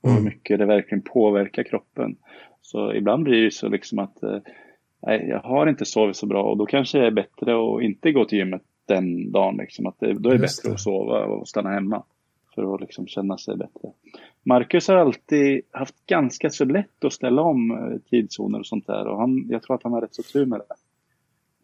Och 0.00 0.10
hur 0.10 0.18
Mm. 0.18 0.28
mycket 0.28 0.58
det 0.58 0.66
verkligen 0.66 1.02
påverkar 1.02 1.62
kroppen. 1.62 2.16
Så 2.62 2.94
ibland 2.94 3.24
blir 3.24 3.34
det 3.36 3.42
ju 3.42 3.50
så 3.50 3.68
liksom 3.68 3.98
att 3.98 4.22
eh, 4.22 4.38
nej, 5.06 5.26
jag 5.28 5.40
har 5.40 5.66
inte 5.66 5.84
sovit 5.84 6.16
så 6.16 6.26
bra 6.26 6.42
och 6.42 6.56
då 6.56 6.66
kanske 6.66 6.98
det 6.98 7.06
är 7.06 7.10
bättre 7.10 7.52
att 7.76 7.82
inte 7.82 8.12
gå 8.12 8.24
till 8.24 8.38
gymmet 8.38 8.62
den 8.88 9.32
dagen. 9.32 9.56
Liksom. 9.56 9.86
Att 9.86 9.94
det, 10.00 10.14
då 10.14 10.30
är 10.30 10.34
det 10.34 10.40
Just 10.42 10.56
bättre 10.62 10.68
det. 10.70 10.74
att 10.74 10.80
sova 10.80 11.24
och 11.24 11.48
stanna 11.48 11.70
hemma 11.70 12.02
för 12.54 12.74
att 12.74 12.80
liksom 12.80 13.06
känna 13.06 13.38
sig 13.38 13.56
bättre. 13.56 13.88
Marcus 14.42 14.88
har 14.88 14.96
alltid 14.96 15.60
haft 15.70 15.94
ganska 16.06 16.50
så 16.50 16.64
lätt 16.64 17.04
att 17.04 17.12
ställa 17.12 17.42
om 17.42 17.70
eh, 17.70 17.98
tidszoner 18.10 18.58
och 18.58 18.66
sånt 18.66 18.86
där 18.86 19.06
och 19.06 19.18
han, 19.18 19.46
jag 19.50 19.62
tror 19.62 19.76
att 19.76 19.82
han 19.82 19.92
har 19.92 20.00
rätt 20.00 20.14
så 20.14 20.22
tur 20.22 20.46
med 20.46 20.58
det. 20.60 20.74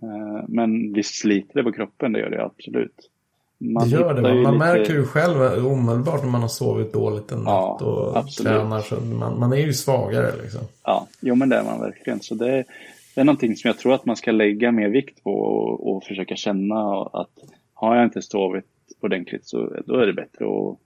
Eh, 0.07 0.45
Men 0.49 0.93
visst 0.93 1.15
sliter 1.21 1.55
det 1.55 1.63
på 1.63 1.73
kroppen, 1.73 2.13
det 2.13 2.21
gör 2.21 2.31
det 2.31 2.45
absolut. 2.45 3.11
Man 3.59 3.85
det 3.89 3.97
gör 3.97 4.15
det. 4.15 4.23
Man, 4.23 4.43
man 4.43 4.53
lite- 4.55 4.59
märker 4.67 4.93
ju 4.93 5.05
själv 5.05 5.67
omedelbart 5.67 6.23
när 6.23 6.31
man 6.31 6.41
har 6.41 6.49
sovit 6.49 6.93
dåligt 6.93 7.33
en 7.33 7.43
Ja, 7.45 7.71
natt 7.73 7.83
och 7.83 8.17
absolut. 8.17 8.53
tränar. 8.53 8.81
Så 8.81 9.01
man, 9.01 9.39
man 9.39 9.53
är 9.53 9.57
ju 9.57 9.73
svagare 9.73 10.43
liksom. 10.43 10.61
Ja, 10.83 11.07
jo 11.21 11.35
men 11.35 11.49
det 11.49 11.57
är 11.57 11.65
man 11.65 11.81
verkligen. 11.81 12.21
Så 12.21 12.35
det, 12.35 12.65
det 13.14 13.20
är 13.20 13.24
någonting 13.24 13.57
som 13.57 13.68
jag 13.68 13.79
tror 13.79 13.94
att 13.94 14.07
man 14.07 14.16
ska 14.16 14.33
lägga 14.33 14.72
mer 14.72 14.88
vikt 14.88 15.22
på 15.22 15.33
och, 15.33 15.96
och 15.96 16.05
försöka 16.05 16.37
känna 16.37 17.03
att 17.03 17.31
har 17.74 17.96
jag 17.96 18.05
inte 18.05 18.22
sovit 18.22 18.64
ordentligt 19.00 19.46
så 19.46 19.77
då 19.87 19.96
är 19.96 20.07
det 20.07 20.12
bättre 20.12 20.44
att 20.44 20.79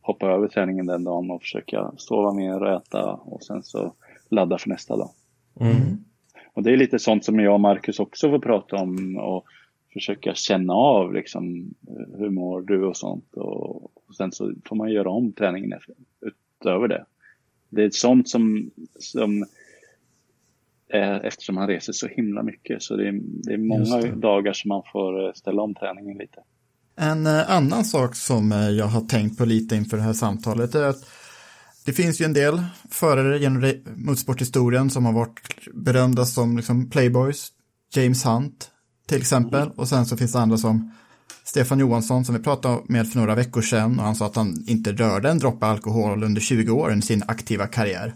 hoppa 0.00 0.26
över 0.26 0.48
träningen 0.48 0.86
den 0.86 1.04
dagen 1.04 1.30
och 1.30 1.42
försöka 1.42 1.92
sova 1.96 2.32
mer 2.32 2.62
och 2.62 2.72
äta 2.72 3.12
och 3.12 3.42
sen 3.42 3.62
så 3.62 3.92
ladda 4.28 4.58
för 4.58 4.68
nästa 4.68 4.96
dag. 4.96 5.10
Mm. 5.60 6.04
Och 6.52 6.62
det 6.62 6.72
är 6.72 6.76
lite 6.76 6.98
sånt 6.98 7.24
som 7.24 7.40
jag 7.40 7.54
och 7.54 7.60
Marcus 7.60 8.00
också 8.00 8.30
får 8.30 8.38
prata 8.38 8.76
om 8.76 9.16
och 9.16 9.44
försöka 9.92 10.34
känna 10.34 10.72
av 10.72 11.14
liksom 11.14 11.74
hur 12.18 12.30
mår 12.30 12.60
du 12.60 12.84
och 12.84 12.96
sånt 12.96 13.34
och, 13.34 13.84
och 13.84 14.16
sen 14.16 14.32
så 14.32 14.52
får 14.64 14.76
man 14.76 14.92
göra 14.92 15.10
om 15.10 15.32
träningen 15.32 15.72
efter- 15.72 15.94
utöver 16.60 16.88
det. 16.88 17.04
Det 17.68 17.84
är 17.84 17.90
sånt 17.90 18.28
som, 18.28 18.70
som 18.98 19.46
eftersom 20.98 21.56
han 21.56 21.68
reser 21.68 21.92
så 21.92 22.06
himla 22.06 22.42
mycket 22.42 22.82
så 22.82 22.96
det 22.96 23.08
är, 23.08 23.20
det 23.22 23.52
är 23.52 23.58
många 23.58 23.96
det. 23.96 24.20
dagar 24.20 24.52
som 24.52 24.68
man 24.68 24.82
får 24.92 25.26
eh, 25.26 25.32
ställa 25.32 25.62
om 25.62 25.74
träningen 25.74 26.18
lite. 26.18 26.40
En 26.96 27.26
eh, 27.26 27.50
annan 27.50 27.84
sak 27.84 28.14
som 28.14 28.52
eh, 28.52 28.70
jag 28.70 28.86
har 28.86 29.00
tänkt 29.00 29.38
på 29.38 29.44
lite 29.44 29.76
inför 29.76 29.96
det 29.96 30.02
här 30.02 30.12
samtalet 30.12 30.74
är 30.74 30.82
att 30.82 31.06
det 31.86 31.92
finns 31.92 32.20
ju 32.20 32.24
en 32.24 32.32
del 32.32 32.62
förare 32.90 33.38
genom 33.38 33.72
motorsporthistorien 33.96 34.90
som 34.90 35.06
har 35.06 35.12
varit 35.12 35.40
berömda 35.74 36.24
som 36.24 36.56
liksom 36.56 36.90
playboys, 36.90 37.48
James 37.94 38.26
Hunt 38.26 38.70
till 39.08 39.18
exempel, 39.18 39.70
och 39.76 39.88
sen 39.88 40.06
så 40.06 40.16
finns 40.16 40.32
det 40.32 40.38
andra 40.40 40.56
som 40.56 40.92
Stefan 41.44 41.78
Johansson 41.78 42.24
som 42.24 42.34
vi 42.34 42.42
pratade 42.42 42.82
med 42.84 43.08
för 43.08 43.18
några 43.18 43.34
veckor 43.34 43.62
sedan 43.62 43.98
och 43.98 44.04
han 44.04 44.14
sa 44.14 44.26
att 44.26 44.36
han 44.36 44.64
inte 44.66 44.92
rörde 44.92 45.30
en 45.30 45.38
droppe 45.38 45.66
alkohol 45.66 46.22
under 46.22 46.40
20 46.40 46.72
år 46.72 46.94
i 46.94 47.02
sin 47.02 47.22
aktiva 47.26 47.66
karriär. 47.66 48.14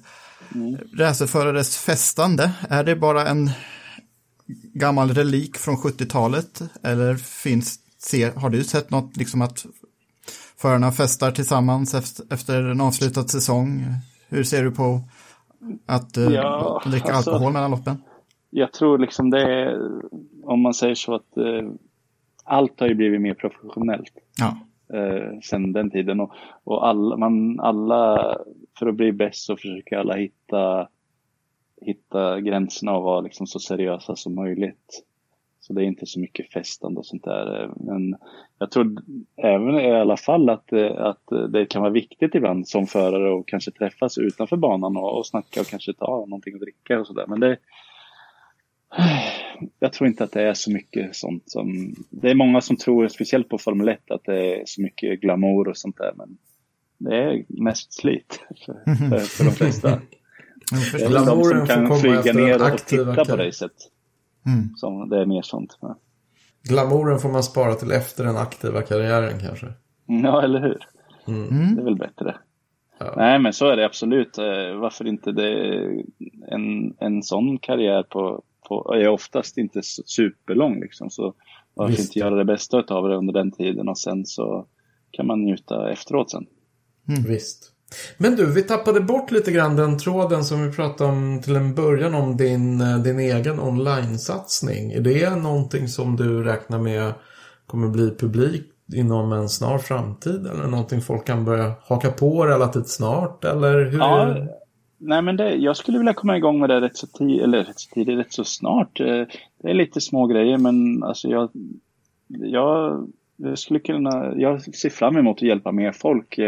Racerförares 0.98 1.78
festande, 1.78 2.50
är 2.70 2.84
det 2.84 2.96
bara 2.96 3.26
en 3.26 3.50
gammal 4.74 5.08
relik 5.10 5.56
från 5.56 5.76
70-talet 5.76 6.62
eller 6.82 7.14
finns, 7.14 7.78
ser, 7.98 8.32
har 8.32 8.50
du 8.50 8.64
sett 8.64 8.90
något 8.90 9.16
liksom 9.16 9.42
att 9.42 9.66
förarna 10.56 10.92
festar 10.92 11.30
tillsammans 11.30 11.94
efter, 12.30 12.62
en 12.62 12.80
avslutad 12.80 13.28
säsong? 13.28 13.84
Hur 14.28 14.42
ser 14.44 14.64
du 14.64 14.70
på 14.70 15.00
att 15.86 16.16
eh, 16.16 16.24
Ja, 16.24 16.82
dricka 16.86 17.12
alltså- 17.12 17.30
alkohol 17.30 17.52
mellan 17.52 17.70
loppen? 17.70 18.02
Jag 18.50 18.72
tror 18.72 18.98
liksom 18.98 19.30
det 19.30 19.42
är, 19.42 19.78
om 20.44 20.60
man 20.60 20.74
säger 20.74 20.94
så 20.94 21.14
att 21.14 21.36
eh, 21.36 21.70
allt 22.44 22.80
har 22.80 22.88
ju 22.88 22.94
blivit 22.94 23.20
mer 23.20 23.34
professionellt. 23.34 24.12
Ja, 24.38 24.56
eh, 24.98 25.40
sen 25.42 25.72
den 25.72 25.90
tiden. 25.90 26.20
Och, 26.20 26.32
och 26.64 26.88
alla, 26.88 27.16
man, 27.16 27.60
alla, 27.60 28.34
för 28.78 28.86
att 28.86 28.94
bli 28.94 29.12
bäst 29.12 29.44
så 29.44 29.56
försöker 29.56 29.96
alla 29.96 30.14
hitta, 30.14 30.88
hitta 31.80 32.40
gränserna 32.40 32.96
och 32.96 33.02
vara 33.02 33.20
liksom 33.20 33.46
så 33.46 33.58
seriösa 33.58 34.16
som 34.16 34.34
möjligt. 34.34 35.04
Så 35.60 35.72
det 35.72 35.82
är 35.82 35.86
inte 35.86 36.06
så 36.06 36.20
mycket 36.20 36.52
festande 36.52 36.98
och 36.98 37.06
sånt 37.06 37.24
där. 37.24 37.70
Men 37.76 38.16
jag 38.58 38.70
tror 38.70 38.96
även 39.36 39.80
i 39.80 39.92
alla 39.92 40.16
fall 40.16 40.48
att, 40.50 40.72
att 40.96 41.52
det 41.52 41.66
kan 41.66 41.82
vara 41.82 41.92
viktigt 41.92 42.34
ibland 42.34 42.68
som 42.68 42.86
förare 42.86 43.40
att 43.40 43.46
kanske 43.46 43.70
träffas 43.70 44.18
utanför 44.18 44.56
banan 44.56 44.96
och, 44.96 45.18
och 45.18 45.26
snacka 45.26 45.60
och 45.60 45.66
kanske 45.66 45.92
ta 45.92 46.06
någonting 46.06 46.54
att 46.54 46.60
dricka 46.60 47.00
och 47.00 47.06
sådär. 47.06 47.24
Men 47.26 47.40
det, 47.40 47.58
jag 49.78 49.92
tror 49.92 50.08
inte 50.08 50.24
att 50.24 50.32
det 50.32 50.42
är 50.42 50.54
så 50.54 50.70
mycket 50.70 51.16
sånt 51.16 51.50
som... 51.50 51.94
Det 52.10 52.30
är 52.30 52.34
många 52.34 52.60
som 52.60 52.76
tror, 52.76 53.08
speciellt 53.08 53.48
på 53.48 53.58
Formel 53.58 53.88
1, 53.88 54.10
att 54.10 54.24
det 54.24 54.60
är 54.60 54.62
så 54.66 54.82
mycket 54.82 55.20
glamour 55.20 55.68
och 55.68 55.76
sånt 55.76 55.96
där. 55.96 56.12
Men 56.16 56.38
det 56.98 57.16
är 57.16 57.44
mest 57.48 57.92
slit 57.92 58.40
för, 58.66 58.94
för, 58.94 59.18
för 59.18 59.44
de 59.44 59.50
flesta. 59.50 59.88
Det 60.92 61.02
är 61.02 61.26
de 61.26 61.44
som 61.44 61.66
kan 61.66 61.98
flyga 61.98 62.32
ner 62.32 62.72
och 62.72 62.78
titta 62.78 63.24
på 63.24 63.36
racet. 63.36 63.72
Mm. 64.46 64.76
Som, 64.76 65.08
det 65.08 65.20
är 65.20 65.26
mer 65.26 65.42
sånt. 65.42 65.78
Ja. 65.80 65.98
Glamouren 66.62 67.18
får 67.18 67.28
man 67.28 67.42
spara 67.42 67.74
till 67.74 67.92
efter 67.92 68.24
den 68.24 68.36
aktiva 68.36 68.82
karriären 68.82 69.38
kanske. 69.40 69.66
Ja, 70.06 70.42
eller 70.42 70.60
hur? 70.60 70.78
Mm. 71.26 71.74
Det 71.74 71.80
är 71.80 71.84
väl 71.84 71.96
bättre. 71.96 72.36
Ja. 72.98 73.14
Nej, 73.16 73.38
men 73.38 73.52
så 73.52 73.68
är 73.68 73.76
det 73.76 73.86
absolut. 73.86 74.38
Eh, 74.38 74.80
varför 74.80 75.06
inte 75.06 75.32
det? 75.32 75.82
En, 76.50 76.94
en 76.98 77.22
sån 77.22 77.58
karriär 77.58 78.02
på, 78.02 78.42
på, 78.68 78.94
är 78.94 79.08
oftast 79.08 79.58
inte 79.58 79.80
superlång. 79.82 80.80
Liksom. 80.80 81.10
Så 81.10 81.34
varför 81.74 81.92
Visst. 81.92 82.08
inte 82.08 82.18
göra 82.18 82.34
det 82.34 82.44
bästa 82.44 82.84
av 82.88 83.08
det 83.08 83.16
under 83.16 83.32
den 83.32 83.52
tiden 83.52 83.88
och 83.88 83.98
sen 83.98 84.26
så 84.26 84.66
kan 85.10 85.26
man 85.26 85.44
njuta 85.44 85.90
efteråt 85.90 86.30
sen. 86.30 86.46
Mm. 87.08 87.22
Visst. 87.22 87.72
Men 88.18 88.36
du, 88.36 88.52
vi 88.52 88.62
tappade 88.62 89.00
bort 89.00 89.30
lite 89.30 89.52
grann 89.52 89.76
den 89.76 89.98
tråden 89.98 90.44
som 90.44 90.66
vi 90.66 90.72
pratade 90.72 91.10
om 91.10 91.40
till 91.44 91.56
en 91.56 91.74
början 91.74 92.14
om 92.14 92.36
din, 92.36 92.80
eh, 92.80 92.98
din 92.98 93.18
egen 93.18 93.60
online-satsning. 93.60 94.92
Är 94.92 95.00
det 95.00 95.36
någonting 95.36 95.88
som 95.88 96.16
du 96.16 96.42
räknar 96.42 96.78
med 96.78 97.12
kommer 97.66 97.88
bli 97.88 98.10
publik 98.10 98.64
inom 98.94 99.32
en 99.32 99.48
snar 99.48 99.78
framtid? 99.78 100.46
Eller 100.46 100.66
någonting 100.66 101.00
folk 101.00 101.26
kan 101.26 101.44
börja 101.44 101.72
haka 101.82 102.10
på 102.10 102.46
relativt 102.46 102.88
snart? 102.88 103.44
Eller 103.44 103.84
hur 103.84 103.98
ja, 103.98 104.36
nej 104.98 105.22
men 105.22 105.36
det, 105.36 105.54
jag 105.54 105.76
skulle 105.76 105.98
vilja 105.98 106.14
komma 106.14 106.36
igång 106.36 106.60
med 106.60 106.70
det 106.70 106.80
rätt 106.80 106.96
så 106.96 107.06
tidigt, 107.06 107.42
eller 107.42 107.64
rätt 107.64 107.80
så 107.80 107.94
tidigt, 107.94 108.18
rätt 108.18 108.32
så 108.32 108.44
snart. 108.44 109.00
Eh, 109.00 109.24
det 109.62 109.70
är 109.70 109.74
lite 109.74 110.00
små 110.00 110.26
grejer 110.26 110.58
men 110.58 111.02
alltså 111.02 111.28
jag, 111.28 111.50
jag, 112.28 113.06
jag 113.36 113.58
skulle 113.58 113.80
kunna, 113.80 114.32
jag 114.36 114.74
ser 114.74 114.90
fram 114.90 115.16
emot 115.16 115.36
att 115.36 115.42
hjälpa 115.42 115.72
mer 115.72 115.92
folk. 115.92 116.38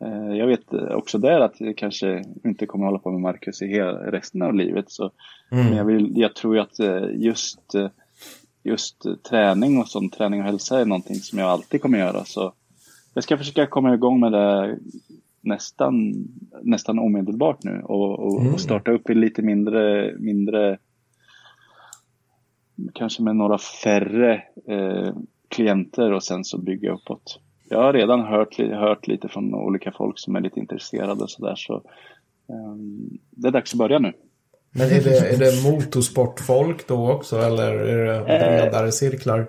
Eh, 0.00 0.36
jag 0.36 0.46
vet 0.46 0.72
också 0.72 1.18
där 1.18 1.40
att 1.40 1.60
jag 1.60 1.76
kanske 1.76 2.24
inte 2.44 2.66
kommer 2.66 2.86
hålla 2.86 2.98
på 2.98 3.10
med 3.10 3.20
Marcus 3.20 3.62
i 3.62 3.66
hela, 3.66 3.92
resten 3.92 4.42
av 4.42 4.54
livet. 4.54 4.90
Så, 4.90 5.10
mm. 5.50 5.64
Men 5.64 5.76
jag, 5.76 5.84
vill, 5.84 6.12
jag 6.16 6.34
tror 6.34 6.58
att 6.58 6.78
eh, 6.78 7.06
just, 7.14 7.74
eh, 7.74 7.88
just 8.62 9.04
träning 9.30 9.78
och 9.78 9.88
sånt, 9.88 10.12
träning 10.12 10.40
och 10.40 10.46
hälsa 10.46 10.80
är 10.80 10.84
någonting 10.84 11.16
som 11.16 11.38
jag 11.38 11.48
alltid 11.48 11.82
kommer 11.82 11.98
göra. 11.98 12.24
Så 12.24 12.52
jag 13.14 13.24
ska 13.24 13.38
försöka 13.38 13.66
komma 13.66 13.94
igång 13.94 14.20
med 14.20 14.32
det 14.32 14.78
nästan, 15.40 16.14
nästan 16.62 16.98
omedelbart 16.98 17.64
nu 17.64 17.82
och, 17.84 18.18
och, 18.18 18.40
mm. 18.40 18.54
och 18.54 18.60
starta 18.60 18.90
upp 18.90 19.10
i 19.10 19.14
lite 19.14 19.42
mindre, 19.42 20.12
mindre 20.18 20.78
kanske 22.92 23.22
med 23.22 23.36
några 23.36 23.58
färre 23.58 24.42
eh, 24.68 25.14
klienter 25.48 26.12
och 26.12 26.24
sen 26.24 26.44
så 26.44 26.58
bygga 26.58 26.92
uppåt 26.92 27.40
jag 27.74 27.82
har 27.82 27.92
redan 27.92 28.20
hört, 28.20 28.58
hört 28.58 29.06
lite 29.06 29.28
från 29.28 29.54
olika 29.54 29.92
folk 29.92 30.18
som 30.18 30.36
är 30.36 30.40
lite 30.40 30.60
intresserade 30.60 31.22
och 31.22 31.30
sådär. 31.30 31.54
Så, 31.56 31.82
um, 32.48 33.18
det 33.30 33.48
är 33.48 33.52
dags 33.52 33.72
att 33.72 33.78
börja 33.78 33.98
nu. 33.98 34.12
Men 34.70 34.86
är 34.86 35.00
det, 35.00 35.18
är 35.18 35.38
det 35.38 35.70
motorsportfolk 35.70 36.88
då 36.88 37.10
också 37.10 37.38
eller 37.38 37.72
är 37.72 38.06
det 38.06 38.24
bredare 38.24 38.86
eh, 38.86 38.90
cirklar? 38.90 39.46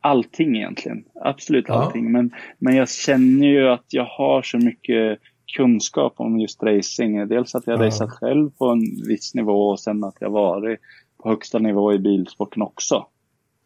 Allting 0.00 0.56
egentligen. 0.56 1.04
Absolut 1.14 1.70
allting. 1.70 2.04
Ja. 2.04 2.10
Men, 2.10 2.30
men 2.58 2.76
jag 2.76 2.88
känner 2.88 3.46
ju 3.46 3.68
att 3.68 3.86
jag 3.88 4.04
har 4.04 4.42
så 4.42 4.58
mycket 4.58 5.18
kunskap 5.56 6.14
om 6.16 6.40
just 6.40 6.62
racing. 6.62 7.28
Dels 7.28 7.54
att 7.54 7.66
jag 7.66 7.78
ja. 7.78 7.86
raceat 7.86 8.10
själv 8.10 8.50
på 8.50 8.66
en 8.66 8.80
viss 9.08 9.34
nivå 9.34 9.68
och 9.68 9.80
sen 9.80 10.04
att 10.04 10.16
jag 10.20 10.30
varit 10.30 10.80
på 11.22 11.28
högsta 11.28 11.58
nivå 11.58 11.92
i 11.92 11.98
bilsporten 11.98 12.62
också. 12.62 13.06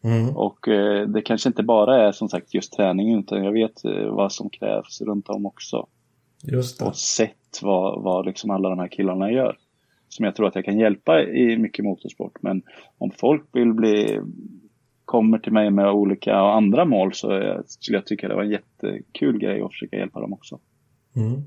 Mm. 0.07 0.37
Och 0.37 0.67
eh, 0.67 1.07
det 1.07 1.21
kanske 1.21 1.49
inte 1.49 1.63
bara 1.63 2.07
är 2.07 2.11
som 2.11 2.29
sagt 2.29 2.53
just 2.53 2.73
träningen 2.73 3.19
utan 3.19 3.43
jag 3.43 3.51
vet 3.51 3.85
eh, 3.85 4.07
vad 4.09 4.31
som 4.31 4.49
krävs 4.49 5.01
runt 5.01 5.29
om 5.29 5.45
också. 5.45 5.87
Just 6.43 6.79
det. 6.79 6.85
Och 6.85 6.95
sett 6.95 7.59
vad, 7.61 8.03
vad 8.03 8.25
liksom 8.25 8.49
alla 8.49 8.69
de 8.69 8.79
här 8.79 8.87
killarna 8.87 9.31
gör. 9.31 9.57
Som 10.09 10.25
jag 10.25 10.35
tror 10.35 10.47
att 10.47 10.55
jag 10.55 10.65
kan 10.65 10.79
hjälpa 10.79 11.23
i 11.23 11.57
mycket 11.57 11.85
motorsport. 11.85 12.41
Men 12.41 12.61
om 12.97 13.11
folk 13.11 13.43
vill 13.51 13.73
bli 13.73 14.21
kommer 15.05 15.39
till 15.39 15.53
mig 15.53 15.71
med 15.71 15.91
olika 15.91 16.43
och 16.43 16.55
andra 16.55 16.85
mål 16.85 17.13
så 17.13 17.61
skulle 17.65 17.97
jag 17.97 18.05
tycka 18.05 18.27
det 18.27 18.35
var 18.35 18.43
en 18.43 18.49
jättekul 18.49 19.39
grej 19.39 19.61
att 19.61 19.71
försöka 19.71 19.95
hjälpa 19.95 20.19
dem 20.19 20.33
också. 20.33 20.59
Mm. 21.15 21.41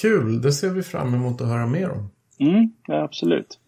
Kul, 0.00 0.42
det 0.42 0.52
ser 0.52 0.70
vi 0.70 0.82
fram 0.82 1.14
emot 1.14 1.40
att 1.40 1.48
höra 1.48 1.66
mer 1.66 1.90
om. 1.90 2.10
Mm, 2.38 2.70
ja, 2.86 3.02
absolut. 3.02 3.60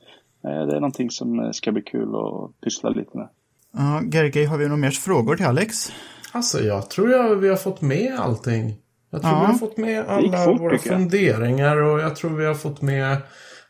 Det 0.43 0.49
är 0.49 0.81
någonting 0.81 1.11
som 1.11 1.53
ska 1.53 1.72
bli 1.72 1.83
kul 1.83 2.09
att 2.14 2.61
pyssla 2.61 2.91
lite 2.91 3.16
med. 3.18 3.28
Ja, 3.73 4.03
Gergej, 4.12 4.45
har 4.45 4.59
vi 4.59 4.64
några 4.64 4.77
mer 4.77 4.91
frågor 4.91 5.37
till 5.37 5.47
Alex? 5.47 5.93
Alltså, 6.33 6.61
jag 6.61 6.91
tror 6.91 7.11
jag 7.11 7.37
vi 7.37 7.49
har 7.49 7.57
fått 7.57 7.81
med 7.81 8.21
allting. 8.21 8.77
Jag 9.11 9.23
tror 9.23 9.35
ja. 9.35 9.41
vi 9.41 9.47
har 9.47 9.59
fått 9.59 9.77
med 9.77 10.05
alla 10.09 10.45
fort, 10.45 10.61
våra 10.61 10.79
funderingar 10.79 11.77
och 11.77 12.01
jag 12.01 12.16
tror 12.16 12.31
vi 12.31 12.47
har 12.47 12.55
fått 12.55 12.83
med 12.83 13.16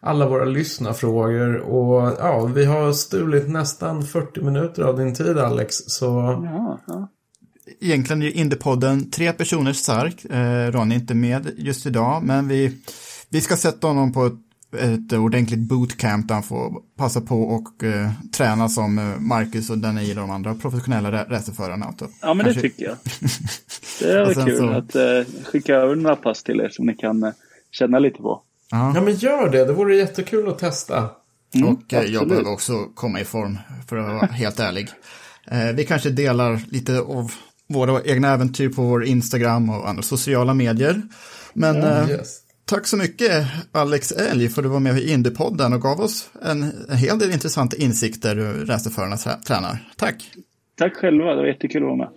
alla 0.01 0.29
våra 0.29 0.45
lyssnarfrågor. 0.45 1.57
Och 1.57 2.17
ja, 2.19 2.47
vi 2.55 2.65
har 2.65 2.93
stulit 2.93 3.49
nästan 3.49 4.03
40 4.03 4.41
minuter 4.41 4.83
av 4.83 4.99
din 4.99 5.15
tid 5.15 5.39
Alex. 5.39 5.77
Så... 5.77 6.07
Ja, 6.45 6.81
ja. 6.87 7.09
Egentligen 7.81 8.23
är 8.23 8.37
Indiepodden 8.37 9.11
tre 9.11 9.33
personer 9.33 9.73
stark. 9.73 10.25
Eh, 10.25 10.73
Ronny 10.73 10.95
är 10.95 10.99
inte 10.99 11.15
med 11.15 11.55
just 11.57 11.87
idag, 11.87 12.23
men 12.23 12.49
vi, 12.49 12.77
vi 13.29 13.41
ska 13.41 13.57
sätta 13.57 13.87
honom 13.87 14.13
på 14.13 14.27
ett 14.27 14.35
ett 14.73 15.13
ordentligt 15.13 15.59
bootcamp 15.59 16.29
där 16.29 16.35
han 16.35 16.43
får 16.43 16.83
passa 16.97 17.21
på 17.21 17.43
och 17.43 17.83
uh, 17.83 18.11
träna 18.37 18.69
som 18.69 18.99
uh, 18.99 19.21
Marcus 19.21 19.71
och 19.71 19.79
Daniel 19.79 20.19
och 20.19 20.29
de 20.29 20.31
andra 20.31 20.55
professionella 20.55 21.25
racerförarna. 21.25 21.95
Ja, 22.21 22.35
men 22.35 22.45
Kanske... 22.45 22.63
det 22.63 22.69
tycker 22.69 22.85
jag. 22.85 22.97
Det 24.01 24.13
är 24.13 24.47
kul 24.47 24.57
så... 24.57 24.69
att 24.69 24.97
uh, 24.97 25.45
skicka 25.45 25.75
över 25.75 25.97
några 25.97 26.17
pass 26.17 26.43
till 26.43 26.61
er 26.61 26.69
som 26.69 26.87
ni 26.87 26.95
kan 26.95 27.25
uh, 27.25 27.31
känna 27.71 27.99
lite 27.99 28.19
på. 28.19 28.43
Ja. 28.71 28.93
ja, 28.95 29.01
men 29.01 29.15
gör 29.15 29.51
det. 29.51 29.65
Det 29.65 29.73
vore 29.73 29.97
jättekul 29.97 30.49
att 30.49 30.59
testa. 30.59 31.11
Mm, 31.55 31.69
och 31.69 31.81
jag 31.89 32.29
behöver 32.29 32.53
också 32.53 32.85
komma 32.95 33.21
i 33.21 33.25
form, 33.25 33.59
för 33.89 33.97
att 33.97 34.07
vara 34.07 34.27
helt 34.27 34.61
ärlig. 34.61 34.89
vi 35.75 35.85
kanske 35.85 36.11
delar 36.11 36.61
lite 36.69 37.01
av 37.01 37.33
våra 37.67 38.03
egna 38.03 38.29
äventyr 38.29 38.69
på 38.69 38.83
vår 38.83 39.05
Instagram 39.05 39.71
och 39.71 39.89
andra 39.89 40.03
sociala 40.03 40.55
medier. 40.55 41.03
Men 41.53 41.77
ja, 41.77 42.09
yes. 42.09 42.41
Tack 42.71 42.87
så 42.87 42.97
mycket 42.97 43.47
Alex 43.73 44.13
Elg 44.13 44.49
för 44.49 44.63
att 44.63 44.65
du 44.65 44.69
var 44.69 44.81
med 44.81 44.99
i 44.99 45.13
Indiepodden 45.13 45.73
och 45.73 45.81
gav 45.81 46.01
oss 46.01 46.31
en, 46.43 46.63
en 46.89 46.97
hel 46.97 47.19
del 47.19 47.31
intressanta 47.31 47.77
insikter 47.77 48.37
hur 48.37 48.67
racerförarna 48.67 49.17
tränar. 49.17 49.93
Tack! 49.97 50.31
Tack 50.79 50.97
själva, 50.97 51.31
det 51.31 51.37
var 51.37 51.47
jättekul 51.47 51.83
att 51.83 51.87
vara 51.87 51.97
med. 51.97 52.09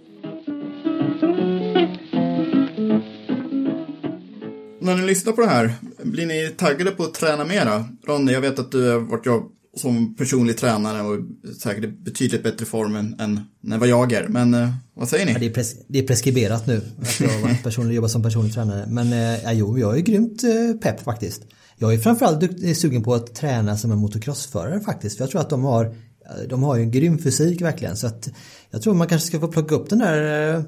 När 4.80 4.96
ni 4.96 5.08
lyssnar 5.08 5.34
på 5.34 5.42
det 5.42 5.48
här, 5.48 5.74
blir 6.04 6.26
ni 6.26 6.54
taggade 6.58 6.92
på 6.92 7.04
att 7.04 7.14
träna 7.14 7.46
mera? 7.46 7.86
Ronny, 8.08 8.32
jag 8.32 8.42
vet 8.42 8.60
att 8.60 8.72
du 8.72 8.92
har 8.92 9.00
varit 9.00 9.26
jobb 9.26 9.52
som 9.78 10.16
personlig 10.16 10.58
tränare 10.58 11.02
och 11.02 11.20
säkert 11.62 11.84
i 11.84 11.88
betydligt 11.88 12.44
bättre 12.44 12.66
form 12.66 12.96
än, 12.96 13.20
än 13.20 13.40
vad 13.80 13.88
jag 13.88 14.14
är. 14.14 14.28
Men 14.28 14.54
eh, 14.54 14.70
vad 14.94 15.10
säger 15.10 15.26
ni? 15.26 15.32
Ja, 15.32 15.40
det, 15.40 15.46
är 15.46 15.54
pres 15.54 15.76
det 15.88 16.00
är 16.00 16.08
preskriberat 16.08 16.68
nu 16.68 16.82
att 17.02 17.20
jag 17.20 17.30
har 17.30 17.64
personlig, 17.64 17.96
jobbat 17.96 18.12
som 18.12 18.24
personlig 18.24 18.54
tränare. 18.54 18.86
Men 18.88 19.14
eh, 19.14 19.52
jo, 19.52 19.78
jag 19.80 19.98
är 19.98 20.02
grymt 20.02 20.44
eh, 20.44 20.78
pepp 20.82 21.04
faktiskt. 21.04 21.42
Jag 21.78 21.94
är 21.94 21.98
framförallt 21.98 22.44
eh, 22.44 22.74
sugen 22.74 23.04
på 23.04 23.14
att 23.14 23.36
träna 23.36 23.78
som 23.78 23.92
en 23.92 23.98
motocrossförare 23.98 24.80
faktiskt. 24.80 25.18
För 25.18 25.24
jag 25.24 25.32
tror 25.32 25.42
att 25.42 25.50
de 25.50 25.64
har, 25.64 25.86
eh, 25.86 26.48
de 26.50 26.64
har 26.64 26.76
ju 26.76 26.84
en 26.84 26.92
grym 26.92 27.20
fysik 27.20 27.62
verkligen. 27.62 27.98
Så 27.98 28.08
att 28.08 28.30
jag 28.72 28.82
tror 28.82 28.94
man 28.94 29.08
kanske 29.08 29.28
ska 29.28 29.40
få 29.40 29.48
plocka 29.48 29.76
upp 29.76 29.90
den 29.90 30.00
där 30.00 30.56
eh, 30.56 30.64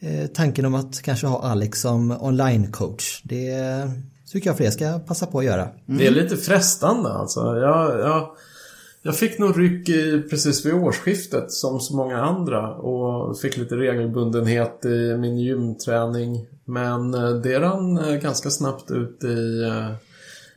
eh 0.00 0.26
tanken 0.26 0.64
om 0.64 0.74
att 0.74 1.02
kanske 1.02 1.26
ha 1.26 1.42
Alex 1.42 1.80
som 1.80 2.10
online-coach. 2.20 3.22
Det 3.24 3.50
tycker 4.32 4.50
jag 4.50 4.56
fler 4.56 4.70
ska 4.70 4.98
passa 4.98 5.26
på 5.26 5.38
att 5.38 5.44
göra. 5.44 5.62
Mm. 5.62 5.98
Det 5.98 6.06
är 6.06 6.10
lite 6.10 6.36
frestande 6.36 7.12
alltså. 7.12 7.40
Jag, 7.40 8.00
jag, 8.00 8.36
jag 9.02 9.16
fick 9.16 9.38
nog 9.38 9.58
ryck 9.60 9.88
i, 9.88 10.22
precis 10.30 10.66
vid 10.66 10.74
årsskiftet 10.74 11.52
som 11.52 11.80
så 11.80 11.96
många 11.96 12.22
andra 12.22 12.74
och 12.74 13.38
fick 13.38 13.56
lite 13.56 13.74
regelbundenhet 13.74 14.84
i 14.84 15.16
min 15.16 15.38
gymträning. 15.38 16.46
Men 16.64 17.14
eh, 17.14 17.30
det 17.30 17.60
rann 17.60 17.98
eh, 17.98 18.14
ganska 18.14 18.50
snabbt 18.50 18.90
ut 18.90 19.24
i 19.24 19.62
eh, 19.62 19.94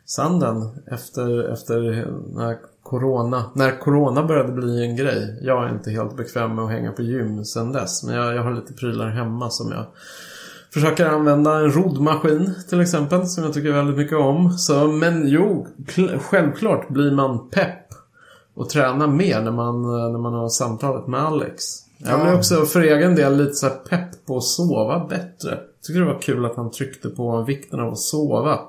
sanden 0.06 0.70
efter, 0.92 1.54
efter 1.54 2.08
när 2.36 2.58
Corona, 2.84 3.52
när 3.56 3.80
Corona 3.80 4.24
började 4.24 4.52
bli 4.52 4.84
en 4.86 4.96
grej. 4.96 5.40
Jag 5.42 5.66
är 5.66 5.74
inte 5.74 5.92
helt 5.92 6.18
bekväm 6.18 6.56
med 6.56 6.66
att 6.66 6.72
hänga 6.72 6.92
på 6.92 7.02
gym 7.02 7.46
sen 7.46 7.72
dess. 7.72 8.04
Men 8.04 8.16
jag, 8.16 8.36
jag 8.36 8.44
har 8.44 8.54
lite 8.54 8.74
prylar 8.74 9.10
hemma 9.10 9.50
som 9.50 9.72
jag 9.72 9.86
Försöker 10.76 11.06
använda 11.06 11.60
en 11.60 11.72
roddmaskin 11.72 12.54
till 12.70 12.82
exempel 12.82 13.28
som 13.28 13.44
jag 13.44 13.54
tycker 13.54 13.72
väldigt 13.72 13.98
mycket 13.98 14.18
om. 14.18 14.52
Så, 14.52 14.88
men 14.88 15.28
jo, 15.28 15.68
självklart 16.20 16.90
blir 16.90 17.12
man 17.12 17.50
pepp 17.50 17.88
att 18.58 18.70
träna 18.70 19.08
mer 19.08 19.42
när 19.42 19.52
man, 19.52 19.82
när 20.12 20.20
man 20.20 20.34
har 20.34 20.50
samtalet 20.50 21.08
med 21.08 21.20
Alex. 21.20 21.64
Jag 21.98 22.22
blir 22.22 22.36
också 22.36 22.66
för 22.66 22.82
egen 22.82 23.16
del 23.16 23.38
lite 23.38 23.54
så 23.54 23.70
pepp 23.70 24.26
på 24.26 24.38
att 24.38 24.44
sova 24.44 25.08
bättre. 25.08 25.60
Tycker 25.88 26.00
det 26.00 26.06
var 26.06 26.22
kul 26.22 26.46
att 26.46 26.56
han 26.56 26.72
tryckte 26.72 27.10
på 27.10 27.44
vikten 27.44 27.80
av 27.80 27.92
att 27.92 28.00
sova. 28.00 28.60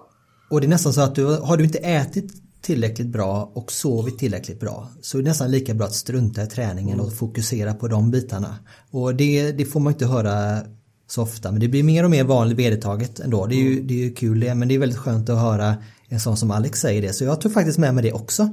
Och 0.50 0.61
det 0.61 0.66
är 0.66 0.68
nästan 0.68 0.92
så 0.92 1.00
att 1.00 1.14
du, 1.14 1.24
har 1.24 1.57
du 1.57 1.64
inte 1.64 1.78
ätit 1.78 2.32
tillräckligt 2.62 3.09
bra 3.09 3.52
och 3.54 3.72
sovit 3.72 4.18
tillräckligt 4.18 4.61
bra 4.61 4.88
så 5.00 5.18
är 5.18 5.22
det 5.22 5.28
nästan 5.28 5.50
lika 5.50 5.74
bra 5.74 5.86
att 5.86 5.94
strunta 5.94 6.42
i 6.42 6.46
träningen 6.46 7.00
och 7.00 7.12
fokusera 7.12 7.74
på 7.74 7.88
de 7.88 8.11
bitarna. 8.11 8.57
Och 8.90 9.14
det, 9.14 9.52
det 9.52 9.64
får 9.64 9.80
man 9.80 9.92
inte 9.92 10.07
höra 10.07 10.62
så 11.09 11.22
ofta 11.22 11.50
men 11.52 11.61
det 11.61 11.68
blir 11.68 11.82
mer 11.82 12.04
och 12.04 12.11
mer 12.11 12.24
vanligt 12.24 12.59
vedertaget 12.59 13.20
ändå. 13.20 13.46
Det 13.46 13.54
är 13.54 13.61
ju, 13.62 13.82
det 13.82 13.94
är 13.94 13.98
ju 13.98 14.12
kul 14.14 14.40
det 14.40 14.54
men 14.54 14.68
det 14.68 14.74
är 14.74 14.78
väldigt 14.78 14.98
skönt 14.98 15.28
att 15.30 15.38
höra 15.38 15.74
en 16.09 16.20
sån 16.20 16.36
som 16.36 16.50
Alex 16.50 16.80
säger 16.80 17.02
det 17.02 17.12
så 17.12 17.24
jag 17.24 17.40
tog 17.40 17.52
faktiskt 17.52 17.78
med 17.78 17.94
mig 17.94 18.02
det 18.04 18.12
också. 18.12 18.48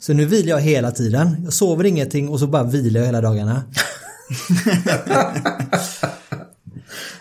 Så 0.00 0.12
nu 0.12 0.24
vilar 0.24 0.50
jag 0.50 0.60
hela 0.60 0.90
tiden. 0.90 1.36
Jag 1.44 1.52
sover 1.52 1.84
ingenting 1.84 2.28
och 2.28 2.40
så 2.40 2.46
bara 2.46 2.62
vilar 2.64 3.00
jag 3.00 3.06
hela 3.06 3.20
dagarna. 3.20 3.62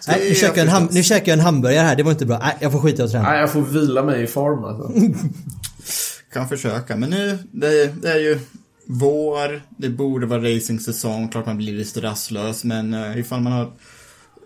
Nej, 0.07 0.29
nu, 0.29 0.35
käkar 0.35 0.57
jag 0.65 0.67
en 0.67 0.73
ham- 0.73 0.87
nu 0.91 1.03
käkar 1.03 1.31
jag 1.31 1.39
en 1.39 1.45
hamburgare 1.45 1.83
här, 1.85 1.95
det 1.95 2.03
var 2.03 2.11
inte 2.11 2.25
bra. 2.25 2.37
Nej, 2.39 2.57
jag 2.59 2.71
får 2.71 2.79
skita 2.79 3.01
i 3.01 3.05
att 3.05 3.11
träna. 3.11 3.29
Nej, 3.31 3.39
jag 3.39 3.51
får 3.51 3.61
vila 3.61 4.03
mig 4.03 4.23
i 4.23 4.27
form 4.27 4.63
alltså. 4.63 4.91
Kan 6.33 6.49
försöka, 6.49 6.95
men 6.95 7.09
nu, 7.09 7.37
det, 7.51 8.01
det 8.01 8.11
är 8.11 8.19
ju 8.19 8.39
vår, 8.85 9.61
det 9.77 9.89
borde 9.89 10.25
vara 10.25 10.55
racingsäsong, 10.55 11.29
klart 11.29 11.45
man 11.45 11.57
blir 11.57 11.73
lite 11.73 12.01
rastlös, 12.01 12.63
men 12.63 12.93
uh, 12.93 13.19
ifall 13.19 13.41
man 13.41 13.53
har 13.53 13.71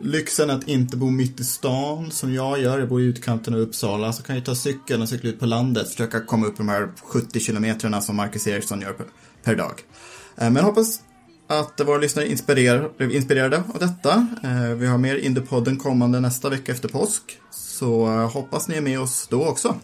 lyxen 0.02 0.50
att 0.50 0.68
inte 0.68 0.98
bo 0.98 1.10
mitt 1.10 1.40
i 1.40 1.44
stan, 1.44 2.12
som 2.12 2.34
jag 2.34 2.60
gör, 2.62 2.80
jag 2.80 2.90
bor 2.90 3.02
i 3.02 3.06
utkanten 3.06 3.54
av 3.54 3.60
Uppsala, 3.60 4.14
så 4.14 4.24
kan 4.24 4.36
jag 4.36 4.46
ta 4.46 4.56
cykeln 4.56 5.02
och 5.02 5.10
cykla 5.10 5.30
ut 5.30 5.40
på 5.40 5.46
landet, 5.46 5.90
försöka 5.90 6.22
komma 6.22 6.46
upp 6.46 6.58
de 6.58 6.70
här 6.70 6.90
70 7.04 7.40
kilometrarna 7.40 8.02
som 8.02 8.16
Marcus 8.16 8.48
Eriksson 8.48 8.82
gör 8.82 8.94
per, 8.94 9.06
per 9.44 9.56
dag. 9.56 9.72
Uh, 9.72 10.44
men 10.44 10.56
jag 10.56 10.64
hoppas 10.64 11.00
att 11.48 11.82
våra 11.86 11.98
lyssnare 11.98 12.28
inspirerar, 12.28 12.90
blev 12.98 13.12
inspirerade 13.12 13.58
av 13.74 13.80
detta. 13.80 14.28
Uh, 14.44 14.74
vi 14.76 14.88
har 14.88 14.98
mer 14.98 15.16
Indiepodden 15.16 15.78
kommande 15.78 16.20
nästa 16.20 16.50
vecka 16.50 16.72
efter 16.72 16.90
påsk, 16.90 17.24
så 17.52 18.08
uh, 18.08 18.32
hoppas 18.32 18.68
ni 18.68 18.76
är 18.76 18.82
med 18.82 19.00
oss 19.00 19.28
då 19.30 19.46
också. 19.46 19.76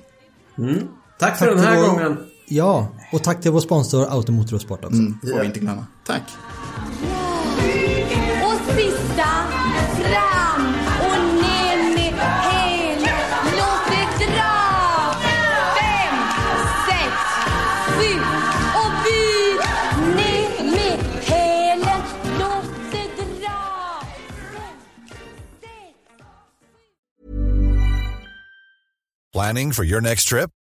Tack 1.19 1.37
för 1.39 1.45
Tack 1.45 1.55
den 1.55 1.63
här 1.65 1.81
vår- 1.81 1.87
gången. 1.87 2.17
Ja, 2.53 2.87
och 3.11 3.23
tack 3.23 3.41
till 3.41 3.51
vår 3.51 3.59
sponsor 3.59 4.05
Automotor 4.09 4.55
och 4.55 4.61
Sport 4.61 4.85
också. 4.85 4.97
Mm, 4.99 5.19
får 5.19 5.39
vi 5.39 5.45
inte 5.45 5.59
glömma. 5.59 5.85
Tack! 6.05 6.23
Och 8.43 8.75
sista 8.75 9.29
fram 9.95 10.67
och 11.01 11.35
ner 11.35 11.95
med 11.95 12.13
hälen. 12.19 13.07
Låt 13.57 13.85
det 13.89 14.25
dra. 14.25 14.53
Fem, 15.77 16.15
sex, 16.89 17.13
sju 17.87 18.19
och 18.81 18.91
byt. 19.03 19.61
Ner 20.15 20.63
med 20.71 20.99
hälen. 21.25 22.01
Låt 22.39 22.91
det 22.91 23.39
dra. 23.41 23.59
Fem, 24.53 24.77
sex, 25.61 25.97
Planning 29.33 29.71
for 29.73 29.85
your 29.85 30.01
next 30.01 30.27
trip? 30.27 30.49